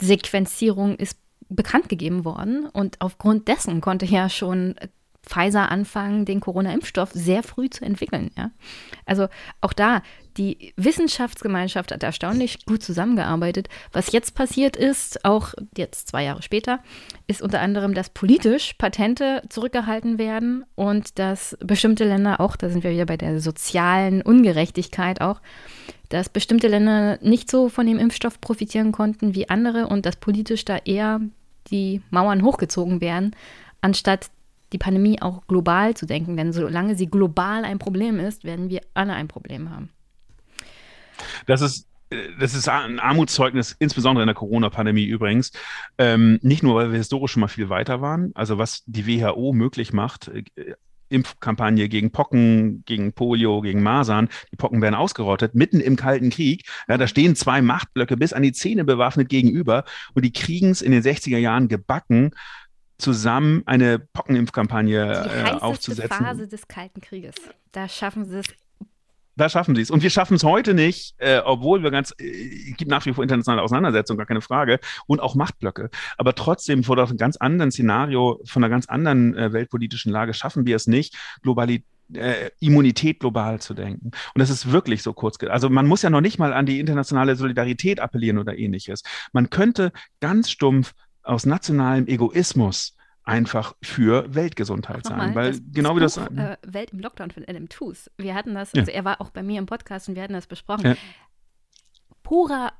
[0.00, 1.18] Sequenzierung ist
[1.50, 2.66] bekannt gegeben worden.
[2.72, 4.74] Und aufgrund dessen konnte ja schon
[5.24, 8.30] Pfizer anfangen, den Corona-Impfstoff sehr früh zu entwickeln.
[8.36, 8.50] Ja?
[9.06, 9.28] Also
[9.60, 10.02] auch da,
[10.36, 13.68] die Wissenschaftsgemeinschaft hat erstaunlich gut zusammengearbeitet.
[13.92, 16.80] Was jetzt passiert ist, auch jetzt zwei Jahre später,
[17.26, 22.82] ist unter anderem, dass politisch Patente zurückgehalten werden und dass bestimmte Länder auch, da sind
[22.82, 25.40] wir wieder bei der sozialen Ungerechtigkeit auch,
[26.08, 30.64] dass bestimmte Länder nicht so von dem Impfstoff profitieren konnten wie andere und dass politisch
[30.64, 31.20] da eher
[31.70, 33.34] die Mauern hochgezogen werden,
[33.80, 34.30] anstatt
[34.74, 38.80] die Pandemie auch global zu denken, denn solange sie global ein Problem ist, werden wir
[38.92, 39.88] alle ein Problem haben.
[41.46, 41.88] Das ist
[42.38, 45.50] das ist ein Armutszeugnis, insbesondere in der Corona-Pandemie übrigens.
[45.98, 49.52] Ähm, nicht nur, weil wir historisch schon mal viel weiter waren, also was die WHO
[49.52, 50.44] möglich macht, äh,
[51.08, 54.28] Impfkampagne gegen Pocken, gegen Polio, gegen Masern.
[54.52, 56.66] Die Pocken werden ausgerottet, mitten im Kalten Krieg.
[56.88, 60.82] Ja, da stehen zwei Machtblöcke bis an die Zähne bewaffnet gegenüber und die kriegen es
[60.82, 62.32] in den 60er Jahren gebacken,
[63.04, 66.16] zusammen eine Pockenimpfkampagne äh, aufzusetzen.
[66.18, 67.34] Die Phase des Kalten Krieges.
[67.72, 68.46] Da schaffen sie es.
[69.36, 69.90] Da schaffen sie es.
[69.90, 73.22] Und wir schaffen es heute nicht, äh, obwohl wir ganz, äh, gibt nach wie vor
[73.22, 75.90] internationale Auseinandersetzungen, gar keine Frage, und auch Machtblöcke.
[76.16, 80.66] Aber trotzdem vor einem ganz anderen Szenario, von einer ganz anderen äh, weltpolitischen Lage schaffen
[80.66, 84.06] wir es nicht, Globalität äh, Immunität global zu denken.
[84.06, 85.38] Und das ist wirklich so kurz.
[85.48, 89.02] Also man muss ja noch nicht mal an die internationale Solidarität appellieren oder ähnliches.
[89.32, 90.94] Man könnte ganz stumpf
[91.24, 95.34] aus nationalem Egoismus einfach für Weltgesundheit sein.
[95.34, 96.28] Weil das, genau das wie das.
[96.28, 98.10] Buch, äh, Welt im Lockdown von Adam Tooze.
[98.18, 98.96] Wir hatten das, also ja.
[98.96, 100.86] er war auch bei mir im Podcast und wir hatten das besprochen.
[100.86, 100.96] Ja.
[102.22, 102.72] Purer,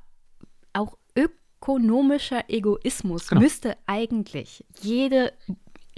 [0.73, 3.41] auch ökonomischer Egoismus genau.
[3.41, 5.33] müsste eigentlich jede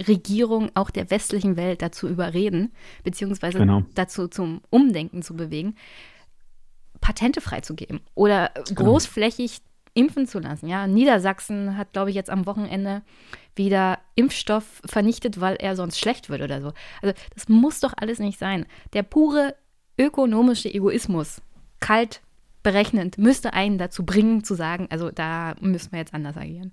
[0.06, 2.72] Regierung auch der westlichen Welt dazu überreden,
[3.02, 3.82] beziehungsweise genau.
[3.94, 5.74] dazu zum Umdenken zu bewegen,
[7.00, 8.84] Patente freizugeben oder genau.
[8.84, 9.60] großflächig
[9.98, 10.68] impfen zu lassen.
[10.68, 13.02] Ja, Niedersachsen hat, glaube ich, jetzt am Wochenende
[13.56, 16.72] wieder Impfstoff vernichtet, weil er sonst schlecht wird oder so.
[17.02, 18.66] Also das muss doch alles nicht sein.
[18.92, 19.56] Der pure
[19.98, 21.42] ökonomische Egoismus,
[21.80, 22.20] kalt
[22.62, 26.72] berechnend, müsste einen dazu bringen zu sagen, also da müssen wir jetzt anders agieren.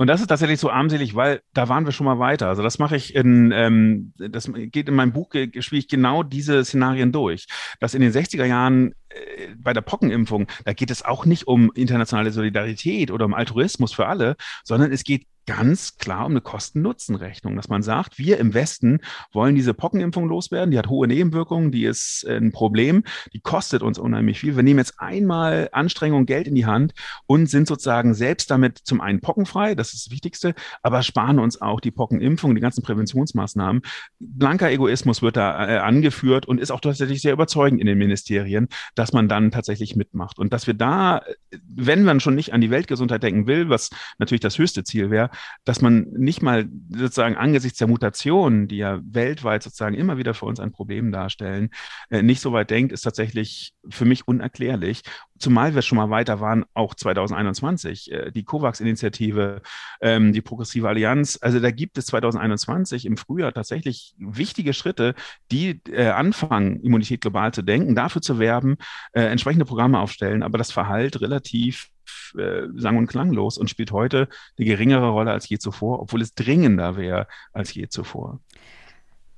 [0.00, 2.48] Und das ist tatsächlich so armselig, weil da waren wir schon mal weiter.
[2.48, 5.28] Also das mache ich in, ähm, das geht in meinem Buch,
[5.58, 7.48] spiele ich genau diese Szenarien durch.
[7.80, 11.70] Dass in den 60er Jahren äh, bei der Pockenimpfung, da geht es auch nicht um
[11.74, 17.56] internationale Solidarität oder um Altruismus für alle, sondern es geht ganz klar um eine Kosten-Nutzen-Rechnung,
[17.56, 19.00] dass man sagt, wir im Westen
[19.32, 23.82] wollen diese Pockenimpfung loswerden, die hat hohe Nebenwirkungen, die ist äh, ein Problem, die kostet
[23.82, 24.56] uns unheimlich viel.
[24.56, 26.92] Wir nehmen jetzt einmal Anstrengung, Geld in die Hand
[27.26, 31.60] und sind sozusagen selbst damit zum einen pockenfrei, das ist das Wichtigste, aber sparen uns
[31.60, 33.82] auch die Pockenimpfung, die ganzen Präventionsmaßnahmen.
[34.18, 38.68] Blanker Egoismus wird da äh, angeführt und ist auch tatsächlich sehr überzeugend in den Ministerien,
[38.94, 41.22] dass man dann tatsächlich mitmacht und dass wir da,
[41.66, 45.29] wenn man schon nicht an die Weltgesundheit denken will, was natürlich das höchste Ziel wäre,
[45.64, 50.46] dass man nicht mal sozusagen angesichts der Mutationen, die ja weltweit sozusagen immer wieder für
[50.46, 51.70] uns ein Problem darstellen,
[52.10, 55.02] äh, nicht so weit denkt, ist tatsächlich für mich unerklärlich.
[55.38, 59.62] Zumal wir schon mal weiter waren, auch 2021, äh, die COVAX-Initiative,
[60.00, 61.38] ähm, die Progressive Allianz.
[61.40, 65.14] Also da gibt es 2021 im Frühjahr tatsächlich wichtige Schritte,
[65.50, 68.76] die äh, anfangen, Immunität global zu denken, dafür zu werben,
[69.12, 71.90] entsprechende Programme aufstellen, aber das Verhalt relativ
[72.36, 74.28] äh, sang- und klanglos und spielt heute
[74.58, 78.40] eine geringere Rolle als je zuvor, obwohl es dringender wäre als je zuvor.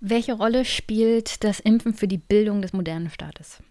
[0.01, 3.63] Welche Rolle spielt das Impfen für die Bildung des modernen Staates?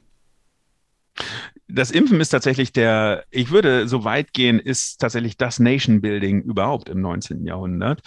[1.67, 6.41] Das Impfen ist tatsächlich der, ich würde so weit gehen, ist tatsächlich das Nation Building
[6.41, 7.45] überhaupt im 19.
[7.45, 8.01] Jahrhundert.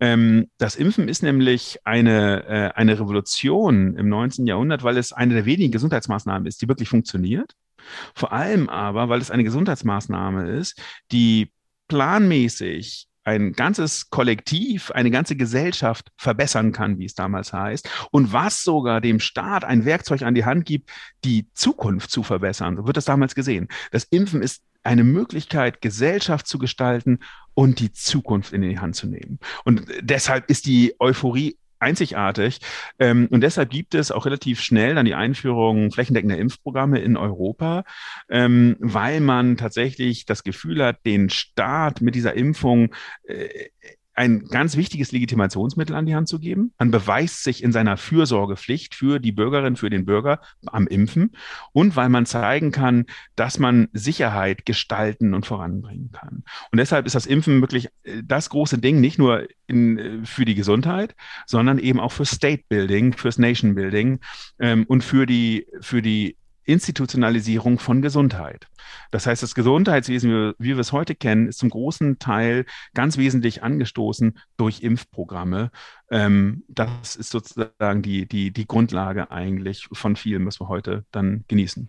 [0.00, 4.46] Ähm, das Impfen ist nämlich eine, äh, eine Revolution im 19.
[4.46, 7.54] Jahrhundert, weil es eine der wenigen Gesundheitsmaßnahmen ist, die wirklich funktioniert.
[8.14, 10.80] Vor allem aber, weil es eine Gesundheitsmaßnahme ist,
[11.12, 11.52] die
[11.88, 18.62] planmäßig ein ganzes Kollektiv, eine ganze Gesellschaft verbessern kann, wie es damals heißt, und was
[18.62, 20.90] sogar dem Staat ein Werkzeug an die Hand gibt,
[21.24, 22.76] die Zukunft zu verbessern.
[22.76, 23.66] So wird das damals gesehen.
[23.90, 27.18] Das Impfen ist eine Möglichkeit, Gesellschaft zu gestalten
[27.54, 29.40] und die Zukunft in die Hand zu nehmen.
[29.64, 32.60] Und deshalb ist die Euphorie einzigartig.
[32.98, 37.84] Ähm, und deshalb gibt es auch relativ schnell dann die Einführung flächendeckender Impfprogramme in Europa,
[38.28, 42.94] ähm, weil man tatsächlich das Gefühl hat, den Staat mit dieser Impfung
[43.24, 43.68] äh,
[44.16, 46.72] ein ganz wichtiges Legitimationsmittel an die Hand zu geben.
[46.78, 51.36] Man beweist sich in seiner Fürsorgepflicht für die Bürgerin, für den Bürger am Impfen
[51.72, 53.04] und weil man zeigen kann,
[53.36, 56.44] dass man Sicherheit gestalten und voranbringen kann.
[56.72, 60.46] Und deshalb ist das Impfen wirklich äh, das große Ding, nicht nur in, äh, für
[60.46, 61.14] die Gesundheit,
[61.46, 64.20] sondern eben auch für State Building, fürs Nation Building
[64.58, 66.36] ähm, und für die, für die
[66.66, 68.66] Institutionalisierung von Gesundheit.
[69.10, 73.62] Das heißt, das Gesundheitswesen, wie, wir es heute kennen, ist zum großen Teil ganz wesentlich
[73.62, 75.70] angestoßen durch Impfprogramme.
[76.10, 81.44] Ähm, das ist sozusagen die, die, die Grundlage eigentlich von vielem, was wir heute dann
[81.48, 81.86] genießen.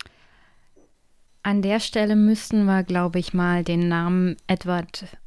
[1.44, 5.18] An der Stelle müssten wir, glaube ich, mal den Namen Edward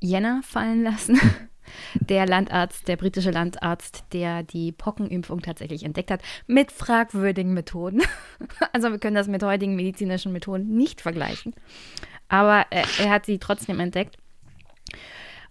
[0.00, 1.20] Jenner fallen lassen.
[1.94, 8.02] der Landarzt, der britische Landarzt, der die Pockenimpfung tatsächlich entdeckt hat, mit fragwürdigen Methoden.
[8.72, 11.54] Also wir können das mit heutigen medizinischen Methoden nicht vergleichen.
[12.28, 14.16] Aber er, er hat sie trotzdem entdeckt.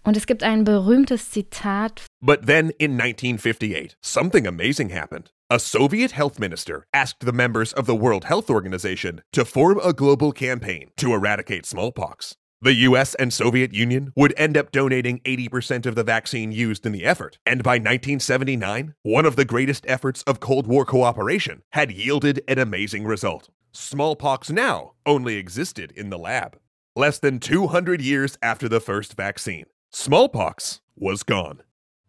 [0.04, 2.06] Und es gibt ein berühmtes Zitat.
[2.22, 5.32] But then in 1958, something amazing happened.
[5.50, 9.94] A Soviet health minister asked the members of the World Health Organization to form a
[9.94, 12.38] global campaign to eradicate smallpox.
[12.64, 16.92] The US and Soviet Union would end up donating 80% of the vaccine used in
[16.92, 21.90] the effort, and by 1979, one of the greatest efforts of Cold War cooperation had
[21.90, 23.50] yielded an amazing result.
[23.72, 26.60] Smallpox now only existed in the lab.
[26.96, 31.64] Less than 200 years after the first vaccine, smallpox was gone.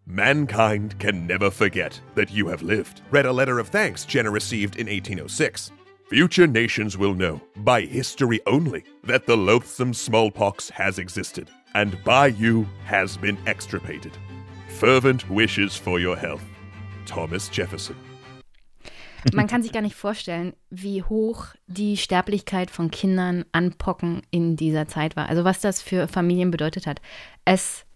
[0.05, 4.77] Mankind can never forget that you have lived, read a letter of thanks Jenner received
[4.77, 5.71] in 1806.
[6.13, 12.27] Future nations will know, by history only, that the loathsome smallpox has existed, and by
[12.27, 14.13] you has been extirpated.
[14.79, 16.45] Fervent wishes for your health.
[17.07, 17.97] Thomas Jefferson.
[19.33, 24.57] Man kann sich gar nicht vorstellen, wie hoch die Sterblichkeit von Kindern an Pocken in
[24.57, 25.31] dieser Zeit war.
[25.31, 27.01] Also was das für Familien bedeutet hat.
[27.47, 27.87] Es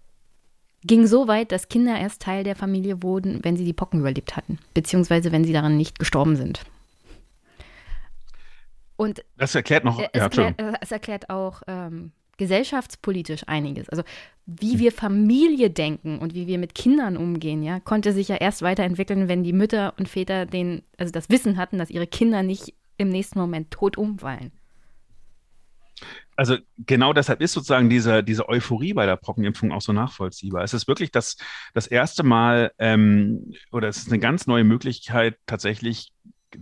[0.84, 4.36] ging so weit, dass Kinder erst Teil der Familie wurden, wenn sie die Pocken überlebt
[4.36, 6.62] hatten, beziehungsweise wenn sie daran nicht gestorben sind.
[8.96, 13.88] Und das erklärt noch, es, ja, erklärt, es erklärt auch ähm, gesellschaftspolitisch einiges.
[13.88, 14.02] Also
[14.46, 18.62] wie wir Familie denken und wie wir mit Kindern umgehen, ja, konnte sich ja erst
[18.62, 22.74] weiterentwickeln, wenn die Mütter und Väter den, also das Wissen hatten, dass ihre Kinder nicht
[22.96, 24.52] im nächsten Moment tot umfallen.
[26.36, 30.62] Also genau deshalb ist sozusagen diese, diese Euphorie bei der Pockenimpfung auch so nachvollziehbar.
[30.62, 31.38] Es ist wirklich das,
[31.72, 36.12] das erste Mal ähm, oder es ist eine ganz neue Möglichkeit, tatsächlich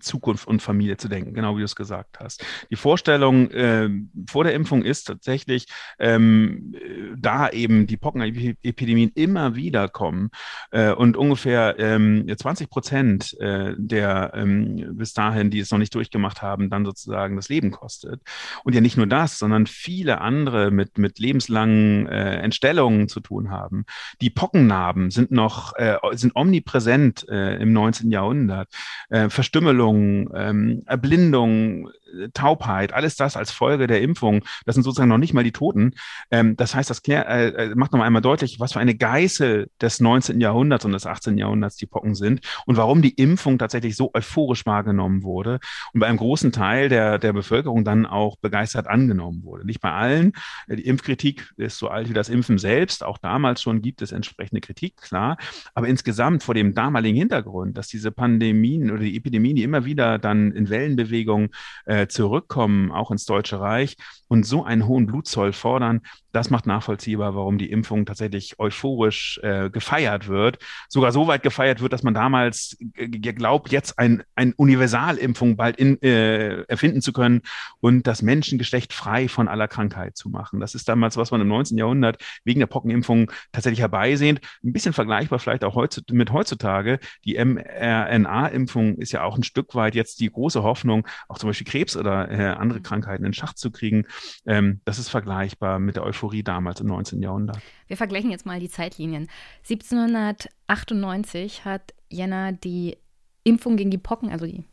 [0.00, 2.44] Zukunft und Familie zu denken, genau wie du es gesagt hast.
[2.70, 3.90] Die Vorstellung äh,
[4.28, 5.66] vor der Impfung ist tatsächlich,
[5.98, 6.74] ähm,
[7.16, 10.30] da eben die Pockenepidemien immer wieder kommen
[10.70, 15.94] äh, und ungefähr ähm, 20 Prozent äh, der ähm, bis dahin, die es noch nicht
[15.94, 18.22] durchgemacht haben, dann sozusagen das Leben kostet.
[18.64, 23.50] Und ja nicht nur das, sondern viele andere mit, mit lebenslangen äh, Entstellungen zu tun
[23.50, 23.84] haben.
[24.20, 28.10] Die Pockennarben sind noch, äh, sind omnipräsent äh, im 19.
[28.10, 28.68] Jahrhundert.
[29.10, 31.88] Äh, Verstümmelung Verstümmelung, ähm, Erblindung
[32.32, 35.92] Taubheit, alles das als Folge der Impfung, das sind sozusagen noch nicht mal die Toten.
[36.30, 39.70] Ähm, das heißt, das klär, äh, äh macht noch einmal deutlich, was für eine Geißel
[39.80, 40.40] des 19.
[40.40, 41.38] Jahrhunderts und des 18.
[41.38, 45.60] Jahrhunderts die Pocken sind und warum die Impfung tatsächlich so euphorisch wahrgenommen wurde
[45.92, 49.66] und bei einem großen Teil der, der Bevölkerung dann auch begeistert angenommen wurde.
[49.66, 50.32] Nicht bei allen.
[50.68, 53.04] Die Impfkritik ist so alt wie das Impfen selbst.
[53.04, 55.36] Auch damals schon gibt es entsprechende Kritik, klar.
[55.74, 60.18] Aber insgesamt vor dem damaligen Hintergrund, dass diese Pandemien oder die Epidemien, die immer wieder
[60.18, 61.50] dann in Wellenbewegung
[61.84, 63.96] äh, zurückkommen, auch ins Deutsche Reich
[64.28, 66.00] und so einen hohen Blutzoll fordern,
[66.34, 70.58] das macht nachvollziehbar, warum die Impfung tatsächlich euphorisch äh, gefeiert wird.
[70.88, 72.76] Sogar so weit gefeiert wird, dass man damals
[73.20, 77.42] glaubt, jetzt ein, ein Universalimpfung bald in, äh, erfinden zu können
[77.78, 80.58] und das Menschengeschlecht frei von aller Krankheit zu machen.
[80.58, 81.78] Das ist damals, was man im 19.
[81.78, 84.40] Jahrhundert wegen der Pockenimpfung tatsächlich herbeisehnt.
[84.64, 86.98] Ein bisschen vergleichbar vielleicht auch heutzutage, mit heutzutage.
[87.24, 91.66] Die mRNA-Impfung ist ja auch ein Stück weit jetzt die große Hoffnung, auch zum Beispiel
[91.66, 94.06] Krebs oder äh, andere Krankheiten in Schach zu kriegen.
[94.46, 97.22] Ähm, das ist vergleichbar mit der Euphorie damals im 19.
[97.22, 97.58] Jahrhundert.
[97.86, 99.28] Wir vergleichen jetzt mal die Zeitlinien.
[99.68, 102.96] 1798 hat Jenner die
[103.44, 104.64] Impfung gegen die Pocken, also die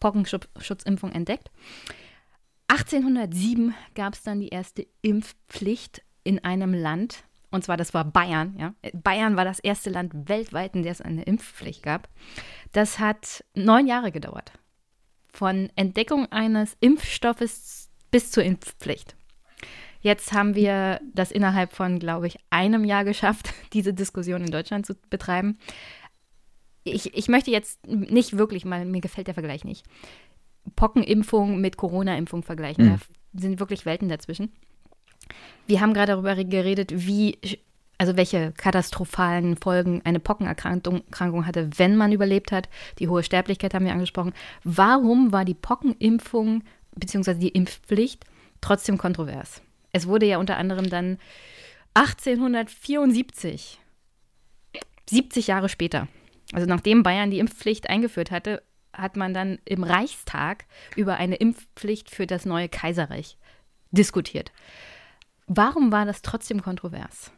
[0.00, 1.50] Pockenschutzimpfung entdeckt.
[2.68, 8.56] 1807 gab es dann die erste Impfpflicht in einem Land, und zwar das war Bayern.
[8.58, 8.74] Ja?
[8.94, 12.08] Bayern war das erste Land weltweit, in dem es eine Impfpflicht gab.
[12.72, 14.52] Das hat neun Jahre gedauert.
[15.32, 19.16] Von Entdeckung eines Impfstoffes bis zur Impfpflicht.
[20.00, 24.84] Jetzt haben wir das innerhalb von, glaube ich, einem Jahr geschafft, diese Diskussion in Deutschland
[24.84, 25.58] zu betreiben.
[26.84, 29.86] Ich, ich möchte jetzt nicht wirklich mal, mir gefällt der Vergleich nicht,
[30.74, 32.86] Pockenimpfung mit Corona-Impfung vergleichen.
[32.86, 32.98] Mhm.
[33.32, 34.52] Da sind wirklich Welten dazwischen.
[35.66, 37.38] Wir haben gerade darüber geredet, wie,
[38.02, 42.68] also welche katastrophalen Folgen eine Pockenerkrankung hatte, wenn man überlebt hat.
[42.98, 44.32] Die hohe Sterblichkeit haben wir angesprochen.
[44.64, 46.64] Warum war die Pockenimpfung
[46.96, 47.34] bzw.
[47.34, 48.24] die Impfpflicht
[48.60, 49.62] trotzdem kontrovers?
[49.92, 51.18] Es wurde ja unter anderem dann
[51.94, 53.78] 1874,
[55.08, 56.08] 70 Jahre später,
[56.52, 60.64] also nachdem Bayern die Impfpflicht eingeführt hatte, hat man dann im Reichstag
[60.96, 63.38] über eine Impfpflicht für das neue Kaiserreich
[63.92, 64.50] diskutiert.
[65.46, 67.30] Warum war das trotzdem kontrovers?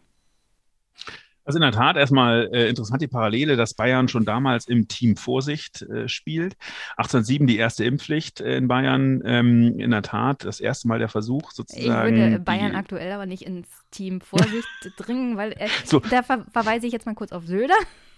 [1.45, 5.17] Also in der Tat erstmal äh, interessant die Parallele, dass Bayern schon damals im Team
[5.17, 6.57] Vorsicht äh, spielt.
[6.97, 9.23] 1807 die erste Impfpflicht äh, in Bayern.
[9.27, 12.17] Ähm, in der Tat das erste Mal der Versuch sozusagen.
[12.17, 14.67] Ich würde Bayern aktuell aber nicht ins Team Vorsicht
[14.97, 16.01] dringen, weil äh, so.
[16.01, 17.75] da ver verweise ich jetzt mal kurz auf Söder.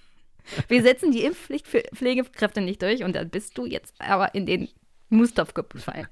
[0.68, 4.46] Wir setzen die Impfpflicht für Pflegekräfte nicht durch und da bist du jetzt aber in
[4.46, 4.68] den
[5.08, 6.06] Mustopf gefallen.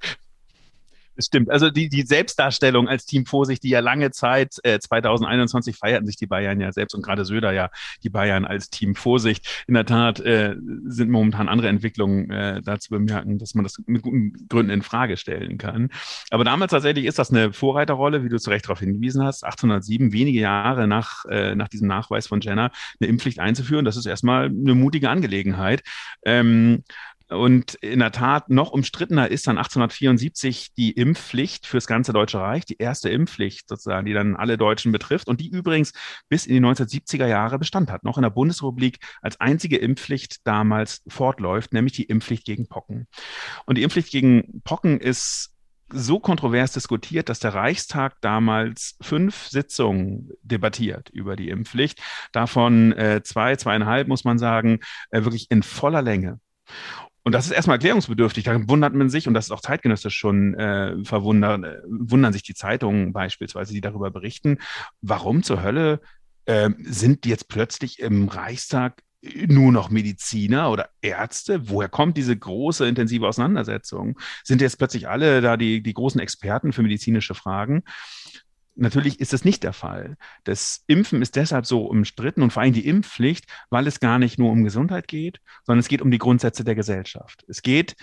[1.17, 1.51] Es stimmt.
[1.51, 6.17] Also die, die Selbstdarstellung als Team Vorsicht, die ja lange Zeit, äh, 2021 feierten sich
[6.17, 7.71] die Bayern ja selbst und gerade Söder ja
[8.03, 9.65] die Bayern als Team Vorsicht.
[9.67, 13.77] In der Tat äh, sind momentan andere Entwicklungen äh, da zu bemerken, dass man das
[13.87, 15.91] mit guten Gründen in Frage stellen kann.
[16.31, 19.45] Aber damals tatsächlich ist das eine Vorreiterrolle, wie du zu Recht darauf hingewiesen hast.
[19.45, 22.71] 1807, wenige Jahre nach, äh, nach diesem Nachweis von Jenner,
[23.01, 23.85] eine Impfpflicht einzuführen.
[23.85, 25.83] Das ist erstmal eine mutige Angelegenheit.
[26.25, 26.83] Ähm,
[27.35, 32.65] und in der Tat noch umstrittener ist dann 1874 die Impfpflicht fürs ganze Deutsche Reich,
[32.65, 35.93] die erste Impfpflicht sozusagen, die dann alle Deutschen betrifft und die übrigens
[36.29, 41.03] bis in die 1970er Jahre Bestand hat, noch in der Bundesrepublik als einzige Impfpflicht damals
[41.09, 43.07] fortläuft, nämlich die Impfpflicht gegen Pocken.
[43.67, 45.55] Und die Impfpflicht gegen Pocken ist
[45.93, 52.01] so kontrovers diskutiert, dass der Reichstag damals fünf Sitzungen debattiert über die Impfpflicht.
[52.33, 54.81] Davon äh, zwei, zweieinhalb, muss man sagen,
[55.11, 56.41] äh, wirklich in voller Länge.
[57.25, 58.45] Und das ist erstmal erklärungsbedürftig.
[58.45, 62.43] Da wundert man sich, und das ist auch zeitgenössisch schon äh, verwundern, äh, wundern sich
[62.43, 64.59] die Zeitungen beispielsweise, die darüber berichten,
[65.01, 66.01] warum zur Hölle
[66.45, 69.03] äh, sind jetzt plötzlich im Reichstag
[69.47, 71.71] nur noch Mediziner oder Ärzte?
[71.71, 74.19] Woher kommt diese große intensive Auseinandersetzung?
[74.43, 77.85] Sind jetzt plötzlich alle da die, die großen Experten für medizinische Fragen?
[78.77, 80.17] Natürlich ist das nicht der Fall.
[80.43, 84.39] Das Impfen ist deshalb so umstritten und vor allem die Impfpflicht, weil es gar nicht
[84.39, 87.45] nur um Gesundheit geht, sondern es geht um die Grundsätze der Gesellschaft.
[87.47, 87.95] Es geht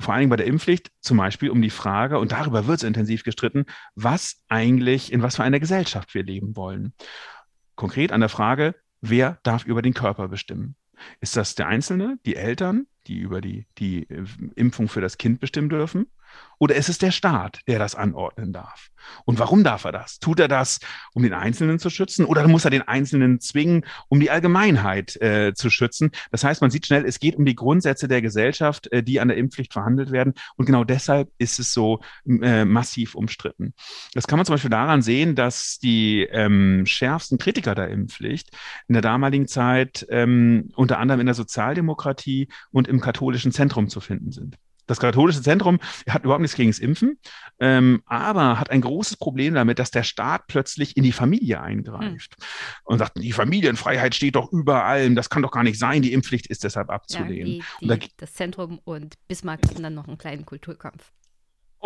[0.00, 3.24] vor allem bei der Impfpflicht zum Beispiel um die Frage, und darüber wird es intensiv
[3.24, 3.64] gestritten,
[3.94, 6.92] was eigentlich, in was für einer Gesellschaft wir leben wollen.
[7.74, 10.76] Konkret an der Frage, wer darf über den Körper bestimmen?
[11.20, 14.06] Ist das der Einzelne, die Eltern, die über die, die
[14.54, 16.06] Impfung für das Kind bestimmen dürfen?
[16.58, 18.88] Oder ist es der Staat, der das anordnen darf?
[19.24, 20.18] Und warum darf er das?
[20.18, 20.80] Tut er das,
[21.12, 25.52] um den Einzelnen zu schützen oder muss er den Einzelnen zwingen, um die Allgemeinheit äh,
[25.54, 26.10] zu schützen?
[26.30, 29.28] Das heißt, man sieht schnell, es geht um die Grundsätze der Gesellschaft, äh, die an
[29.28, 30.34] der Impfpflicht verhandelt werden.
[30.56, 33.74] Und genau deshalb ist es so äh, massiv umstritten.
[34.14, 38.50] Das kann man zum Beispiel daran sehen, dass die ähm, schärfsten Kritiker der Impfpflicht
[38.88, 44.00] in der damaligen Zeit ähm, unter anderem in der Sozialdemokratie und im katholischen Zentrum zu
[44.00, 44.56] finden sind.
[44.86, 47.18] Das katholische Zentrum hat überhaupt nichts gegen das Impfen,
[47.60, 52.36] ähm, aber hat ein großes Problem damit, dass der Staat plötzlich in die Familie eingreift
[52.36, 52.44] hm.
[52.84, 56.12] und sagt, die Familienfreiheit steht doch über allem, das kann doch gar nicht sein, die
[56.12, 57.62] Impfpflicht ist deshalb abzulehnen.
[57.80, 61.12] Ja, die, die, das Zentrum und Bismarck hatten dann noch einen kleinen Kulturkampf.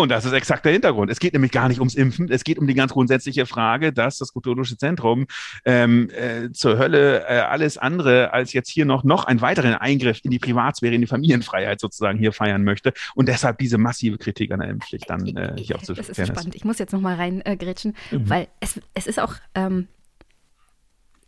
[0.00, 1.10] Und das ist exakt der Hintergrund.
[1.10, 2.30] Es geht nämlich gar nicht ums Impfen.
[2.30, 5.26] Es geht um die ganz grundsätzliche Frage, dass das Kulturologische Zentrum
[5.66, 10.20] ähm, äh, zur Hölle äh, alles andere als jetzt hier noch, noch einen weiteren Eingriff
[10.22, 12.94] in die Privatsphäre, in die Familienfreiheit sozusagen hier feiern möchte.
[13.14, 16.26] Und deshalb diese massive Kritik an der Impfpflicht dann äh, hier auch zu Das ist
[16.26, 16.54] spannend.
[16.54, 18.30] Ich muss jetzt noch mal reingrätschen, äh, mhm.
[18.30, 19.86] weil es, es ist auch ähm,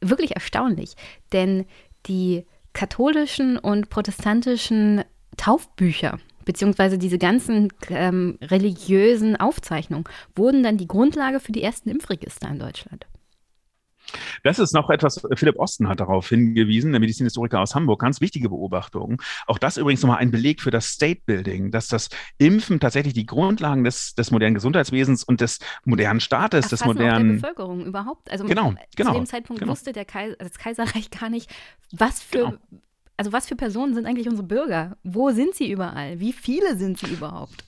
[0.00, 0.94] wirklich erstaunlich.
[1.32, 1.66] Denn
[2.06, 5.04] die katholischen und protestantischen
[5.36, 10.05] Taufbücher, beziehungsweise diese ganzen ähm, religiösen Aufzeichnungen
[10.35, 13.06] wurden dann die Grundlage für die ersten Impfregister in Deutschland.
[14.43, 18.48] Das ist noch etwas, Philipp Osten hat darauf hingewiesen, der Medizinhistoriker aus Hamburg, ganz wichtige
[18.48, 19.23] Beobachtung.
[19.47, 22.09] Auch das übrigens nochmal ein Beleg für das State Building, dass das
[22.39, 27.28] Impfen tatsächlich die Grundlagen des, des modernen Gesundheitswesens und des modernen Staates, des modernen.
[27.28, 28.31] der Bevölkerung überhaupt.
[28.31, 29.73] Also genau, genau, zu dem Zeitpunkt genau.
[29.73, 31.51] wusste der Kaiser, das Kaiserreich gar nicht,
[31.93, 32.82] was für genau
[33.22, 34.96] also was für Personen sind eigentlich unsere Bürger?
[35.04, 36.18] Wo sind sie überall?
[36.18, 37.64] Wie viele sind sie überhaupt?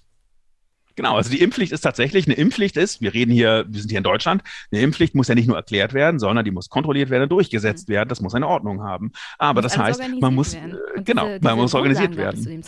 [0.97, 3.99] Genau, also die Impfpflicht ist tatsächlich eine Impfpflicht ist, wir reden hier, wir sind hier
[3.99, 7.29] in Deutschland, eine Impfpflicht muss ja nicht nur erklärt werden, sondern die muss kontrolliert werden,
[7.29, 7.93] durchgesetzt mhm.
[7.93, 9.13] werden, das muss eine Ordnung haben.
[9.39, 10.61] Aber das heißt, man muss, äh,
[11.05, 12.65] genau, diese, man muss organisiert werden.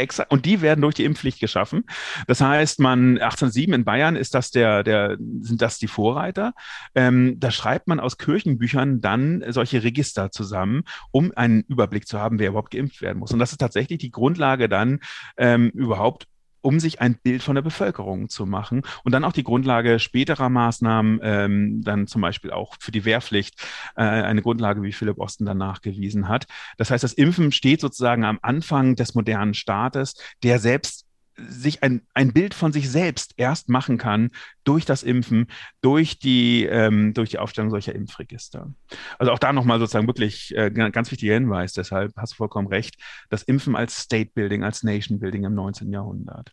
[0.00, 0.32] Exakt.
[0.32, 1.84] Und die werden durch die Impfpflicht geschaffen.
[2.26, 6.54] Das heißt, man 1807 in Bayern ist das der, der, sind das die Vorreiter.
[6.94, 12.38] Ähm, da schreibt man aus Kirchenbüchern dann solche Register zusammen, um einen Überblick zu haben,
[12.38, 13.32] wer überhaupt geimpft werden muss.
[13.32, 15.00] Und das ist tatsächlich die Grundlage dann
[15.36, 16.26] ähm, überhaupt
[16.62, 20.48] um sich ein Bild von der Bevölkerung zu machen und dann auch die Grundlage späterer
[20.48, 23.54] Maßnahmen, ähm, dann zum Beispiel auch für die Wehrpflicht,
[23.96, 26.46] äh, eine Grundlage, wie Philipp Osten dann nachgewiesen hat.
[26.78, 31.06] Das heißt, das Impfen steht sozusagen am Anfang des modernen Staates, der selbst
[31.48, 34.30] sich ein, ein Bild von sich selbst erst machen kann
[34.64, 35.46] durch das Impfen,
[35.80, 38.72] durch die, ähm, durch die Aufstellung solcher Impfregister.
[39.18, 42.96] Also auch da nochmal sozusagen wirklich äh, ganz wichtiger Hinweis, deshalb hast du vollkommen recht,
[43.28, 45.92] das Impfen als State Building, als Nation Building im 19.
[45.92, 46.52] Jahrhundert.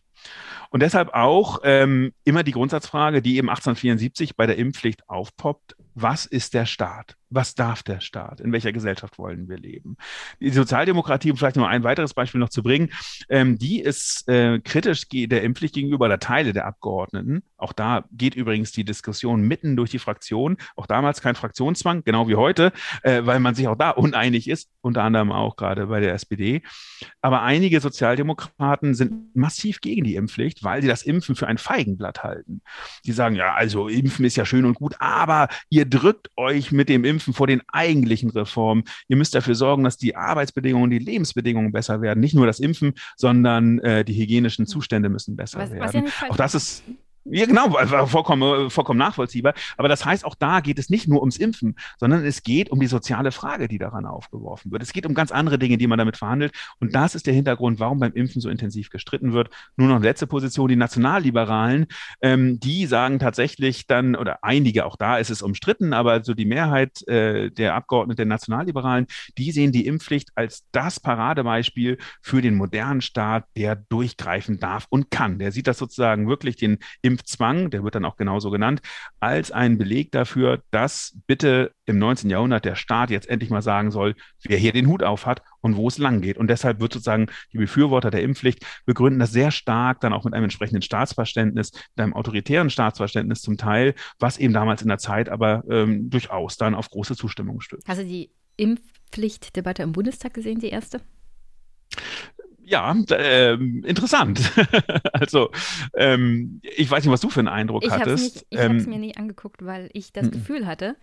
[0.70, 6.26] Und deshalb auch ähm, immer die Grundsatzfrage, die eben 1874 bei der Impfpflicht aufpoppt, was
[6.26, 7.16] ist der Staat?
[7.30, 8.40] Was darf der Staat?
[8.40, 9.96] In welcher Gesellschaft wollen wir leben?
[10.40, 12.90] Die Sozialdemokratie, um vielleicht noch ein weiteres Beispiel noch zu bringen,
[13.28, 17.42] ähm, die ist äh, kritisch der Impfpflicht gegenüber oder Teile der Abgeordneten.
[17.58, 20.56] Auch da geht übrigens die Diskussion mitten durch die Fraktion.
[20.76, 22.72] Auch damals kein Fraktionszwang, genau wie heute,
[23.02, 26.62] äh, weil man sich auch da uneinig ist, unter anderem auch gerade bei der SPD.
[27.20, 32.22] Aber einige Sozialdemokraten sind massiv gegen die Impfpflicht, weil sie das Impfen für ein Feigenblatt
[32.22, 32.62] halten.
[33.04, 36.88] Die sagen, ja, also Impfen ist ja schön und gut, aber ihr drückt euch mit
[36.88, 38.84] dem Impfen vor den eigentlichen Reformen.
[39.08, 42.20] Ihr müsst dafür sorgen, dass die Arbeitsbedingungen, die Lebensbedingungen besser werden.
[42.20, 46.04] Nicht nur das Impfen, sondern äh, die hygienischen Zustände müssen besser was, werden.
[46.04, 46.82] Was ja Auch das ist
[47.30, 47.70] ja, genau,
[48.06, 49.54] vollkommen, vollkommen nachvollziehbar.
[49.76, 52.80] Aber das heißt, auch da geht es nicht nur ums Impfen, sondern es geht um
[52.80, 54.82] die soziale Frage, die daran aufgeworfen wird.
[54.82, 56.52] Es geht um ganz andere Dinge, die man damit verhandelt.
[56.80, 59.50] Und das ist der Hintergrund, warum beim Impfen so intensiv gestritten wird.
[59.76, 61.86] Nur noch letzte Position, die Nationalliberalen,
[62.22, 66.46] ähm, die sagen tatsächlich dann, oder einige, auch da ist es umstritten, aber so die
[66.46, 69.06] Mehrheit äh, der Abgeordneten der Nationalliberalen,
[69.36, 75.10] die sehen die Impfpflicht als das Paradebeispiel für den modernen Staat, der durchgreifen darf und
[75.10, 75.38] kann.
[75.38, 78.80] Der sieht das sozusagen wirklich den Impf Impfzwang, der wird dann auch genauso genannt,
[79.20, 82.30] als ein Beleg dafür, dass bitte im 19.
[82.30, 84.14] Jahrhundert der Staat jetzt endlich mal sagen soll,
[84.44, 86.36] wer hier den Hut auf hat und wo es lang geht.
[86.36, 90.34] Und deshalb wird sozusagen die Befürworter der Impfpflicht begründen das sehr stark dann auch mit
[90.34, 95.28] einem entsprechenden Staatsverständnis, mit einem autoritären Staatsverständnis zum Teil, was eben damals in der Zeit
[95.28, 97.88] aber ähm, durchaus dann auf große Zustimmung stößt.
[97.88, 101.00] Hast du die Impfpflichtdebatte im Bundestag gesehen, die erste?
[102.68, 104.40] Ja, äh, interessant.
[105.12, 105.50] also,
[105.94, 108.34] ähm, ich weiß nicht, was du für einen Eindruck ich hattest.
[108.34, 110.96] Nicht, ich ähm, habe es mir nicht angeguckt, weil ich das Gefühl hatte,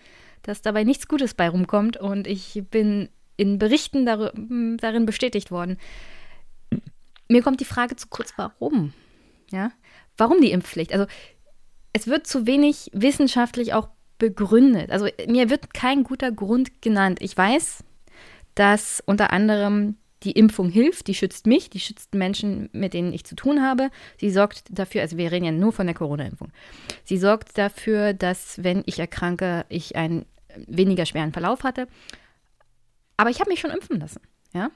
[0.43, 4.31] dass dabei nichts Gutes bei rumkommt und ich bin in Berichten dar
[4.77, 5.77] darin bestätigt worden.
[7.27, 8.93] Mir kommt die Frage zu kurz, warum?
[9.51, 9.71] Ja,
[10.17, 10.93] warum die Impfpflicht?
[10.93, 11.07] Also,
[11.93, 13.89] es wird zu wenig wissenschaftlich auch
[14.19, 14.91] begründet.
[14.91, 17.19] Also, mir wird kein guter Grund genannt.
[17.21, 17.83] Ich weiß,
[18.53, 23.23] dass unter anderem die Impfung hilft, die schützt mich, die schützt Menschen, mit denen ich
[23.23, 23.89] zu tun habe.
[24.19, 26.51] Sie sorgt dafür, also wir reden ja nur von der Corona-Impfung.
[27.03, 30.25] Sie sorgt dafür, dass, wenn ich erkranke, ich einen
[30.67, 31.87] weniger schweren Verlauf hatte.
[33.17, 34.21] Aber ich habe mich schon impfen lassen,
[34.53, 34.71] ja.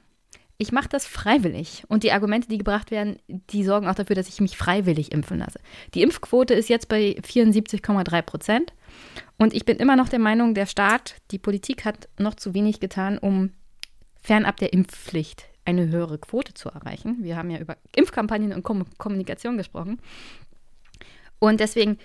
[0.61, 1.85] Ich mache das freiwillig.
[1.88, 5.39] Und die Argumente, die gebracht werden, die sorgen auch dafür, dass ich mich freiwillig impfen
[5.39, 5.61] lasse.
[5.93, 8.73] Die Impfquote ist jetzt bei 74,3 Prozent.
[9.38, 12.81] Und ich bin immer noch der Meinung, der Staat, die Politik hat noch zu wenig
[12.81, 13.51] getan, um
[14.30, 17.23] fernab der Impfpflicht eine höhere Quote zu erreichen.
[17.23, 19.99] Wir haben ja über Impfkampagnen und Kom Kommunikation gesprochen.
[21.39, 21.97] Und deswegen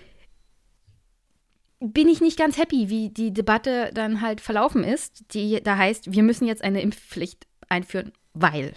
[1.79, 6.13] bin ich nicht ganz happy, wie die Debatte dann halt verlaufen ist, die da heißt,
[6.13, 8.73] wir müssen jetzt eine Impfpflicht einführen, weil.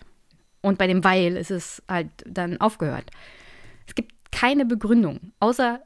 [0.60, 3.10] Und bei dem Weil ist es halt dann aufgehört.
[3.86, 5.80] Es gibt keine Begründung, außer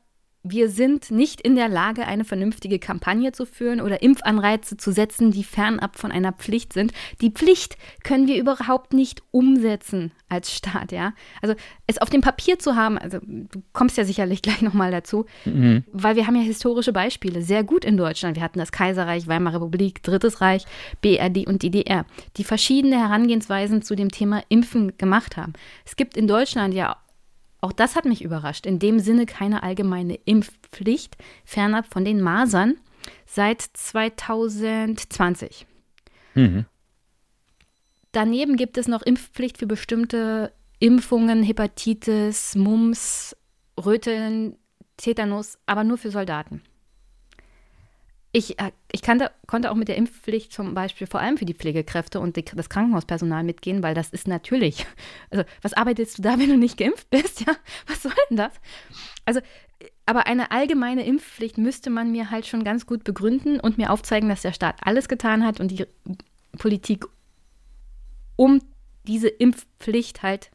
[0.44, 5.30] wir sind nicht in der Lage, eine vernünftige Kampagne zu führen oder Impfanreize zu setzen,
[5.30, 6.92] die fernab von einer Pflicht sind.
[7.20, 11.12] Die Pflicht können wir überhaupt nicht umsetzen als Staat, ja.
[11.42, 11.54] Also
[11.86, 15.84] es auf dem Papier zu haben, also du kommst ja sicherlich gleich nochmal dazu, mhm.
[15.92, 18.36] weil wir haben ja historische Beispiele, sehr gut in Deutschland.
[18.36, 20.64] Wir hatten das Kaiserreich, Weimarer Republik, Drittes Reich,
[21.02, 22.04] BRD und DDR,
[22.36, 25.52] die verschiedene Herangehensweisen zu dem Thema Impfen gemacht haben.
[25.84, 26.96] Es gibt in Deutschland ja
[27.62, 28.66] auch das hat mich überrascht.
[28.66, 32.74] In dem Sinne keine allgemeine Impfpflicht, fernab von den Masern,
[33.24, 35.66] seit 2020.
[36.34, 36.66] Mhm.
[38.10, 43.36] Daneben gibt es noch Impfpflicht für bestimmte Impfungen, Hepatitis, Mumps,
[43.82, 44.56] Röteln,
[44.96, 46.62] Tetanus, aber nur für Soldaten.
[48.34, 51.54] Ich, äh, ich kannte, konnte auch mit der Impfpflicht zum Beispiel vor allem für die
[51.54, 54.86] Pflegekräfte und die, das Krankenhauspersonal mitgehen, weil das ist natürlich.
[55.30, 57.40] Also, was arbeitest du da, wenn du nicht geimpft bist?
[57.46, 57.54] Ja,
[57.86, 58.52] was soll denn das?
[59.24, 59.40] Also,
[60.06, 64.28] aber eine allgemeine Impfpflicht müsste man mir halt schon ganz gut begründen und mir aufzeigen,
[64.28, 65.86] dass der Staat alles getan hat und die
[66.58, 67.06] Politik,
[68.36, 68.60] um
[69.06, 70.50] diese Impfpflicht halt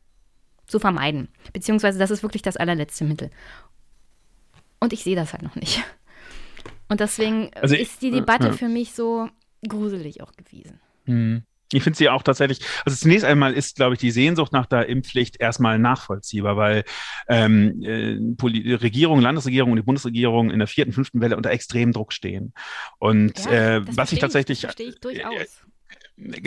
[0.67, 1.29] zu vermeiden.
[1.53, 3.29] Beziehungsweise, das ist wirklich das allerletzte Mittel.
[4.79, 5.83] Und ich sehe das halt noch nicht.
[6.89, 8.53] Und deswegen also ich, ist die Debatte ja.
[8.53, 9.29] für mich so
[9.67, 10.79] gruselig auch gewesen.
[11.05, 11.43] Mhm.
[11.73, 14.87] Ich finde sie auch tatsächlich, also zunächst einmal ist, glaube ich, die Sehnsucht nach der
[14.87, 16.85] Impfpflicht erstmal nachvollziehbar, weil
[17.27, 18.17] ähm, äh,
[18.75, 22.53] Regierung, Landesregierung und die Bundesregierung in der vierten, fünften Welle unter extremem Druck stehen.
[22.99, 24.61] Und ja, äh, was ich tatsächlich.
[24.61, 25.61] Das verstehe ich durchaus.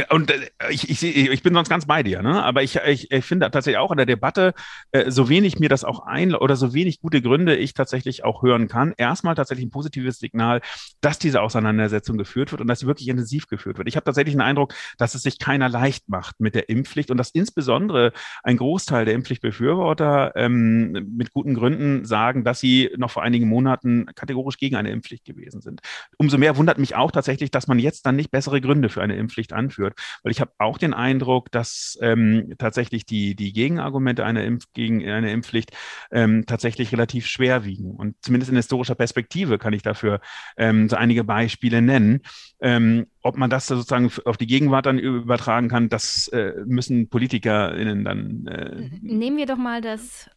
[0.09, 2.43] Und äh, ich, ich, ich bin sonst ganz bei dir, ne?
[2.43, 4.53] aber ich, ich, ich finde tatsächlich auch in der Debatte,
[4.91, 8.43] äh, so wenig mir das auch ein oder so wenig gute Gründe ich tatsächlich auch
[8.43, 10.61] hören kann, erstmal tatsächlich ein positives Signal,
[11.01, 13.87] dass diese Auseinandersetzung geführt wird und dass sie wirklich intensiv geführt wird.
[13.87, 17.17] Ich habe tatsächlich den Eindruck, dass es sich keiner leicht macht mit der Impfpflicht und
[17.17, 23.23] dass insbesondere ein Großteil der Impfpflichtbefürworter ähm, mit guten Gründen sagen, dass sie noch vor
[23.23, 25.81] einigen Monaten kategorisch gegen eine Impfpflicht gewesen sind.
[26.19, 29.15] Umso mehr wundert mich auch tatsächlich, dass man jetzt dann nicht bessere Gründe für eine
[29.15, 29.95] Impfpflicht anführt.
[30.23, 35.09] Weil ich habe auch den Eindruck, dass ähm, tatsächlich die, die Gegenargumente einer Impf gegen
[35.09, 35.71] eine Impfpflicht
[36.11, 37.93] ähm, tatsächlich relativ schwer wiegen.
[37.93, 40.21] Und zumindest in historischer Perspektive kann ich dafür
[40.57, 42.23] ähm, so einige Beispiele nennen.
[42.61, 48.05] Ähm, ob man das sozusagen auf die Gegenwart dann übertragen kann, das äh, müssen PolitikerInnen
[48.05, 48.47] dann.
[48.47, 50.31] Äh, Nehmen wir doch mal das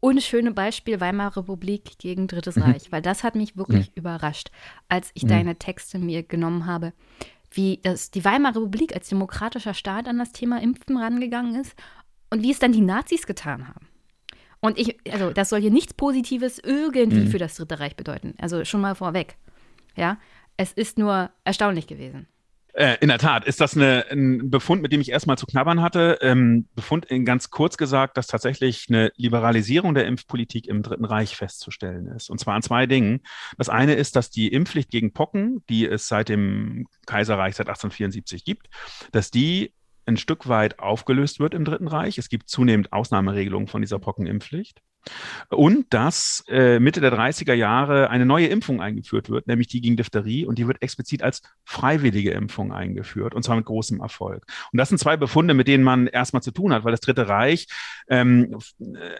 [0.00, 2.62] unschöne Beispiel Weimarer Republik gegen Drittes mhm.
[2.62, 3.94] Reich, weil das hat mich wirklich mhm.
[3.96, 4.50] überrascht,
[4.88, 5.28] als ich mhm.
[5.28, 6.92] deine Texte mir genommen habe
[7.50, 11.74] wie das, die Weimarer Republik als demokratischer Staat an das Thema Impfen rangegangen ist
[12.30, 13.88] und wie es dann die Nazis getan haben.
[14.60, 17.28] Und ich, also das soll hier nichts Positives irgendwie mhm.
[17.28, 18.34] für das Dritte Reich bedeuten.
[18.38, 19.36] Also schon mal vorweg.
[19.96, 20.18] Ja,
[20.56, 22.26] es ist nur erstaunlich gewesen.
[22.76, 25.80] Äh, in der Tat ist das eine, ein Befund, mit dem ich erstmal zu knabbern
[25.80, 26.18] hatte.
[26.20, 31.36] Ähm, Befund in ganz kurz gesagt, dass tatsächlich eine Liberalisierung der Impfpolitik im Dritten Reich
[31.36, 32.28] festzustellen ist.
[32.28, 33.22] Und zwar an zwei Dingen.
[33.56, 38.44] Das eine ist, dass die Impfpflicht gegen Pocken, die es seit dem Kaiserreich seit 1874
[38.44, 38.68] gibt,
[39.10, 39.72] dass die
[40.04, 42.18] ein Stück weit aufgelöst wird im Dritten Reich.
[42.18, 44.82] Es gibt zunehmend Ausnahmeregelungen von dieser Pockenimpfpflicht.
[45.50, 49.96] Und dass äh, Mitte der 30er Jahre eine neue Impfung eingeführt wird, nämlich die gegen
[49.96, 50.46] Diphtherie.
[50.46, 54.44] Und die wird explizit als freiwillige Impfung eingeführt, und zwar mit großem Erfolg.
[54.72, 57.28] Und das sind zwei Befunde, mit denen man erstmal zu tun hat, weil das Dritte
[57.28, 57.66] Reich
[58.08, 58.58] ähm,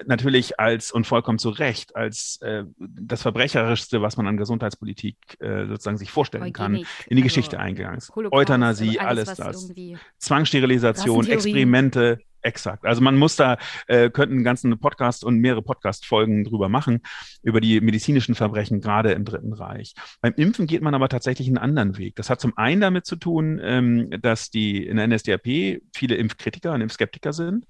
[0.06, 5.66] natürlich als, und vollkommen zu Recht, als äh, das Verbrecherischste, was man an Gesundheitspolitik äh,
[5.66, 8.12] sozusagen sich vorstellen Eugenik, kann, in die also Geschichte eingegangen ist.
[8.16, 9.98] Euthanasie, also alles, alles das.
[10.18, 12.86] Zwangssterilisation, Experimente, Exakt.
[12.86, 13.59] Also man muss da,
[13.89, 17.01] äh, könnten einen ganzen Podcast und mehrere Podcast-Folgen drüber machen,
[17.43, 19.94] über die medizinischen Verbrechen, gerade im Dritten Reich.
[20.20, 22.14] Beim Impfen geht man aber tatsächlich einen anderen Weg.
[22.14, 26.73] Das hat zum einen damit zu tun, ähm, dass die in der NSDAP viele Impfkritiker
[26.73, 27.66] und Impfskeptiker sind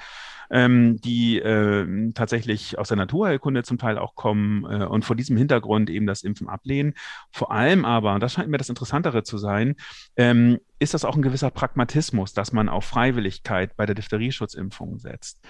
[0.51, 5.37] ähm, die äh, tatsächlich aus der Naturheilkunde zum Teil auch kommen äh, und vor diesem
[5.37, 6.95] Hintergrund eben das Impfen ablehnen.
[7.31, 9.77] Vor allem aber, und das scheint mir das Interessantere zu sein,
[10.17, 15.41] ähm, ist das auch ein gewisser Pragmatismus, dass man auf Freiwilligkeit bei der Diphtherieschutzimpfung setzt.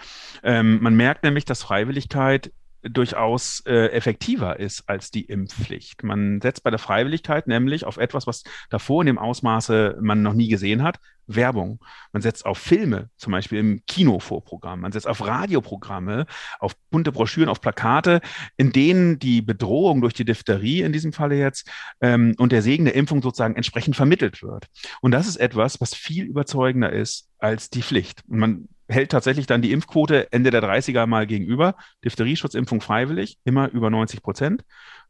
[0.42, 2.52] Ähm, man merkt nämlich, dass Freiwilligkeit
[2.82, 6.02] durchaus äh, effektiver ist als die Impfpflicht.
[6.02, 10.34] Man setzt bei der Freiwilligkeit nämlich auf etwas, was davor in dem Ausmaße man noch
[10.34, 11.80] nie gesehen hat, Werbung.
[12.12, 14.80] Man setzt auf Filme, zum Beispiel im Kinovorprogramm.
[14.80, 16.26] Man setzt auf Radioprogramme,
[16.58, 18.20] auf bunte Broschüren, auf Plakate,
[18.56, 21.70] in denen die Bedrohung durch die Diphtherie in diesem Falle jetzt
[22.00, 24.66] ähm, und der Segen der Impfung sozusagen entsprechend vermittelt wird.
[25.00, 28.22] Und das ist etwas, was viel überzeugender ist als die Pflicht.
[28.28, 31.74] Und man hält tatsächlich dann die Impfquote Ende der 30er mal gegenüber.
[32.04, 34.64] Diphtheriesschutzimpfung freiwillig, immer über 90 Prozent.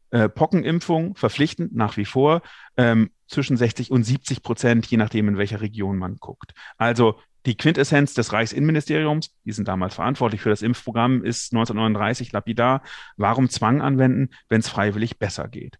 [0.09, 2.41] Äh, Pockenimpfung verpflichtend nach wie vor
[2.77, 6.53] ähm, zwischen 60 und 70 Prozent, je nachdem, in welcher Region man guckt.
[6.77, 12.81] Also die Quintessenz des Reichsinnenministeriums, die sind damals verantwortlich für das Impfprogramm, ist 1939 lapidar.
[13.15, 15.77] Warum Zwang anwenden, wenn es freiwillig besser geht?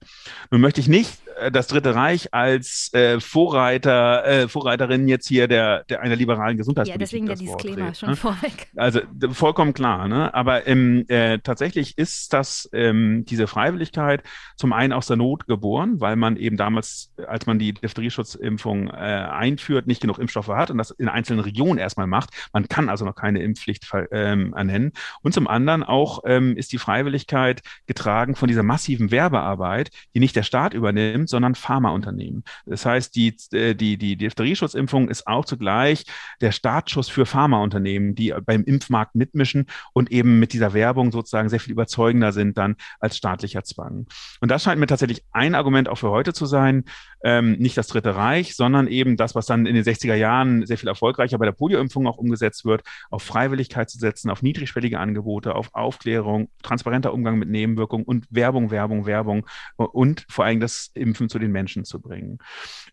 [0.50, 1.20] Nun möchte ich nicht
[1.52, 6.96] das Dritte Reich als äh, Vorreiter, äh, Vorreiterin jetzt hier der, der einer liberalen Gesundheitspolitik.
[6.96, 8.16] Ja, deswegen der Disclaimer schon ne?
[8.16, 8.68] vorweg.
[8.76, 9.02] Also
[9.32, 10.08] vollkommen klar.
[10.08, 10.34] Ne?
[10.34, 14.24] Aber ähm, äh, tatsächlich ist das ähm, diese Freiwilligkeit
[14.56, 18.94] zum einen aus der Not geboren, weil man eben damals, als man die Diphtherie-Schutzimpfung äh,
[18.94, 22.30] einführt, nicht genug Impfstoffe hat und das in einzelnen Regionen Region erstmal macht.
[22.54, 24.94] Man kann also noch keine Impfpflicht ähm, ernennen.
[25.22, 30.36] Und zum anderen auch ähm, ist die Freiwilligkeit getragen von dieser massiven Werbearbeit, die nicht
[30.36, 32.44] der Staat übernimmt, sondern Pharmaunternehmen.
[32.66, 36.06] Das heißt, die, äh, die, die Diphtherie-Schutzimpfung ist auch zugleich
[36.42, 41.60] der Startschuss für Pharmaunternehmen, die beim Impfmarkt mitmischen und eben mit dieser Werbung sozusagen sehr
[41.60, 44.08] viel überzeugender sind dann als staatlicher Zwang.
[44.42, 46.86] Und das scheint mir tatsächlich ein Argument auch für heute zu sein,
[47.24, 50.78] ähm, nicht das Dritte Reich, sondern eben das, was dann in den 60er Jahren sehr
[50.78, 55.56] viel erfolgreicher bei der Polioimpfung auch umgesetzt wird, auf Freiwilligkeit zu setzen, auf niedrigschwellige Angebote,
[55.56, 61.30] auf Aufklärung, transparenter Umgang mit Nebenwirkungen und Werbung, Werbung, Werbung und vor allem das Impfen
[61.30, 62.38] zu den Menschen zu bringen.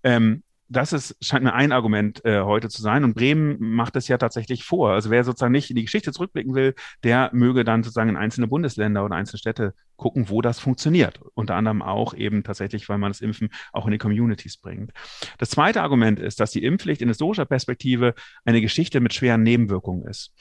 [0.03, 3.05] Ähm, das ist, scheint mir ein Argument äh, heute zu sein.
[3.05, 4.93] Und Bremen macht es ja tatsächlich vor.
[4.93, 6.75] Also wer sozusagen nicht in die Geschichte zurückblicken will,
[7.05, 11.21] der möge dann sozusagen in einzelne Bundesländer oder einzelne Städte gucken, wo das funktioniert.
[11.35, 14.93] Unter anderem auch eben tatsächlich, weil man das Impfen auch in die Communities bringt.
[15.39, 18.15] Das zweite Argument ist, dass die Impfpflicht in historischer Perspektive
[18.45, 20.33] eine Geschichte mit schweren Nebenwirkungen ist.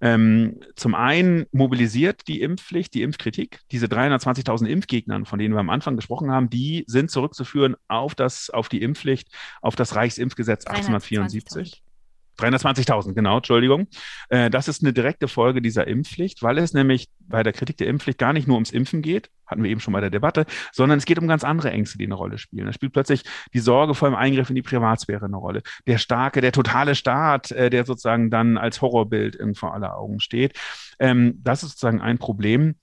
[0.00, 5.70] Ähm, zum einen mobilisiert die Impfpflicht, die Impfkritik, diese 320.000 Impfgegnern, von denen wir am
[5.70, 9.28] Anfang gesprochen haben, die sind zurückzuführen auf das, auf die Impfpflicht,
[9.60, 11.82] auf das Reichsimpfgesetz 1874.
[12.40, 13.88] 320.000, genau, Entschuldigung.
[14.28, 17.86] Äh, das ist eine direkte Folge dieser Impfpflicht, weil es nämlich bei der Kritik der
[17.86, 20.98] Impfpflicht gar nicht nur ums Impfen geht, hatten wir eben schon bei der Debatte, sondern
[20.98, 22.66] es geht um ganz andere Ängste, die eine Rolle spielen.
[22.66, 25.62] Da spielt plötzlich die Sorge vor dem Eingriff in die Privatsphäre eine Rolle.
[25.86, 30.58] Der starke, der totale Staat, äh, der sozusagen dann als Horrorbild irgendwo aller Augen steht.
[30.98, 32.76] Ähm, das ist sozusagen ein Problem.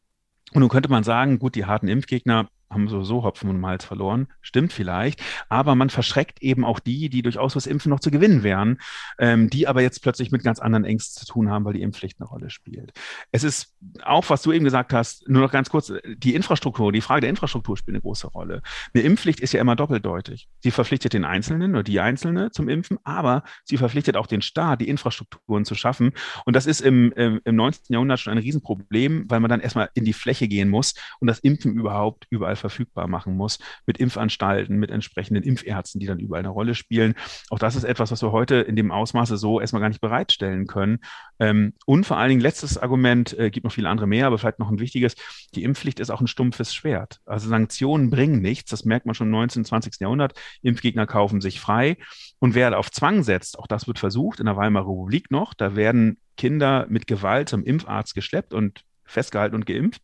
[0.53, 4.27] Und nun könnte man sagen, gut, die harten Impfgegner haben sowieso Hopfen und Malz verloren.
[4.41, 5.21] Stimmt vielleicht.
[5.49, 8.79] Aber man verschreckt eben auch die, die durchaus was Impfen noch zu gewinnen wären,
[9.19, 12.19] ähm, die aber jetzt plötzlich mit ganz anderen Ängsten zu tun haben, weil die Impfpflicht
[12.19, 12.91] eine Rolle spielt.
[13.31, 17.01] Es ist auch, was du eben gesagt hast, nur noch ganz kurz, die Infrastruktur, die
[17.01, 18.61] Frage der Infrastruktur spielt eine große Rolle.
[18.93, 20.49] Eine Impfpflicht ist ja immer doppeldeutig.
[20.59, 24.81] Sie verpflichtet den Einzelnen oder die Einzelne zum Impfen, aber sie verpflichtet auch den Staat,
[24.81, 26.11] die Infrastrukturen zu schaffen.
[26.45, 27.93] Und das ist im, im, im 19.
[27.93, 31.39] Jahrhundert schon ein Riesenproblem, weil man dann erstmal in die Fläche gehen muss und das
[31.39, 36.49] Impfen überhaupt überall verfügbar machen muss, mit Impfanstalten, mit entsprechenden Impfärzten, die dann überall eine
[36.49, 37.15] Rolle spielen.
[37.49, 40.67] Auch das ist etwas, was wir heute in dem Ausmaße so erstmal gar nicht bereitstellen
[40.67, 40.99] können.
[41.39, 44.59] Ähm, und vor allen Dingen letztes Argument, äh, gibt noch viele andere mehr, aber vielleicht
[44.59, 45.15] noch ein wichtiges,
[45.55, 47.19] die Impfpflicht ist auch ein stumpfes Schwert.
[47.25, 49.99] Also Sanktionen bringen nichts, das merkt man schon im 19., 20.
[49.99, 50.33] Jahrhundert.
[50.61, 51.97] Impfgegner kaufen sich frei.
[52.39, 55.75] Und wer auf Zwang setzt, auch das wird versucht in der Weimarer Republik noch, da
[55.75, 60.01] werden Kinder mit Gewalt zum Impfarzt geschleppt und festgehalten und geimpft.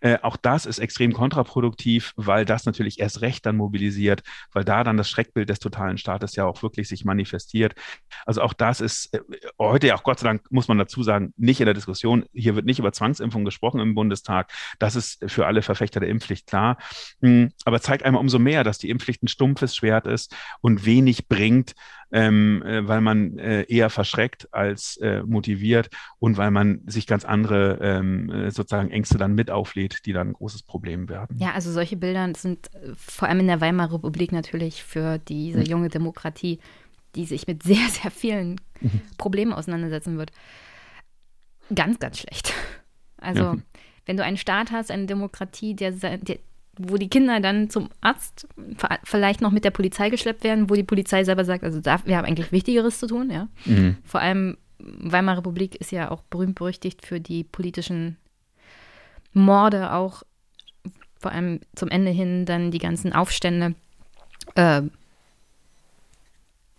[0.00, 4.22] Äh, auch das ist extrem kontraproduktiv, weil das natürlich erst recht dann mobilisiert,
[4.52, 7.74] weil da dann das Schreckbild des totalen Staates ja auch wirklich sich manifestiert.
[8.24, 9.20] Also auch das ist äh,
[9.58, 12.24] heute ja auch Gott sei Dank, muss man dazu sagen, nicht in der Diskussion.
[12.32, 14.50] Hier wird nicht über Zwangsimpfung gesprochen im Bundestag.
[14.78, 16.78] Das ist für alle Verfechter der Impfpflicht klar.
[17.20, 21.28] Mhm, aber zeigt einmal umso mehr, dass die Impfpflicht ein stumpfes Schwert ist und wenig
[21.28, 21.74] bringt,
[22.12, 27.24] ähm, äh, weil man äh, eher verschreckt als äh, motiviert und weil man sich ganz
[27.24, 31.36] andere ähm, äh, sozusagen Ängste dann mit auflädt, die dann ein großes Problem werden.
[31.38, 35.60] Ja, also solche Bilder sind äh, vor allem in der Weimarer Republik natürlich für diese
[35.60, 35.64] mhm.
[35.64, 36.60] junge Demokratie,
[37.14, 39.00] die sich mit sehr, sehr vielen mhm.
[39.18, 40.30] Problemen auseinandersetzen wird,
[41.74, 42.52] ganz, ganz schlecht.
[43.18, 43.56] Also ja.
[44.04, 46.38] wenn du einen Staat hast, eine Demokratie, der, der
[46.78, 48.46] wo die Kinder dann zum Arzt
[49.04, 52.16] vielleicht noch mit der Polizei geschleppt werden, wo die Polizei selber sagt, also da, wir
[52.16, 53.48] haben eigentlich Wichtigeres zu tun, ja.
[53.64, 53.96] Mhm.
[54.04, 58.18] Vor allem Weimarer Republik ist ja auch berühmt berüchtigt für die politischen
[59.32, 60.22] Morde, auch
[61.18, 63.74] vor allem zum Ende hin dann die ganzen Aufstände.
[64.54, 64.82] Äh,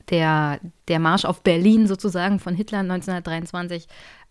[0.09, 3.87] der, der Marsch auf Berlin sozusagen von Hitler 1923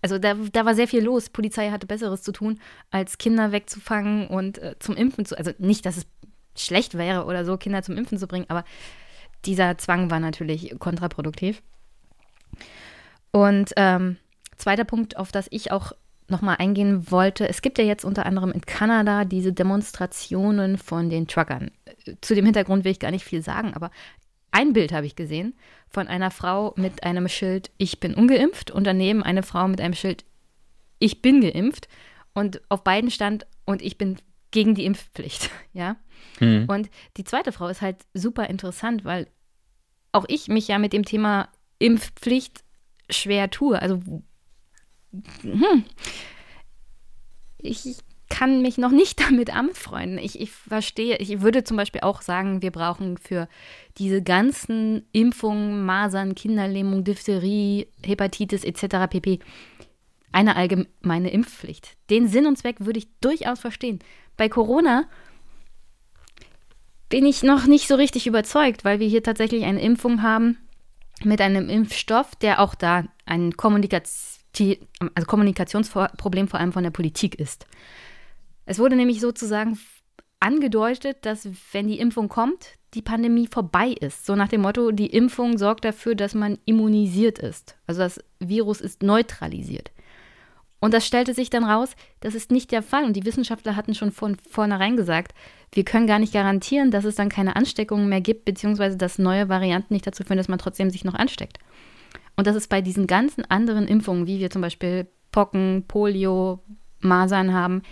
[0.06, 1.30] also da, da war sehr viel los.
[1.30, 2.60] Polizei hatte Besseres zu tun,
[2.92, 5.36] als Kinder wegzufangen und äh, zum Impfen zu.
[5.36, 6.06] Also nicht, dass es
[6.56, 8.64] schlecht wäre oder so, Kinder zum Impfen zu bringen, aber
[9.44, 11.60] dieser Zwang war natürlich kontraproduktiv.
[13.32, 14.16] Und ähm,
[14.56, 15.92] zweiter Punkt, auf das ich auch
[16.28, 17.48] nochmal eingehen wollte.
[17.48, 21.72] Es gibt ja jetzt unter anderem in Kanada diese Demonstrationen von den Truckern.
[22.20, 23.90] Zu dem Hintergrund will ich gar nicht viel sagen, aber
[24.56, 25.54] ein Bild habe ich gesehen
[25.86, 29.92] von einer Frau mit einem Schild, ich bin ungeimpft und daneben eine Frau mit einem
[29.92, 30.24] Schild,
[30.98, 31.88] ich bin geimpft.
[32.32, 34.16] Und auf beiden stand, und ich bin
[34.50, 35.96] gegen die Impfpflicht, ja.
[36.40, 36.64] Mhm.
[36.68, 39.28] Und die zweite Frau ist halt super interessant, weil
[40.12, 42.64] auch ich mich ja mit dem Thema Impfpflicht
[43.10, 43.80] schwer tue.
[43.80, 44.00] Also
[45.42, 45.84] hm,
[47.58, 50.18] ich kann mich noch nicht damit anfreunden.
[50.18, 53.48] Ich, ich verstehe, ich würde zum Beispiel auch sagen, wir brauchen für
[53.98, 59.08] diese ganzen Impfungen, Masern, Kinderlähmung, Diphtherie, Hepatitis etc.
[59.10, 59.38] pp.
[60.32, 61.96] eine allgemeine Impfpflicht.
[62.10, 64.00] Den Sinn und Zweck würde ich durchaus verstehen.
[64.36, 65.04] Bei Corona
[67.08, 70.58] bin ich noch nicht so richtig überzeugt, weil wir hier tatsächlich eine Impfung haben
[71.24, 74.36] mit einem Impfstoff, der auch da ein Kommunikation
[75.14, 77.66] also Kommunikationsproblem vor allem von der Politik ist.
[78.66, 79.78] Es wurde nämlich sozusagen
[80.40, 84.26] angedeutet, dass wenn die Impfung kommt, die Pandemie vorbei ist.
[84.26, 87.76] So nach dem Motto, die Impfung sorgt dafür, dass man immunisiert ist.
[87.86, 89.90] Also das Virus ist neutralisiert.
[90.78, 93.04] Und das stellte sich dann raus, das ist nicht der Fall.
[93.04, 95.34] Und die Wissenschaftler hatten schon von vornherein gesagt,
[95.72, 99.48] wir können gar nicht garantieren, dass es dann keine Ansteckungen mehr gibt, beziehungsweise dass neue
[99.48, 101.58] Varianten nicht dazu führen, dass man trotzdem sich noch ansteckt.
[102.36, 106.62] Und das ist bei diesen ganzen anderen Impfungen, wie wir zum Beispiel Pocken, Polio,
[107.00, 107.82] Masern haben,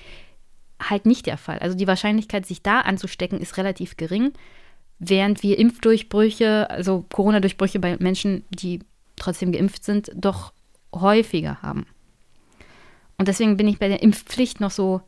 [0.90, 1.58] halt nicht der Fall.
[1.58, 4.32] Also die Wahrscheinlichkeit, sich da anzustecken, ist relativ gering,
[4.98, 8.80] während wir Impfdurchbrüche, also Corona-Durchbrüche bei Menschen, die
[9.16, 10.52] trotzdem geimpft sind, doch
[10.94, 11.86] häufiger haben.
[13.18, 15.00] Und deswegen bin ich bei der Impfpflicht noch so,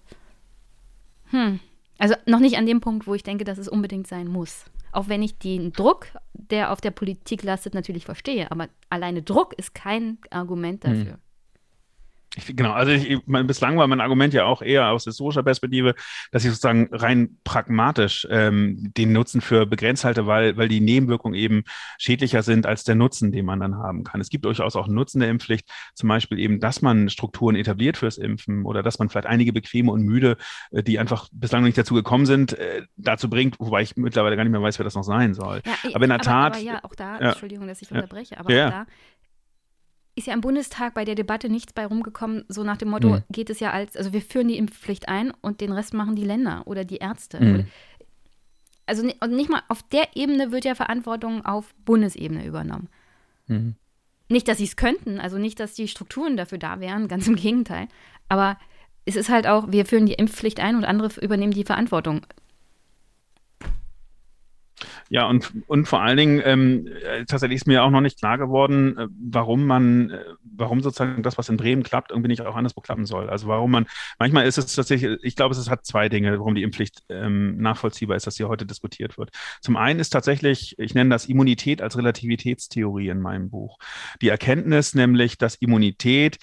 [1.31, 1.61] hm,
[1.99, 4.65] also noch nicht an dem Punkt, wo ich denke, dass es unbedingt sein muss.
[4.93, 8.51] Auch wenn ich den Druck, der auf der Politik lastet, natürlich verstehe.
[8.51, 10.91] Aber alleine Druck ist kein Argument hm.
[10.91, 11.13] dafür.
[11.13, 11.21] Hm.
[12.37, 15.95] Ich, genau, also ich, mein, bislang war mein Argument ja auch eher aus historischer Perspektive,
[16.33, 21.35] dass ich sozusagen rein pragmatisch ähm, den Nutzen für begrenzt halte, weil, weil die Nebenwirkungen
[21.35, 21.65] eben
[21.99, 24.21] schädlicher sind als der Nutzen, den man dann haben kann.
[24.21, 27.97] Es gibt durchaus auch einen Nutzen der Impfpflicht, zum Beispiel eben, dass man Strukturen etabliert
[27.97, 30.37] fürs Impfen oder dass man vielleicht einige Bequeme und Müde,
[30.73, 34.37] äh, die einfach bislang noch nicht dazu gekommen sind, äh, dazu bringt, wobei ich mittlerweile
[34.37, 35.63] gar nicht mehr weiß, wer das noch sein soll.
[35.65, 36.53] Ja, aber in der aber, Tat.
[36.57, 38.87] Aber ja, auch da, ja, Entschuldigung, dass ich unterbreche, aber ja, auch da
[40.17, 43.23] ist ja im Bundestag bei der Debatte nichts bei rumgekommen, so nach dem Motto, mhm.
[43.31, 46.25] geht es ja als, also wir führen die Impfpflicht ein und den Rest machen die
[46.25, 47.39] Länder oder die Ärzte.
[47.39, 47.67] Mhm.
[48.87, 52.89] Also nicht mal auf der Ebene wird ja Verantwortung auf Bundesebene übernommen.
[53.47, 53.75] Mhm.
[54.29, 57.37] Nicht, dass sie es könnten, also nicht, dass die Strukturen dafür da wären, ganz im
[57.37, 57.87] Gegenteil.
[58.29, 58.59] Aber
[59.05, 62.23] es ist halt auch, wir führen die Impfpflicht ein und andere übernehmen die Verantwortung.
[65.09, 68.39] Ja, und, und vor allen Dingen, ähm, äh, tatsächlich ist mir auch noch nicht klar
[68.39, 72.57] geworden, äh, warum man, äh, warum sozusagen das, was in Bremen klappt, irgendwie nicht auch
[72.57, 73.31] anderswo klappen soll.
[73.31, 73.87] Also warum man,
[74.19, 78.17] manchmal ist es tatsächlich, ich glaube, es hat zwei Dinge, warum die Impfpflicht ähm, nachvollziehbar
[78.17, 79.31] ist, dass sie heute diskutiert wird.
[79.61, 83.79] Zum einen ist tatsächlich, ich nenne das Immunität als Relativitätstheorie in meinem Buch.
[84.21, 86.39] Die Erkenntnis nämlich, dass Immunität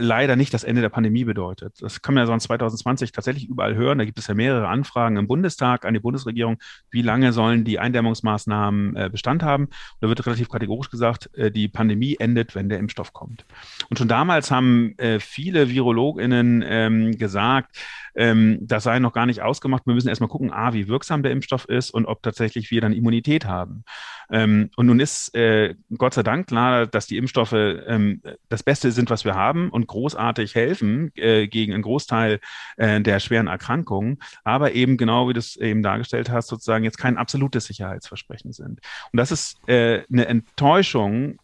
[0.00, 1.74] leider nicht das Ende der Pandemie bedeutet.
[1.80, 3.98] Das kann man ja so in 2020 tatsächlich überall hören.
[3.98, 6.56] Da gibt es ja mehrere Anfragen im Bundestag an die Bundesregierung,
[6.90, 9.64] wie lange sollen die Eindämmungsmaßnahmen äh, Bestand haben.
[9.64, 13.44] Und da wird relativ kategorisch gesagt, äh, die Pandemie endet, wenn der Impfstoff kommt.
[13.90, 17.76] Und schon damals haben äh, viele VirologInnen ähm, gesagt,
[18.14, 19.86] ähm, das sei noch gar nicht ausgemacht.
[19.86, 22.92] Wir müssen erstmal gucken, A, wie wirksam der Impfstoff ist und ob tatsächlich wir dann
[22.92, 23.84] Immunität haben.
[24.30, 28.92] Ähm, und nun ist äh, Gott sei Dank klar, dass die Impfstoffe ähm, das Beste
[28.92, 32.40] sind, was wir haben und großartig helfen äh, gegen einen Großteil
[32.76, 36.98] äh, der schweren Erkrankungen, aber eben genau wie du es eben dargestellt hast, sozusagen jetzt
[36.98, 38.80] kein absolutes Sicherheitsversprechen sind.
[39.12, 41.38] Und das ist äh, eine Enttäuschung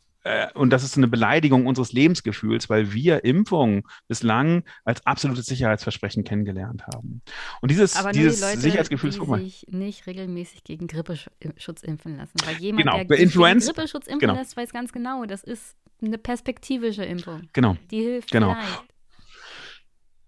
[0.55, 6.85] und das ist eine Beleidigung unseres Lebensgefühls, weil wir Impfungen bislang als absolutes Sicherheitsversprechen kennengelernt
[6.93, 7.23] haben.
[7.63, 12.35] Und dieses, Aber dieses die Leute, Sicherheitsgefühl die sich nicht regelmäßig gegen Grippeschutz impfen lassen.
[12.45, 14.35] Weil jemand, genau, der bei Influenza, gegen Grippeschutz impfen genau.
[14.35, 17.49] lässt, weiß ganz genau, das ist eine perspektivische Impfung.
[17.53, 17.77] Genau.
[17.91, 18.55] Die hilft genau.
[18.55, 18.85] vielleicht.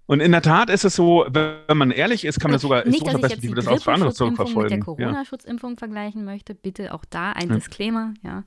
[0.06, 2.84] Und in der Tat ist es so, wenn man ehrlich ist, kann man das sogar
[2.86, 4.62] nicht, dass ich jetzt die das auch für andere zurückverfolgen.
[4.62, 5.76] mit der Corona-Schutzimpfung ja.
[5.78, 6.54] vergleichen möchte.
[6.54, 7.54] Bitte auch da ein ja.
[7.54, 8.44] Disclaimer, ja.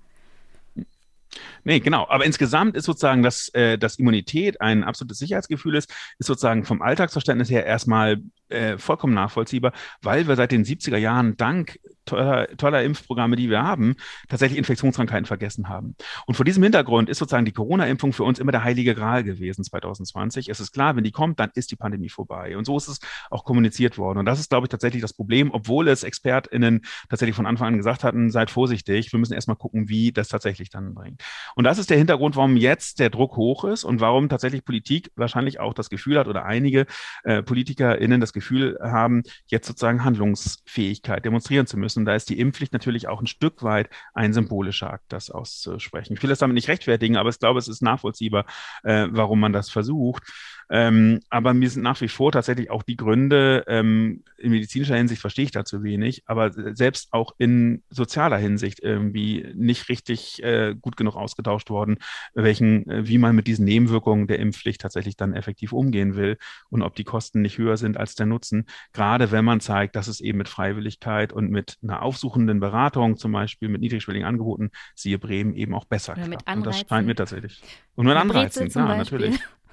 [1.64, 2.08] Nee, genau.
[2.10, 6.82] Aber insgesamt ist sozusagen, dass, äh, dass Immunität ein absolutes Sicherheitsgefühl ist, ist sozusagen vom
[6.82, 12.84] Alltagsverständnis her erstmal äh, vollkommen nachvollziehbar, weil wir seit den 70er Jahren dank toller, toller
[12.84, 13.96] Impfprogramme, die wir haben,
[14.30, 15.96] tatsächlich Infektionskrankheiten vergessen haben.
[16.26, 19.64] Und vor diesem Hintergrund ist sozusagen die Corona-Impfung für uns immer der heilige Gral gewesen
[19.64, 20.50] 2020.
[20.50, 22.58] Es ist klar, wenn die kommt, dann ist die Pandemie vorbei.
[22.58, 23.00] Und so ist es
[23.30, 24.20] auch kommuniziert worden.
[24.20, 27.78] Und das ist, glaube ich, tatsächlich das Problem, obwohl es ExpertInnen tatsächlich von Anfang an
[27.78, 31.24] gesagt hatten, seid vorsichtig, wir müssen erstmal gucken, wie das tatsächlich dann bringt.
[31.56, 35.12] Und das ist der Hintergrund, warum jetzt der Druck hoch ist und warum tatsächlich Politik
[35.16, 36.86] wahrscheinlich auch das Gefühl hat oder einige
[37.24, 41.95] äh, PolitikerInnen das Gefühl haben, jetzt sozusagen Handlungsfähigkeit demonstrieren zu müssen.
[41.98, 46.14] Und da ist die Impfpflicht natürlich auch ein Stück weit ein symbolischer Akt, das auszusprechen.
[46.14, 48.46] Ich will das damit nicht rechtfertigen, aber ich glaube, es ist nachvollziehbar,
[48.84, 50.24] äh, warum man das versucht.
[50.70, 55.22] Ähm, aber mir sind nach wie vor tatsächlich auch die Gründe, ähm, in medizinischer Hinsicht
[55.22, 60.98] verstehe ich dazu wenig, aber selbst auch in sozialer Hinsicht irgendwie nicht richtig äh, gut
[60.98, 61.98] genug ausgetauscht worden,
[62.34, 66.38] welchen, äh, wie man mit diesen Nebenwirkungen der Impfpflicht tatsächlich dann effektiv umgehen will
[66.70, 68.66] und ob die Kosten nicht höher sind als der Nutzen.
[68.94, 73.32] Gerade wenn man zeigt, dass es eben mit Freiwilligkeit und mit einer aufsuchenden Beratung, zum
[73.32, 76.56] Beispiel mit niedrigschwelligen Angeboten, siehe Bremen, eben auch besser Oder klappt.
[76.56, 77.62] Und das scheint mir tatsächlich.
[77.96, 78.96] Und mit Anreizen, Beispiel.
[78.96, 79.40] natürlich.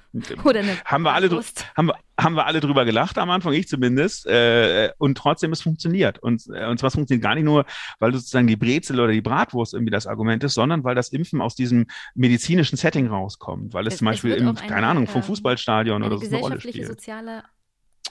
[0.43, 1.65] Oder eine haben wir alle Bratwurst.
[1.75, 4.27] haben wir, haben wir alle drüber gelacht am Anfang, ich zumindest.
[4.27, 6.19] Äh, und trotzdem, es funktioniert.
[6.19, 7.65] Und, äh, und zwar es funktioniert gar nicht nur,
[7.99, 11.41] weil sozusagen die Brezel oder die Bratwurst irgendwie das Argument ist, sondern weil das Impfen
[11.41, 13.73] aus diesem medizinischen Setting rauskommt.
[13.73, 16.17] Weil es, Es- zum es Beispiel wird im, eine, keine Ahnung, vom ähm, Fußballstadion oder
[16.19, 16.85] so eine Rolle spielt.
[16.87, 17.43] soziale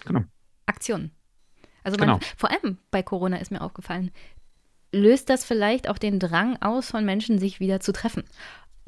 [0.04, 0.22] Genau.
[0.66, 1.12] Aktion.
[1.84, 2.20] Also man, Genau.
[2.36, 4.10] vor allem bei Corona ist mir aufgefallen,
[4.92, 8.24] löst das vielleicht auch den Drang aus von Menschen, sich wieder zu treffen.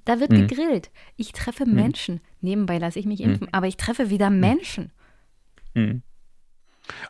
[0.04, 0.46] Da wird Mhm.
[0.46, 0.90] gegrillt.
[1.16, 2.20] Ich treffe Menschen.
[2.40, 4.90] Nebenbei lasse ich mich impfen, aber ich treffe wieder Menschen.
[5.74, 6.02] Mhm.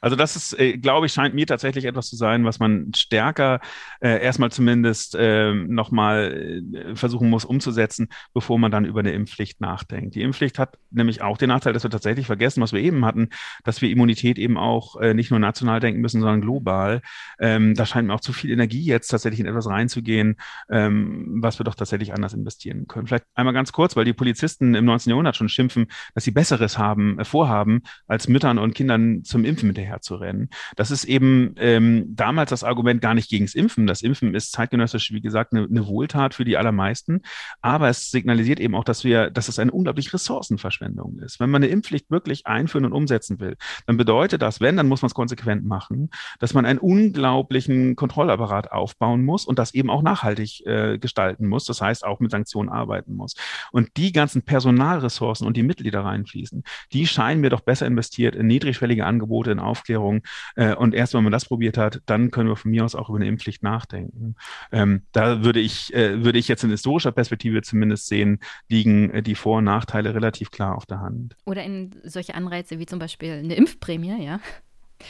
[0.00, 3.60] Also das ist, äh, glaube ich, scheint mir tatsächlich etwas zu sein, was man stärker
[4.00, 6.62] äh, erstmal zumindest äh, nochmal
[6.94, 10.14] versuchen muss umzusetzen, bevor man dann über eine Impfpflicht nachdenkt.
[10.14, 13.28] Die Impfpflicht hat nämlich auch den Nachteil, dass wir tatsächlich vergessen, was wir eben hatten,
[13.64, 17.00] dass wir Immunität eben auch äh, nicht nur national denken müssen, sondern global.
[17.38, 20.36] Ähm, da scheint mir auch zu viel Energie jetzt tatsächlich in etwas reinzugehen,
[20.70, 23.06] ähm, was wir doch tatsächlich anders investieren können.
[23.06, 25.10] Vielleicht einmal ganz kurz, weil die Polizisten im 19.
[25.10, 29.63] Jahrhundert schon schimpfen, dass sie Besseres haben, äh, vorhaben, als Müttern und Kindern zum Impfen
[29.68, 30.50] hinterher zu rennen.
[30.76, 33.86] Das ist eben ähm, damals das Argument gar nicht gegens Impfen.
[33.86, 37.22] Das Impfen ist zeitgenössisch, wie gesagt, eine, eine Wohltat für die allermeisten.
[37.60, 41.40] Aber es signalisiert eben auch, dass wir, dass es eine unglaubliche Ressourcenverschwendung ist.
[41.40, 45.02] Wenn man eine Impfpflicht wirklich einführen und umsetzen will, dann bedeutet das, wenn, dann muss
[45.02, 50.02] man es konsequent machen, dass man einen unglaublichen Kontrollapparat aufbauen muss und das eben auch
[50.02, 51.64] nachhaltig äh, gestalten muss.
[51.64, 53.34] Das heißt, auch mit Sanktionen arbeiten muss.
[53.72, 56.62] Und die ganzen Personalressourcen und die Mittel, die da reinfließen,
[56.92, 60.22] die scheinen mir doch besser investiert in niedrigschwellige Angebote, in Aufklärung.
[60.56, 63.08] Äh, und erst wenn man das probiert hat, dann können wir von mir aus auch
[63.08, 64.36] über eine Impfpflicht nachdenken.
[64.70, 69.22] Ähm, da würde ich, äh, würde ich jetzt in historischer Perspektive zumindest sehen, liegen äh,
[69.22, 71.36] die Vor- und Nachteile relativ klar auf der Hand.
[71.44, 74.40] Oder in solche Anreize wie zum Beispiel eine Impfprämie, ja.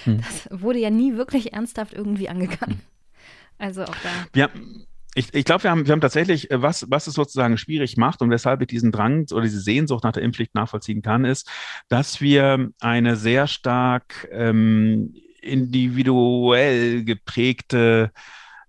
[0.05, 0.19] Hm.
[0.19, 2.81] Das wurde ja nie wirklich ernsthaft irgendwie angegangen.
[3.59, 4.11] Also auch da.
[4.35, 4.49] Ja,
[5.15, 8.23] ich, ich glaube, wir haben, wir haben tatsächlich, äh, was, was es sozusagen schwierig macht
[8.23, 11.51] und weshalb ich diesen Drang oder diese Sehnsucht nach der Impfpflicht nachvollziehen kann, ist,
[11.89, 18.11] dass wir eine sehr stark ähm, individuell geprägte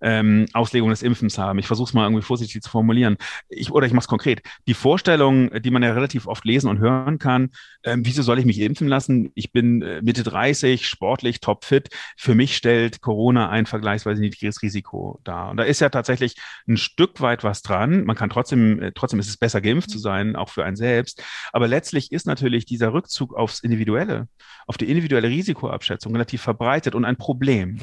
[0.01, 1.59] ähm, Auslegung des Impfens haben.
[1.59, 3.17] Ich versuche es mal irgendwie vorsichtig zu formulieren.
[3.49, 4.41] Ich, oder ich mache es konkret.
[4.67, 7.51] Die Vorstellung, die man ja relativ oft lesen und hören kann,
[7.83, 9.31] ähm, wieso soll ich mich impfen lassen?
[9.35, 11.89] Ich bin äh, Mitte 30, sportlich, topfit.
[12.17, 15.49] Für mich stellt Corona ein vergleichsweise niedriges Risiko dar.
[15.51, 16.35] Und da ist ja tatsächlich
[16.67, 18.05] ein Stück weit was dran.
[18.05, 21.23] Man kann trotzdem, äh, trotzdem ist es besser, geimpft zu sein, auch für einen selbst.
[21.51, 24.27] Aber letztlich ist natürlich dieser Rückzug aufs Individuelle,
[24.67, 27.79] auf die individuelle Risikoabschätzung relativ verbreitet und ein Problem.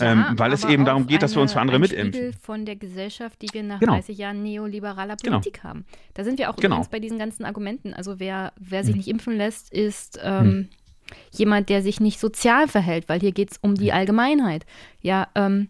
[0.00, 2.12] Ähm, weil es eben darum geht, dass wir uns für andere ein mitimpfen.
[2.12, 3.92] Spiegel von der Gesellschaft, die wir nach Genau.
[3.94, 5.38] 30 Jahren neoliberaler Genau.
[5.38, 5.84] Politik haben.
[6.14, 6.76] Da sind wir auch Genau.
[6.76, 7.94] übrigens bei diesen ganzen Argumenten.
[7.94, 8.98] Also wer, wer sich Hm.
[8.98, 10.68] nicht impfen lässt, ist ähm,
[11.32, 13.74] jemand, der sich nicht sozial verhält, weil hier geht es um Hm.
[13.78, 14.64] die Allgemeinheit.
[15.00, 15.68] Ja, ähm,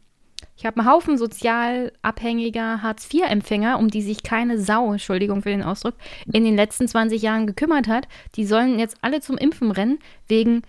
[0.56, 5.62] ich habe einen Haufen sozial abhängiger Hartz-IV-Empfänger, um die sich keine Sau, Entschuldigung für den
[5.62, 5.94] Ausdruck,
[6.30, 8.08] in den letzten 20 Jahren gekümmert hat.
[8.36, 9.98] Die sollen jetzt alle zum Impfen rennen,
[10.28, 10.60] wegen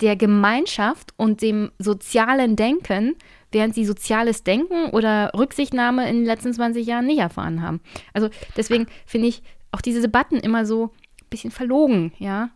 [0.00, 3.14] der Gemeinschaft und dem sozialen Denken,
[3.52, 7.80] während sie soziales Denken oder Rücksichtnahme in den letzten 20 Jahren nicht erfahren haben.
[8.12, 10.86] Also deswegen finde ich auch diese Debatten immer so
[11.20, 12.50] ein bisschen verlogen, ja.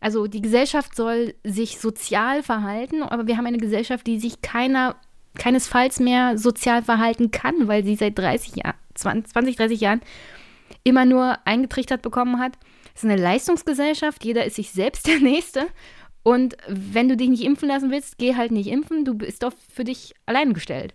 [0.00, 4.96] Also die Gesellschaft soll sich sozial verhalten, aber wir haben eine Gesellschaft, die sich keiner,
[5.38, 10.00] keinesfalls mehr sozial verhalten kann, weil sie seit 30 Jahren, 20, 30 Jahren
[10.82, 12.58] immer nur eingetrichtert bekommen hat.
[12.94, 15.66] Es ist eine Leistungsgesellschaft, jeder ist sich selbst der Nächste.
[16.22, 19.52] Und wenn du dich nicht impfen lassen willst, geh halt nicht impfen, du bist doch
[19.72, 20.94] für dich allein gestellt.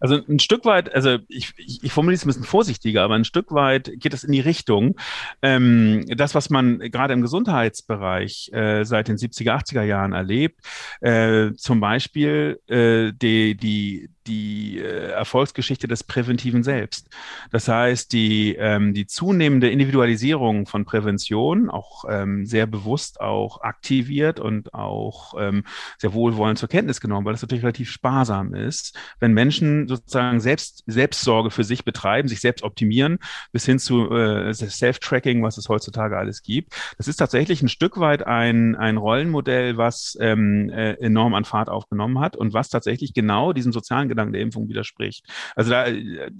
[0.00, 3.24] Also ein Stück weit, also ich, ich, ich formuliere es ein bisschen vorsichtiger, aber ein
[3.24, 4.96] Stück weit geht es in die Richtung,
[5.40, 10.60] ähm, das, was man gerade im Gesundheitsbereich äh, seit den 70er, 80er Jahren erlebt,
[11.00, 17.08] äh, zum Beispiel äh, die, die, die äh, Erfolgsgeschichte des präventiven Selbst.
[17.50, 24.40] Das heißt, die, ähm, die zunehmende Individualisierung von Prävention, auch ähm, sehr bewusst auch aktiviert
[24.40, 25.64] und auch ähm,
[25.98, 30.82] sehr wohlwollend zur Kenntnis genommen, weil es natürlich relativ sparsam ist, wenn Menschen sozusagen selbst
[30.86, 33.18] Selbstsorge für sich betreiben, sich selbst optimieren,
[33.52, 36.74] bis hin zu äh, Self-Tracking, was es heutzutage alles gibt.
[36.98, 41.68] Das ist tatsächlich ein Stück weit ein, ein Rollenmodell, was ähm, äh, enorm an Fahrt
[41.68, 45.26] aufgenommen hat und was tatsächlich genau diesem sozialen Gedanken der Impfung widerspricht.
[45.54, 46.30] Also da, äh,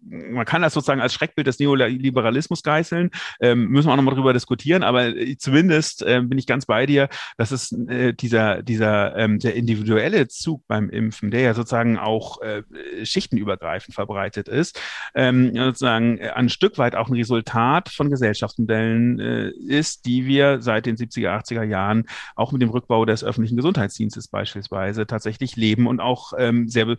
[0.00, 4.32] man kann das sozusagen als Schreckbild des Neoliberalismus geißeln, ähm, müssen wir auch nochmal drüber
[4.32, 9.16] diskutieren, aber äh, zumindest äh, bin ich ganz bei dir, dass es äh, dieser, dieser
[9.16, 12.62] ähm, der individuelle Zug beim Impfen, der ja sozusagen auch äh,
[13.04, 14.80] schichtenübergreifend verbreitet ist,
[15.14, 20.86] ähm, sozusagen ein Stück weit auch ein Resultat von Gesellschaftsmodellen äh, ist, die wir seit
[20.86, 22.04] den 70er, 80er Jahren
[22.36, 26.96] auch mit dem Rückbau des öffentlichen Gesundheitsdienstes beispielsweise tatsächlich leben und auch ähm, sehr äh,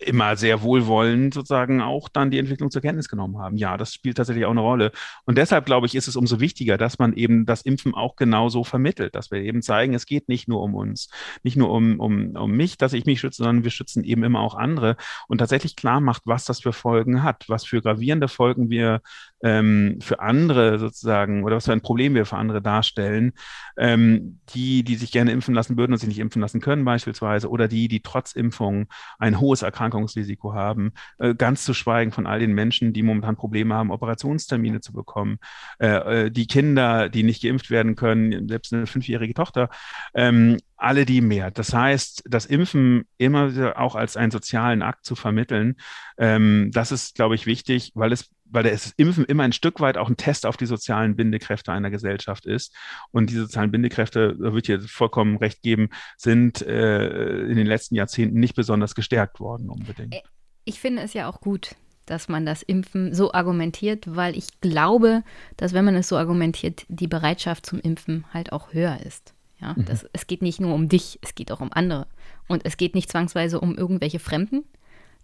[0.00, 3.56] immer sehr wohlwollend sozusagen auch dann die Entwicklung zur Kenntnis genommen haben.
[3.56, 4.92] Ja, das spielt tatsächlich auch eine Rolle.
[5.24, 8.62] Und deshalb glaube ich, ist es umso wichtiger, dass man eben das Impfen auch genauso
[8.62, 11.08] vermittelt, dass wir eben zeigen, es geht nicht nur um uns,
[11.42, 14.40] nicht nur um, um, um mich, dass ich mich schütze, sondern wir schützen eben immer
[14.40, 14.96] auch andere
[15.26, 19.00] und tatsächlich klar macht, was das für Folgen hat, was für gravierende Folgen wir
[19.42, 23.32] ähm, für andere sozusagen oder was für ein Problem wir für andere darstellen,
[23.76, 27.50] ähm, die, die sich gerne impfen lassen würden und sich nicht impfen lassen können beispielsweise
[27.50, 28.86] oder die, die trotz Impfung
[29.18, 33.74] ein hohes Erkrankungsrisiko haben, äh, ganz zu schweigen von all den Menschen, die momentan Probleme
[33.74, 35.38] haben, Operationstermine zu bekommen,
[35.78, 39.68] äh, äh die Kinder, die nicht geimpft werden können, selbst eine fünfjährige Tochter,
[40.14, 41.50] ähm, alle die mehr.
[41.50, 45.76] Das heißt, das Impfen immer auch als einen sozialen Akt zu vermitteln,
[46.18, 49.98] ähm, das ist, glaube ich, wichtig, weil es weil das Impfen immer ein Stück weit
[49.98, 52.74] auch ein Test auf die sozialen Bindekräfte einer Gesellschaft ist.
[53.10, 57.66] Und diese sozialen Bindekräfte, da würde ich dir vollkommen recht geben, sind äh, in den
[57.66, 60.14] letzten Jahrzehnten nicht besonders gestärkt worden unbedingt.
[60.14, 60.22] Äh,
[60.64, 65.22] ich finde es ja auch gut, dass man das Impfen so argumentiert, weil ich glaube,
[65.56, 69.34] dass wenn man es so argumentiert, die Bereitschaft zum Impfen halt auch höher ist.
[69.60, 69.86] Ja, mhm.
[69.86, 72.06] das, es geht nicht nur um dich, es geht auch um andere.
[72.46, 74.64] Und es geht nicht zwangsweise um irgendwelche Fremden,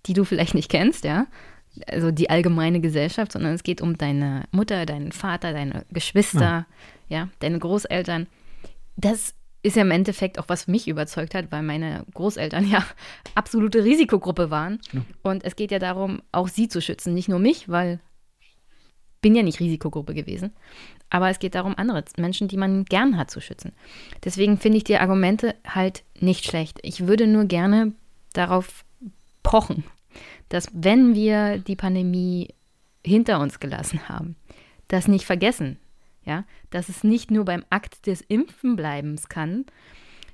[0.07, 1.27] die du vielleicht nicht kennst, ja,
[1.87, 6.67] also die allgemeine Gesellschaft, sondern es geht um deine Mutter, deinen Vater, deine Geschwister,
[7.09, 8.27] ja, ja deine Großeltern.
[8.97, 12.85] Das ist ja im Endeffekt auch, was mich überzeugt hat, weil meine Großeltern ja
[13.35, 14.81] absolute Risikogruppe waren.
[14.93, 15.01] Ja.
[15.23, 18.01] Und es geht ja darum, auch sie zu schützen, nicht nur mich, weil
[19.23, 20.53] bin ja nicht Risikogruppe gewesen.
[21.09, 23.73] Aber es geht darum, andere Menschen, die man gern hat, zu schützen.
[24.25, 26.81] Deswegen finde ich die Argumente halt nicht schlecht.
[26.83, 27.93] Ich würde nur gerne
[28.33, 28.85] darauf
[29.43, 29.85] pochen,
[30.53, 32.49] dass wenn wir die Pandemie
[33.03, 34.37] hinter uns gelassen haben,
[34.89, 35.79] das nicht vergessen,
[36.27, 39.65] ja, dass es nicht nur beim Akt des Impfenbleibens kann,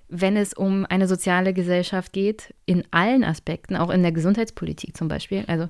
[0.09, 5.07] wenn es um eine soziale Gesellschaft geht, in allen Aspekten, auch in der Gesundheitspolitik zum
[5.07, 5.45] Beispiel.
[5.47, 5.69] Also,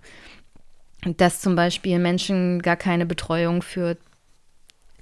[1.19, 3.99] dass zum Beispiel Menschen gar keine Betreuung für,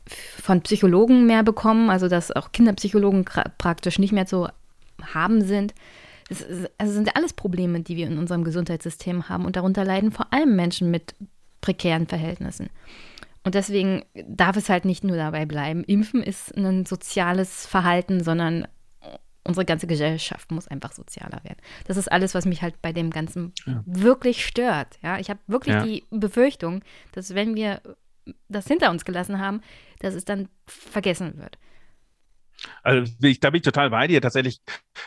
[0.06, 3.24] von Psychologen mehr bekommen, also dass auch Kinderpsychologen
[3.58, 4.48] praktisch nicht mehr zu
[5.14, 5.72] haben sind,
[6.28, 6.44] das
[6.78, 10.56] also sind alles Probleme, die wir in unserem Gesundheitssystem haben und darunter leiden vor allem
[10.56, 11.14] Menschen mit
[11.60, 12.70] prekären Verhältnissen.
[13.44, 18.66] Und deswegen darf es halt nicht nur dabei bleiben, Impfen ist ein soziales Verhalten, sondern
[19.46, 21.58] unsere ganze Gesellschaft muss einfach sozialer werden.
[21.86, 23.82] Das ist alles, was mich halt bei dem Ganzen ja.
[23.86, 24.98] wirklich stört.
[25.02, 25.84] Ja, ich habe wirklich ja.
[25.84, 26.82] die Befürchtung,
[27.12, 27.80] dass wenn wir
[28.48, 29.60] das hinter uns gelassen haben,
[30.00, 31.58] dass es dann vergessen wird.
[32.82, 34.60] Also ich, da bin ich total bei dir tatsächlich,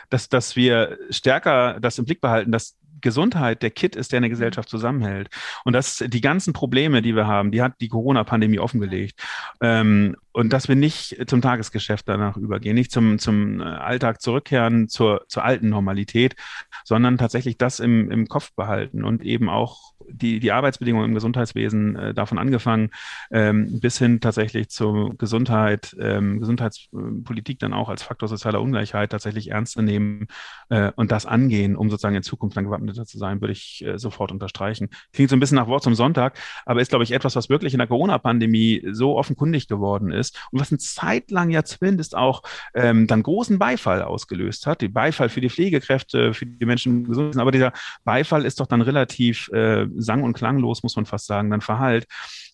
[0.10, 4.28] dass, dass wir stärker das im Blick behalten, dass Gesundheit der Kit ist, der eine
[4.28, 4.32] mhm.
[4.32, 5.30] Gesellschaft zusammenhält.
[5.64, 9.22] Und dass die ganzen Probleme, die wir haben, die hat die Corona-Pandemie offengelegt.
[9.62, 14.88] Ähm, und dass wir nicht zum Tagesgeschäft danach übergehen, nicht zum, zum äh, Alltag zurückkehren,
[14.88, 16.36] zur, zur alten Normalität,
[16.84, 21.96] sondern tatsächlich das im, im Kopf behalten und eben auch die, die Arbeitsbedingungen im Gesundheitswesen,
[21.96, 22.90] äh, davon angefangen,
[23.32, 29.52] ähm, bis hin tatsächlich zur Gesundheit, ähm, Gesundheitspolitik dann auch als Faktor sozialer Ungleichheit tatsächlich
[29.52, 30.28] ernst zu nehmen
[30.70, 33.98] äh, und das angehen, um sozusagen in Zukunft dann gewappneter zu sein, würde ich äh,
[33.98, 34.90] sofort unterstreichen.
[35.14, 37.74] Klingt so ein bisschen nach Wort zum Sonntag, aber ist, glaube ich, etwas, was wirklich
[37.74, 42.44] in der Corona-Pandemie so offenkundig geworden ist und was eine Zeit lang ja zumindest auch
[42.74, 44.82] ähm, dann großen Beifall ausgelöst hat.
[44.82, 47.74] Die Beifall für die Pflegekräfte, für die Menschen gesund sind, aber dieser
[48.04, 52.08] Beifall ist doch dann relativ äh, sang- und klanglos, muss man fast sagen, dann verhallt.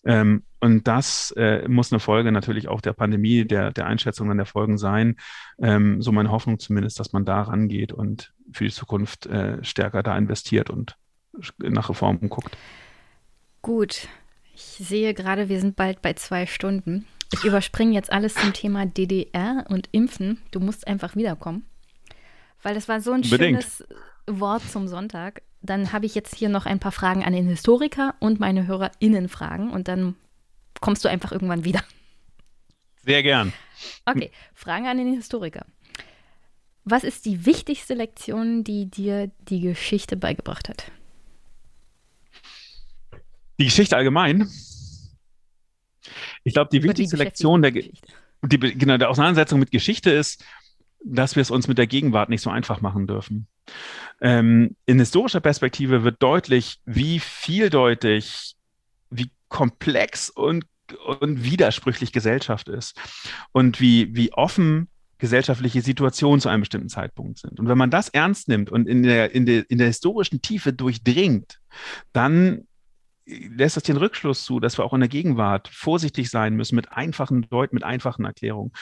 [0.04, 4.46] Ähm, und das äh, muss eine Folge natürlich auch der Pandemie, der, der Einschätzung der
[4.46, 5.16] Folgen sein.
[5.58, 10.02] Ähm, so meine Hoffnung zumindest, dass man da rangeht und für die Zukunft äh, stärker
[10.02, 10.96] da investiert und
[11.58, 12.56] nach Reformen guckt.
[13.62, 14.08] Gut,
[14.54, 17.06] ich sehe gerade, wir sind bald bei zwei Stunden.
[17.32, 20.38] Ich überspringe jetzt alles zum Thema DDR und Impfen.
[20.50, 21.66] Du musst einfach wiederkommen.
[22.62, 23.62] Weil das war so ein Unbedingt.
[23.62, 23.84] schönes
[24.26, 25.42] Wort zum Sonntag.
[25.66, 29.28] Dann habe ich jetzt hier noch ein paar Fragen an den Historiker und meine HörerInnen
[29.28, 30.14] fragen und dann
[30.80, 31.82] kommst du einfach irgendwann wieder.
[33.04, 33.52] Sehr gern.
[34.04, 35.64] Okay, Fragen an den Historiker.
[36.84, 40.90] Was ist die wichtigste Lektion, die dir die Geschichte beigebracht hat?
[43.58, 44.48] Die Geschichte allgemein.
[46.44, 48.06] Ich glaube, die Über die wichtigste Lektion der, Geschichte.
[48.44, 50.44] die, genau, der Auseinandersetzung mit Geschichte ist,
[51.06, 53.46] dass wir es uns mit der Gegenwart nicht so einfach machen dürfen.
[54.20, 58.56] Ähm, in historischer Perspektive wird deutlich, wie vieldeutig,
[59.10, 60.64] wie komplex und,
[61.20, 62.98] und widersprüchlich Gesellschaft ist
[63.52, 64.88] und wie, wie offen
[65.18, 67.58] gesellschaftliche Situationen zu einem bestimmten Zeitpunkt sind.
[67.58, 70.72] Und wenn man das ernst nimmt und in der, in der, in der historischen Tiefe
[70.72, 71.60] durchdringt,
[72.12, 72.66] dann
[73.26, 76.92] lässt das den Rückschluss zu, dass wir auch in der Gegenwart vorsichtig sein müssen mit
[76.92, 78.72] einfachen Deuten, mit einfachen Erklärungen.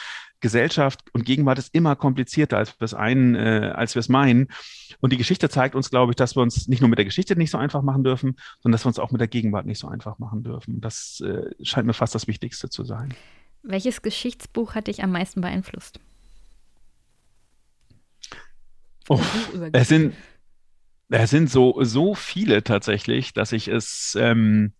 [0.40, 4.48] Gesellschaft und Gegenwart ist immer komplizierter, als wir es einen, äh, als wir es meinen.
[5.00, 7.36] Und die Geschichte zeigt uns, glaube ich, dass wir uns nicht nur mit der Geschichte
[7.36, 9.88] nicht so einfach machen dürfen, sondern dass wir uns auch mit der Gegenwart nicht so
[9.88, 10.82] einfach machen dürfen.
[10.82, 13.14] Das äh, scheint mir fast das Wichtigste zu sein.
[13.62, 16.00] Welches Geschichtsbuch hat dich am meisten beeinflusst?
[19.08, 19.20] Oh,
[19.72, 20.14] es sind,
[21.22, 24.72] es sind so, so viele tatsächlich, dass ich es ähm,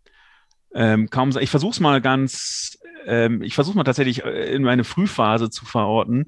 [0.75, 4.85] ähm, kaum Ich versuche es mal ganz, ähm, ich versuche mal tatsächlich äh, in meine
[4.85, 6.27] Frühphase zu verorten.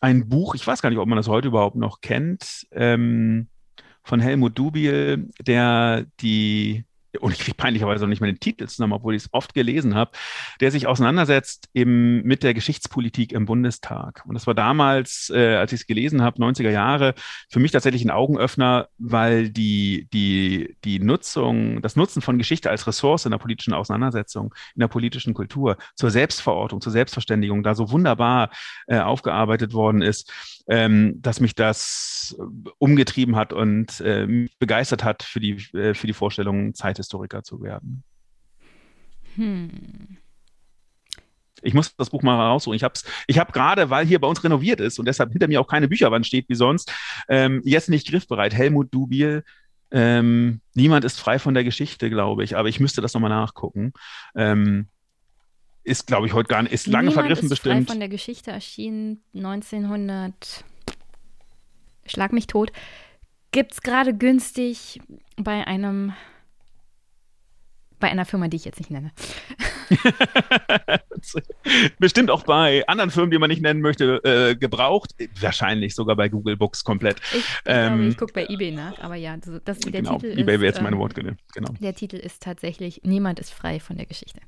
[0.00, 3.48] Ein Buch, ich weiß gar nicht, ob man das heute überhaupt noch kennt, ähm,
[4.02, 6.84] von Helmut Dubiel, der die,
[7.20, 9.94] und ich kriege peinlicherweise noch nicht mehr den Titel zusammen, obwohl ich es oft gelesen
[9.94, 10.12] habe,
[10.60, 14.22] der sich auseinandersetzt im, mit der Geschichtspolitik im Bundestag.
[14.26, 17.14] Und das war damals, äh, als ich es gelesen habe, 90er Jahre,
[17.48, 22.86] für mich tatsächlich ein Augenöffner, weil die, die, die Nutzung, das Nutzen von Geschichte als
[22.86, 27.90] Ressource in der politischen Auseinandersetzung, in der politischen Kultur, zur Selbstverortung, zur Selbstverständigung da so
[27.90, 28.50] wunderbar
[28.86, 30.32] äh, aufgearbeitet worden ist,
[30.66, 35.94] ähm, dass mich das äh, umgetrieben hat und äh, mich begeistert hat für die, äh,
[35.94, 38.02] für die Vorstellung, Zeithistoriker zu werden.
[39.36, 40.18] Hm.
[41.62, 42.76] Ich muss das Buch mal raussuchen.
[42.76, 42.94] Ich habe
[43.26, 45.88] ich hab gerade, weil hier bei uns renoviert ist und deshalb hinter mir auch keine
[45.88, 46.92] Bücherwand steht wie sonst,
[47.28, 48.52] ähm, jetzt nicht griffbereit.
[48.52, 49.44] Helmut Dubiel,
[49.90, 53.92] ähm, niemand ist frei von der Geschichte, glaube ich, aber ich müsste das nochmal nachgucken.
[54.34, 54.88] Ähm,
[55.84, 57.86] ist, glaube ich, heute gar nicht, ist lange Niemand vergriffen ist bestimmt.
[57.86, 60.64] Frei von der Geschichte erschienen 1900.
[62.06, 62.72] Schlag mich tot.
[63.52, 65.00] Gibt es gerade günstig
[65.36, 66.12] bei einem.
[68.00, 69.12] Bei einer Firma, die ich jetzt nicht nenne.
[71.98, 75.14] Bestimmt auch bei anderen Firmen, die man nicht nennen möchte, äh, gebraucht.
[75.40, 77.18] Wahrscheinlich sogar bei Google Books komplett.
[77.32, 80.60] Ich, Ähm, ich gucke bei eBay nach, aber ja, das, das, der genau, Titel eBay
[80.60, 81.38] wäre jetzt meine ähm, Wortgewinn.
[81.54, 81.72] Genau.
[81.80, 84.40] Der Titel ist tatsächlich Niemand ist frei von der Geschichte.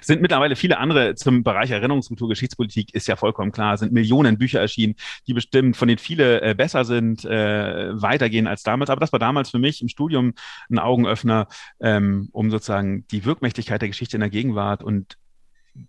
[0.00, 4.60] Sind mittlerweile viele andere zum Bereich Erinnerungskultur, Geschichtspolitik ist ja vollkommen klar, sind Millionen Bücher
[4.60, 4.94] erschienen,
[5.26, 8.90] die bestimmt von denen viele äh, besser sind, äh, weitergehen als damals.
[8.90, 10.34] Aber das war damals für mich im Studium
[10.70, 11.48] ein Augenöffner,
[11.80, 15.18] ähm, um sozusagen die Wirkmächtigkeit der Geschichte in der Gegenwart und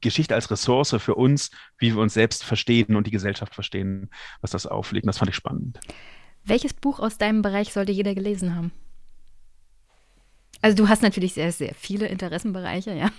[0.01, 4.09] Geschichte als Ressource für uns, wie wir uns selbst verstehen und die Gesellschaft verstehen,
[4.41, 5.07] was das auflegt.
[5.07, 5.79] Das fand ich spannend.
[6.43, 8.71] Welches Buch aus deinem Bereich sollte jeder gelesen haben?
[10.61, 13.11] Also du hast natürlich sehr, sehr viele Interessenbereiche, ja.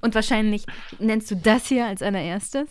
[0.00, 0.64] Und wahrscheinlich
[0.98, 2.68] nennst du das hier als allererstes.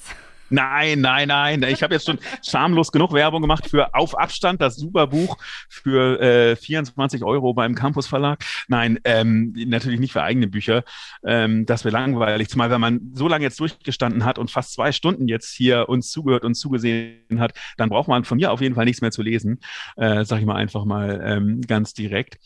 [0.49, 1.63] Nein, nein, nein.
[1.63, 5.37] Ich habe jetzt schon schamlos genug Werbung gemacht für Auf Abstand, das super Buch
[5.69, 8.43] für äh, 24 Euro beim Campus Verlag.
[8.67, 10.83] Nein, ähm, natürlich nicht für eigene Bücher.
[11.23, 12.49] Ähm, das wäre langweilig.
[12.49, 16.09] Zumal, wenn man so lange jetzt durchgestanden hat und fast zwei Stunden jetzt hier uns
[16.09, 19.21] zugehört und zugesehen hat, dann braucht man von mir auf jeden Fall nichts mehr zu
[19.21, 19.59] lesen.
[19.97, 22.39] Äh, sag ich mal einfach mal ähm, ganz direkt.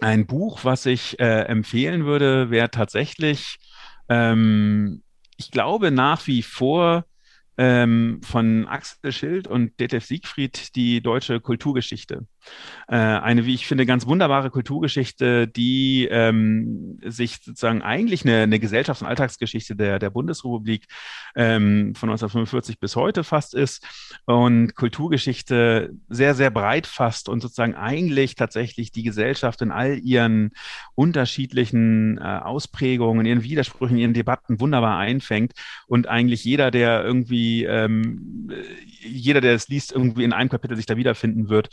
[0.00, 3.58] Ein Buch, was ich äh, empfehlen würde, wäre tatsächlich,
[4.08, 5.02] ähm,
[5.36, 7.04] ich glaube nach wie vor
[7.58, 12.26] ähm, von Axel Schild und Detlef Siegfried die deutsche Kulturgeschichte.
[12.88, 18.58] Äh, eine, wie ich finde, ganz wunderbare Kulturgeschichte, die ähm, sich sozusagen eigentlich eine, eine
[18.58, 20.86] Gesellschafts- und Alltagsgeschichte der, der Bundesrepublik
[21.36, 23.86] ähm, von 1945 bis heute fast ist
[24.26, 30.50] und Kulturgeschichte sehr, sehr breit fasst und sozusagen eigentlich tatsächlich die Gesellschaft in all ihren
[30.94, 35.52] unterschiedlichen äh, Ausprägungen, ihren Widersprüchen, ihren Debatten wunderbar einfängt
[35.86, 38.50] und eigentlich jeder, der irgendwie, ähm,
[39.00, 41.68] jeder, der es liest, irgendwie in einem Kapitel sich da wiederfinden wird,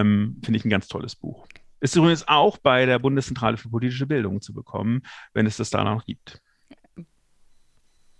[0.00, 1.46] ähm, finde ich ein ganz tolles Buch.
[1.80, 5.02] Ist übrigens auch bei der Bundeszentrale für politische Bildung zu bekommen,
[5.34, 6.40] wenn es das da noch gibt.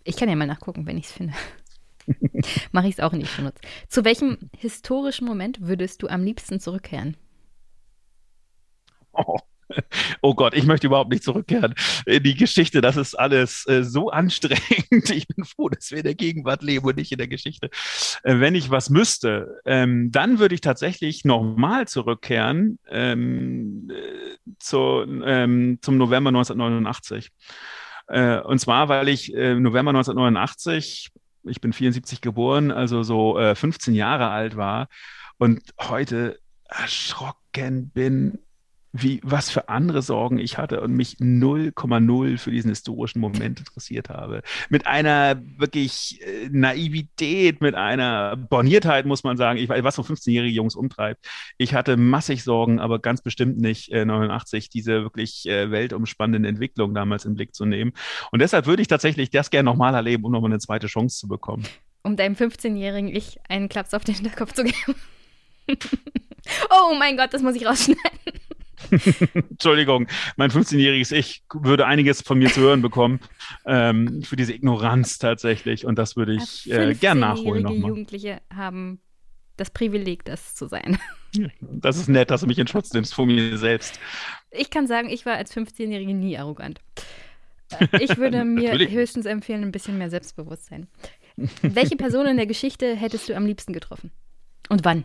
[0.05, 1.35] Ich kann ja mal nachgucken, wenn ich es finde.
[2.73, 3.61] Mache ich es auch nicht benutzt.
[3.89, 7.17] Zu welchem historischen Moment würdest du am liebsten zurückkehren?
[9.13, 9.39] Oh
[10.43, 11.75] Gott, ich möchte überhaupt nicht zurückkehren
[12.05, 12.81] in die Geschichte.
[12.81, 15.11] Das ist alles äh, so anstrengend.
[15.11, 17.71] Ich bin froh, dass wir in der Gegenwart leben und nicht in der Geschichte.
[18.25, 25.05] Äh, wenn ich was müsste, ähm, dann würde ich tatsächlich nochmal zurückkehren ähm, äh, zu,
[25.25, 27.31] ähm, zum November 1989.
[28.09, 31.11] Äh, und zwar, weil ich äh, November 1989,
[31.45, 34.89] ich bin 74 geboren, also so 15 äh, Jahre alt war
[35.39, 36.39] und heute
[36.69, 38.39] erschrocken bin
[38.93, 44.11] wie, was für andere Sorgen ich hatte und mich 0,0 für diesen historischen Moment interessiert
[44.11, 44.43] habe.
[44.69, 49.59] Mit einer wirklich äh, Naivität, mit einer Borniertheit, muss man sagen.
[49.59, 51.27] Ich weiß, was so 15-jährige Jungs umtreibt.
[51.57, 56.95] Ich hatte massig Sorgen, aber ganz bestimmt nicht äh, 89, diese wirklich äh, weltumspannenden Entwicklungen
[56.95, 57.93] damals in Blick zu nehmen.
[58.31, 61.29] Und deshalb würde ich tatsächlich das gerne nochmal erleben, um nochmal eine zweite Chance zu
[61.29, 61.65] bekommen.
[62.03, 64.97] Um deinem 15-jährigen Ich einen Klaps auf den Hinterkopf zu geben.
[66.71, 68.42] oh mein Gott, das muss ich rausschneiden.
[69.51, 73.21] Entschuldigung, mein 15-jähriges Ich würde einiges von mir zu hören bekommen
[73.67, 75.87] ähm, für diese Ignoranz tatsächlich.
[75.87, 77.91] Und das würde ich äh, gern nachholen nochmal.
[77.91, 79.01] Jugendliche haben
[79.57, 80.99] das Privileg, das zu sein.
[81.61, 83.99] Das ist nett, dass du mich in Schutz nimmst vor mir selbst.
[84.51, 86.81] Ich kann sagen, ich war als 15-Jährige nie arrogant.
[87.79, 90.89] Äh, ich würde mir höchstens empfehlen, ein bisschen mehr Selbstbewusstsein.
[91.63, 94.11] Welche Person in der Geschichte hättest du am liebsten getroffen?
[94.69, 95.05] Und wann?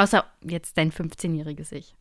[0.00, 1.94] Außer jetzt dein 15-jähriges Ich.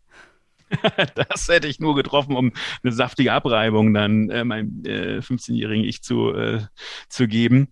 [1.15, 6.01] das hätte ich nur getroffen, um eine saftige Abreibung dann äh, meinem äh, 15-jährigen Ich
[6.01, 6.61] zu, äh,
[7.09, 7.67] zu geben.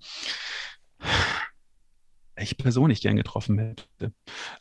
[2.35, 4.11] Ich gern getroffen hätte.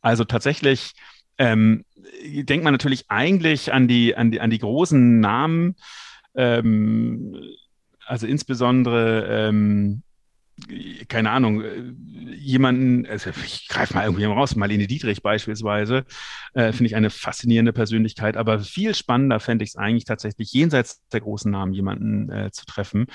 [0.03, 0.93] Also tatsächlich
[1.37, 1.85] ähm,
[2.25, 5.75] denkt man natürlich eigentlich an die, an die, an die großen Namen,
[6.37, 7.37] ähm,
[8.05, 10.05] also insbesondere ähm,
[11.09, 11.83] keine Ahnung, äh,
[12.39, 16.05] jemanden, also ich greife mal irgendwie raus, Marlene Dietrich beispielsweise,
[16.55, 21.07] äh, finde ich eine faszinierende Persönlichkeit, aber viel spannender fände ich es eigentlich tatsächlich jenseits
[21.09, 23.07] der großen Namen jemanden äh, zu treffen.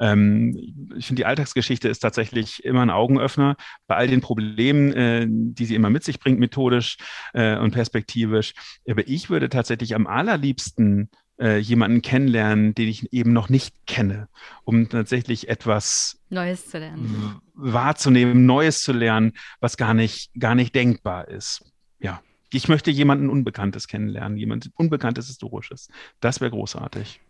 [0.00, 0.56] Ähm,
[0.96, 3.56] ich finde, die Alltagsgeschichte ist tatsächlich immer ein Augenöffner
[3.86, 6.96] bei all den Problemen, äh, die sie immer mit sich bringt, methodisch
[7.34, 8.54] äh, und perspektivisch.
[8.88, 14.28] Aber ich würde tatsächlich am allerliebsten äh, jemanden kennenlernen, den ich eben noch nicht kenne,
[14.64, 20.74] um tatsächlich etwas Neues zu lernen, wahrzunehmen, Neues zu lernen, was gar nicht, gar nicht
[20.74, 21.64] denkbar ist.
[21.98, 22.22] Ja.
[22.52, 25.88] Ich möchte jemanden Unbekanntes kennenlernen, jemand Unbekanntes Historisches.
[26.20, 27.20] Das wäre großartig.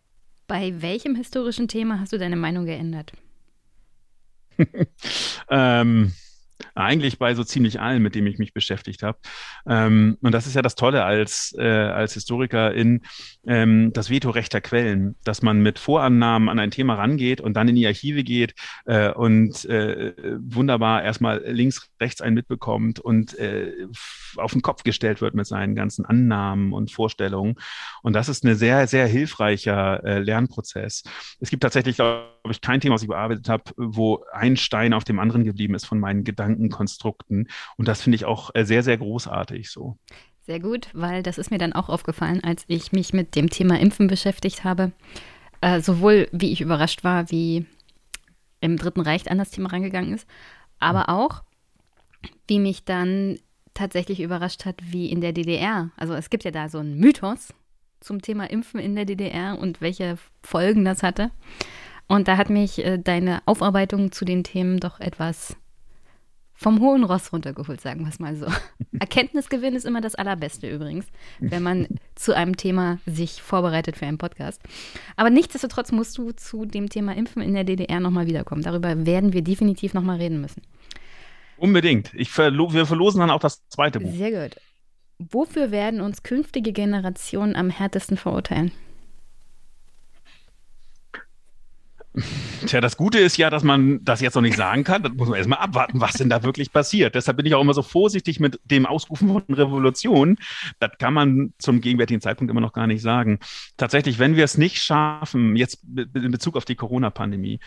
[0.47, 3.12] Bei welchem historischen Thema hast du deine Meinung geändert?
[5.51, 6.12] ähm,
[6.74, 9.19] eigentlich bei so ziemlich allen, mit dem ich mich beschäftigt habe.
[9.66, 13.03] Ähm, und das ist ja das Tolle als, äh, als Historikerin,
[13.47, 17.69] ähm, das Vetorecht der Quellen, dass man mit Vorannahmen an ein Thema rangeht und dann
[17.69, 18.55] in die Archive geht
[18.85, 23.73] äh, und äh, wunderbar erstmal links, rechts einen mitbekommt und äh,
[24.37, 27.57] auf den Kopf gestellt wird mit seinen ganzen Annahmen und Vorstellungen.
[28.03, 31.05] Und das ist ein sehr, sehr hilfreicher äh, Lernprozess.
[31.41, 35.05] Es gibt tatsächlich, glaube ich, kein Thema, was ich bearbeitet habe, wo ein Stein auf
[35.05, 37.48] dem anderen geblieben ist von meinen Gedankenkonstrukten.
[37.77, 39.97] Und das finde ich auch äh, sehr, sehr großartig so.
[40.43, 43.81] Sehr gut, weil das ist mir dann auch aufgefallen, als ich mich mit dem Thema
[43.81, 44.93] Impfen beschäftigt habe.
[45.60, 47.66] Äh, sowohl wie ich überrascht war, wie
[48.60, 50.27] im Dritten Reich an das Thema rangegangen ist,
[50.78, 51.06] aber mhm.
[51.09, 51.43] auch,
[52.47, 53.39] wie mich dann
[53.74, 55.90] tatsächlich überrascht hat, wie in der DDR.
[55.97, 57.52] Also es gibt ja da so einen Mythos
[58.01, 61.31] zum Thema Impfen in der DDR und welche Folgen das hatte.
[62.06, 65.56] Und da hat mich äh, deine Aufarbeitung zu den Themen doch etwas
[66.57, 68.47] vom hohen Ross runtergeholt, sagen wir es mal so.
[68.99, 71.07] Erkenntnisgewinn ist immer das Allerbeste übrigens,
[71.39, 74.62] wenn man zu einem Thema sich vorbereitet für einen Podcast.
[75.16, 78.62] Aber nichtsdestotrotz musst du zu dem Thema Impfen in der DDR nochmal wiederkommen.
[78.62, 80.62] Darüber werden wir definitiv nochmal reden müssen.
[81.59, 82.12] Unbedingt.
[82.15, 84.12] Ich verlo wir verlosen dann auch das zweite Buch.
[84.15, 84.57] Sehr gut.
[85.19, 88.73] Wofür werden uns künftige Generationen am härtesten verurteilen?
[92.65, 95.03] Tja, das Gute ist ja, dass man das jetzt noch nicht sagen kann.
[95.03, 97.15] Das muss man erstmal abwarten, was denn da wirklich passiert.
[97.15, 100.39] Deshalb bin ich auch immer so vorsichtig mit dem Ausrufen von Revolution.
[100.78, 103.39] Das kann man zum gegenwärtigen Zeitpunkt immer noch gar nicht sagen.
[103.77, 107.61] Tatsächlich, wenn wir es nicht schaffen, jetzt in Bezug auf die Corona-Pandemie,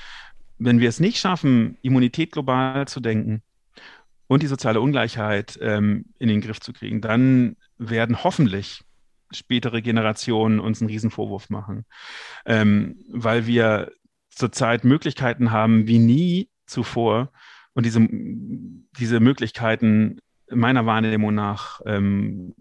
[0.57, 3.43] wenn wir es nicht schaffen, Immunität global zu denken,
[4.29, 8.81] und die soziale Ungleichheit ähm, in den Griff zu kriegen, dann werden hoffentlich
[9.31, 11.85] spätere Generationen uns einen Riesenvorwurf machen,
[12.45, 13.91] ähm, weil wir
[14.29, 17.31] zurzeit Möglichkeiten haben wie nie zuvor
[17.73, 20.19] und diese, diese Möglichkeiten
[20.51, 22.55] meiner Wahrnehmung nach ähm,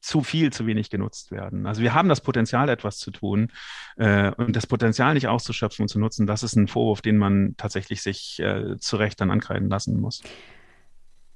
[0.00, 1.66] zu viel, zu wenig genutzt werden.
[1.66, 3.48] Also wir haben das Potenzial, etwas zu tun
[3.96, 7.54] äh, und das Potenzial nicht auszuschöpfen und zu nutzen, das ist ein Vorwurf, den man
[7.56, 10.22] tatsächlich sich äh, zu Recht dann ankreiden lassen muss.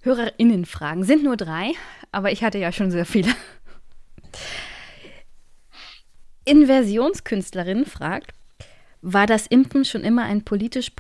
[0.02, 1.72] HörerInnen-Fragen sind nur drei,
[2.12, 3.30] aber ich hatte ja schon sehr viele.
[6.44, 8.32] Inversionskünstlerin fragt,
[9.02, 10.92] war das Impfen schon immer ein politisch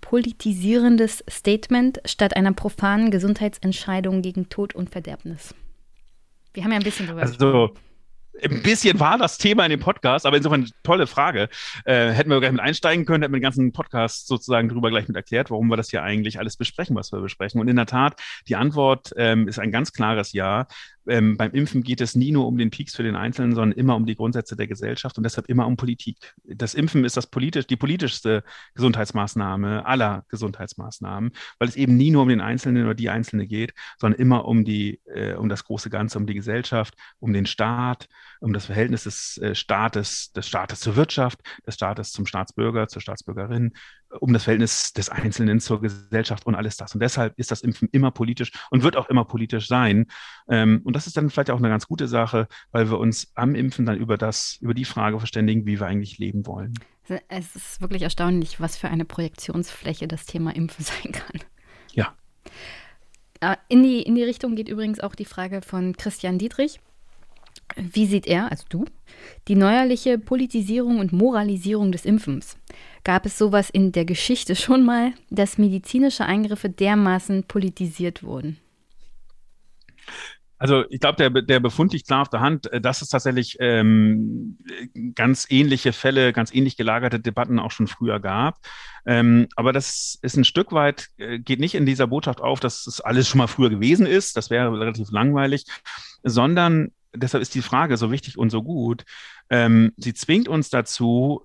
[0.00, 5.54] politisierendes Statement statt einer profanen Gesundheitsentscheidung gegen Tod und Verderbnis?
[6.54, 7.74] Wir haben ja ein bisschen drüber also,
[8.42, 11.48] ein bisschen war das Thema in dem Podcast, aber insofern tolle Frage.
[11.84, 15.06] Äh, hätten wir gleich mit einsteigen können, hätten wir den ganzen Podcast sozusagen drüber gleich
[15.06, 17.60] mit erklärt, warum wir das hier eigentlich alles besprechen, was wir besprechen.
[17.60, 20.66] Und in der Tat, die Antwort ähm, ist ein ganz klares Ja
[21.06, 23.96] ähm, beim Impfen geht es nie nur um den Peaks für den Einzelnen, sondern immer
[23.96, 26.18] um die Grundsätze der Gesellschaft und deshalb immer um Politik.
[26.44, 32.22] Das Impfen ist das politisch, die politischste Gesundheitsmaßnahme aller Gesundheitsmaßnahmen, weil es eben nie nur
[32.22, 35.90] um den Einzelnen oder die Einzelne geht, sondern immer um die, äh, um das große
[35.90, 38.08] Ganze, um die Gesellschaft, um den Staat,
[38.40, 43.02] um das Verhältnis des äh, Staates, des Staates zur Wirtschaft, des Staates zum Staatsbürger, zur
[43.02, 43.72] Staatsbürgerin,
[44.20, 46.94] um das Verhältnis des Einzelnen zur Gesellschaft und alles das.
[46.94, 50.06] Und deshalb ist das Impfen immer politisch und wird auch immer politisch sein.
[50.48, 53.54] Ähm, und das ist dann vielleicht auch eine ganz gute Sache, weil wir uns am
[53.54, 56.74] Impfen dann über das, über die Frage verständigen, wie wir eigentlich leben wollen.
[57.28, 61.40] Es ist wirklich erstaunlich, was für eine Projektionsfläche das Thema Impfen sein kann.
[61.92, 62.14] Ja.
[63.40, 66.80] Äh, in die, in die Richtung geht übrigens auch die Frage von Christian Dietrich.
[67.76, 68.84] Wie sieht er, also du,
[69.48, 72.58] die neuerliche Politisierung und Moralisierung des Impfens?
[73.04, 78.58] Gab es sowas in der Geschichte schon mal, dass medizinische Eingriffe dermaßen politisiert wurden?
[80.62, 83.56] Also ich glaube, der, der Befund liegt klar auf der Hand, äh, dass es tatsächlich
[83.58, 84.58] ähm,
[85.16, 88.60] ganz ähnliche Fälle, ganz ähnlich gelagerte Debatten auch schon früher gab.
[89.04, 92.86] Ähm, aber das ist ein Stück weit, äh, geht nicht in dieser Botschaft auf, dass
[92.86, 94.36] es alles schon mal früher gewesen ist.
[94.36, 95.64] Das wäre relativ langweilig,
[96.22, 99.04] sondern deshalb ist die Frage so wichtig und so gut.
[99.50, 101.44] Ähm, sie zwingt uns dazu,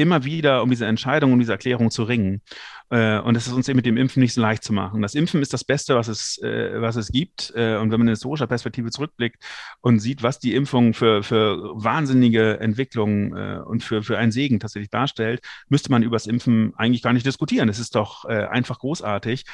[0.00, 2.42] immer wieder um diese Entscheidung, um diese Erklärung zu ringen.
[2.90, 5.00] Äh, und es ist uns eben mit dem Impfen nicht so leicht zu machen.
[5.00, 7.52] Das Impfen ist das Beste, was es, äh, was es gibt.
[7.54, 9.42] Äh, und wenn man in historischer Perspektive zurückblickt
[9.80, 13.32] und sieht, was die Impfung für, für wahnsinnige Entwicklungen
[13.62, 17.26] und für, für einen Segen tatsächlich darstellt, müsste man über das Impfen eigentlich gar nicht
[17.26, 17.68] diskutieren.
[17.68, 19.44] Es ist doch einfach großartig.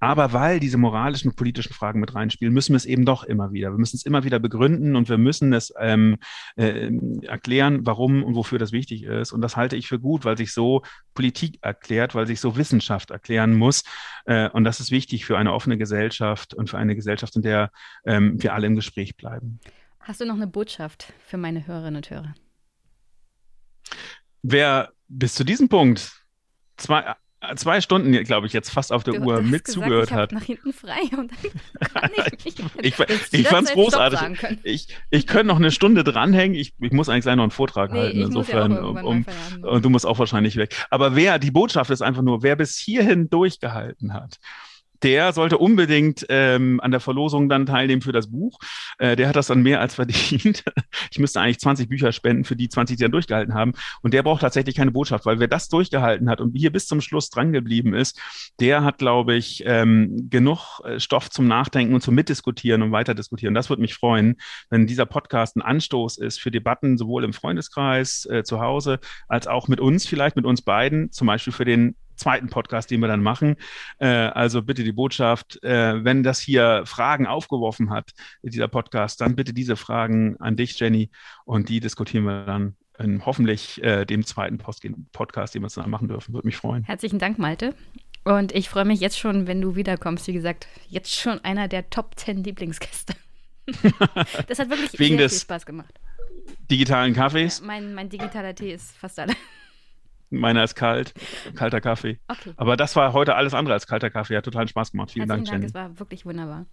[0.00, 3.52] Aber weil diese moralischen und politischen Fragen mit reinspielen, müssen wir es eben doch immer
[3.52, 3.70] wieder.
[3.70, 6.16] Wir müssen es immer wieder begründen und wir müssen es ähm,
[6.56, 6.90] äh,
[7.22, 9.32] erklären, warum und wofür das wichtig ist.
[9.32, 10.82] Und das halte ich für gut, weil sich so
[11.14, 13.82] Politik erklärt, weil sich so Wissen Wissenschaft erklären muss.
[14.26, 17.70] Äh, und das ist wichtig für eine offene Gesellschaft und für eine Gesellschaft, in der
[18.04, 19.58] ähm, wir alle im Gespräch bleiben.
[20.00, 22.34] Hast du noch eine Botschaft für meine Hörerinnen und Hörer?
[24.42, 26.12] Wer bis zu diesem Punkt
[26.76, 27.14] zwei,
[27.56, 30.32] zwei Stunden, glaube ich, jetzt fast auf der du, Uhr mit gesagt, zugehört ich hat.
[30.32, 32.74] nach hinten frei und dann kann ich mich.
[32.82, 32.98] ich
[33.32, 34.58] ich fand es großartig.
[34.64, 36.56] Ich, ich könnte noch eine Stunde dranhängen.
[36.56, 38.22] Ich, ich muss eigentlich gleich noch einen Vortrag nee, halten.
[38.22, 39.24] Insofern, ja um,
[39.62, 40.74] und du musst auch wahrscheinlich weg.
[40.90, 44.38] Aber wer, die Botschaft ist einfach nur, wer bis hierhin durchgehalten hat,
[45.02, 48.58] der sollte unbedingt ähm, an der Verlosung dann teilnehmen für das Buch.
[48.98, 50.64] Äh, der hat das dann mehr als verdient.
[51.10, 53.72] ich müsste eigentlich 20 Bücher spenden für die 20, die dann durchgehalten haben.
[54.02, 57.00] Und der braucht tatsächlich keine Botschaft, weil wer das durchgehalten hat und hier bis zum
[57.00, 58.20] Schluss drangeblieben ist,
[58.60, 63.54] der hat, glaube ich, ähm, genug äh, Stoff zum Nachdenken und zum Mitdiskutieren und weiterdiskutieren.
[63.54, 64.36] Das würde mich freuen,
[64.70, 68.98] wenn dieser Podcast ein Anstoß ist für Debatten, sowohl im Freundeskreis, äh, zu Hause,
[69.28, 73.00] als auch mit uns, vielleicht mit uns beiden, zum Beispiel für den zweiten Podcast, den
[73.00, 73.56] wir dann machen.
[73.98, 78.10] Äh, also bitte die Botschaft, äh, wenn das hier Fragen aufgeworfen hat,
[78.42, 81.10] dieser Podcast, dann bitte diese Fragen an dich, Jenny,
[81.44, 85.90] und die diskutieren wir dann in hoffentlich äh, dem zweiten Post Podcast, den wir zusammen
[85.90, 86.34] machen dürfen.
[86.34, 86.82] Würde mich freuen.
[86.84, 87.74] Herzlichen Dank, Malte.
[88.24, 90.26] Und ich freue mich jetzt schon, wenn du wiederkommst.
[90.26, 93.14] Wie gesagt, jetzt schon einer der Top 10 Lieblingsgäste.
[94.48, 95.94] das hat wirklich Wegen sehr viel Spaß gemacht.
[96.70, 97.60] Digitalen Kaffees?
[97.60, 99.34] Ja, mein, mein digitaler Tee ist fast alle.
[100.30, 101.14] Meiner ist kalt,
[101.54, 102.18] kalter Kaffee.
[102.28, 102.52] Okay.
[102.56, 104.36] Aber das war heute alles andere als kalter Kaffee.
[104.36, 105.10] Hat total Spaß gemacht.
[105.10, 105.62] Vielen Herzlichen Dank, Dank.
[105.62, 105.66] Jenny.
[105.66, 106.66] Es war wirklich wunderbar.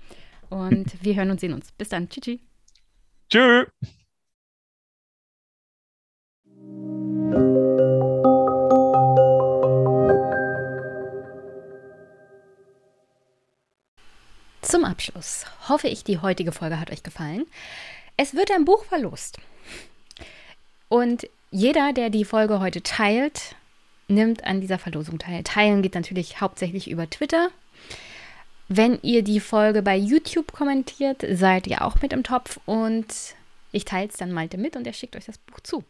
[0.50, 1.72] Und wir hören und sehen uns.
[1.72, 2.10] Bis dann.
[2.10, 2.40] Tschüss.
[3.30, 3.68] Tschüss.
[14.62, 17.46] Zum Abschluss hoffe ich, die heutige Folge hat euch gefallen.
[18.18, 19.38] Es wird ein Buch verlost.
[20.90, 23.56] Und jeder, der die Folge heute teilt,
[24.10, 25.42] nimmt an dieser Verlosung teil.
[25.44, 27.48] Teilen geht natürlich hauptsächlich über Twitter.
[28.68, 33.06] Wenn ihr die Folge bei YouTube kommentiert, seid ihr auch mit im Topf und
[33.72, 35.86] ich teile es dann Malte mit und er schickt euch das Buch zu.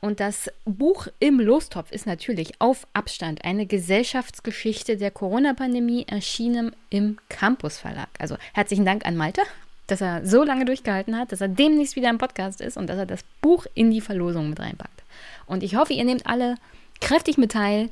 [0.00, 7.18] Und das Buch im Lostopf ist natürlich auf Abstand eine Gesellschaftsgeschichte der Corona-Pandemie, erschienen im
[7.28, 8.08] Campus Verlag.
[8.18, 9.42] Also herzlichen Dank an Malte
[9.86, 12.98] dass er so lange durchgehalten hat, dass er demnächst wieder im Podcast ist und dass
[12.98, 15.02] er das Buch in die Verlosung mit reinpackt.
[15.46, 16.56] Und ich hoffe, ihr nehmt alle
[17.00, 17.90] kräftig mit teil,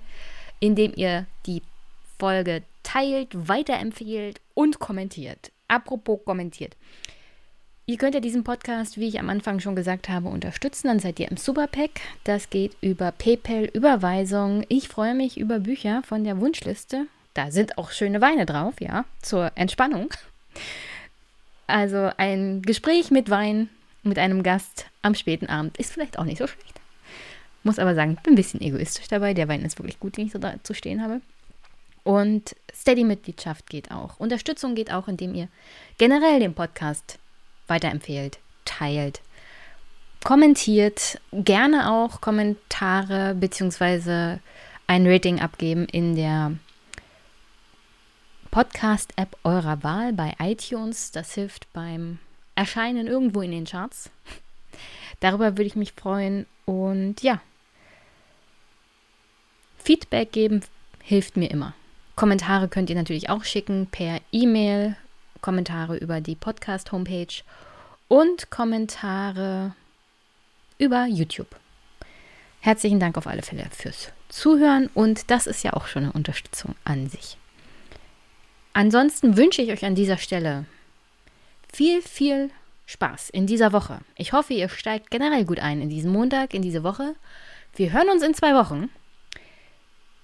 [0.61, 1.63] indem ihr die
[2.19, 5.53] Folge teilt, weiterempfehlt und kommentiert.
[5.69, 6.77] Apropos kommentiert.
[7.87, 10.89] Ihr könnt ja diesen Podcast, wie ich am Anfang schon gesagt habe, unterstützen.
[10.89, 12.01] Dann seid ihr im Superpack.
[12.25, 14.65] Das geht über PayPal-Überweisung.
[14.69, 17.07] Ich freue mich über Bücher von der Wunschliste.
[17.35, 20.09] Da sind auch schöne Weine drauf, ja, zur Entspannung.
[21.67, 23.69] Also ein Gespräch mit Wein
[24.03, 26.81] mit einem Gast am späten Abend ist vielleicht auch nicht so schlecht.
[27.63, 29.33] Muss aber sagen, bin ein bisschen egoistisch dabei.
[29.33, 31.23] Der Wein ist wirklich gut, den ich so da zu stehen habe.
[32.03, 34.21] Und Steady-Mitgliedschaft geht auch.
[34.21, 35.49] Unterstützung geht auch, indem ihr
[35.97, 37.19] generell den Podcast
[37.67, 39.23] weiterempfehlt, teilt,
[40.23, 44.39] kommentiert, gerne auch Kommentare bzw.
[44.87, 46.53] ein Rating abgeben in der
[48.55, 51.11] Podcast-App eurer Wahl bei iTunes.
[51.11, 52.21] Das hilft beim
[52.55, 54.11] Erscheinen irgendwo in den Charts.
[55.19, 56.47] Darüber würde ich mich freuen.
[56.65, 57.41] Und ja,
[59.79, 60.61] Feedback geben
[61.03, 61.75] hilft mir immer.
[62.15, 64.95] Kommentare könnt ihr natürlich auch schicken per E-Mail,
[65.41, 67.43] Kommentare über die Podcast-Homepage
[68.07, 69.75] und Kommentare
[70.79, 71.57] über YouTube.
[72.61, 76.77] Herzlichen Dank auf alle Fälle fürs Zuhören und das ist ja auch schon eine Unterstützung
[76.85, 77.37] an sich.
[78.75, 80.67] Ansonsten wünsche ich euch an dieser Stelle
[81.73, 82.51] viel, viel
[82.87, 84.01] Spaß in dieser Woche.
[84.17, 87.15] Ich hoffe, ihr steigt generell gut ein in diesen Montag, in diese Woche.
[87.77, 88.91] Wir hören uns in zwei Wochen.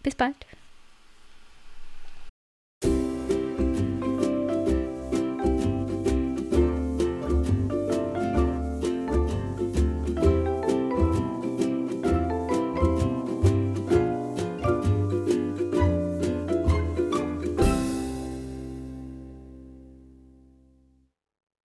[0.03, 0.35] Bis bald.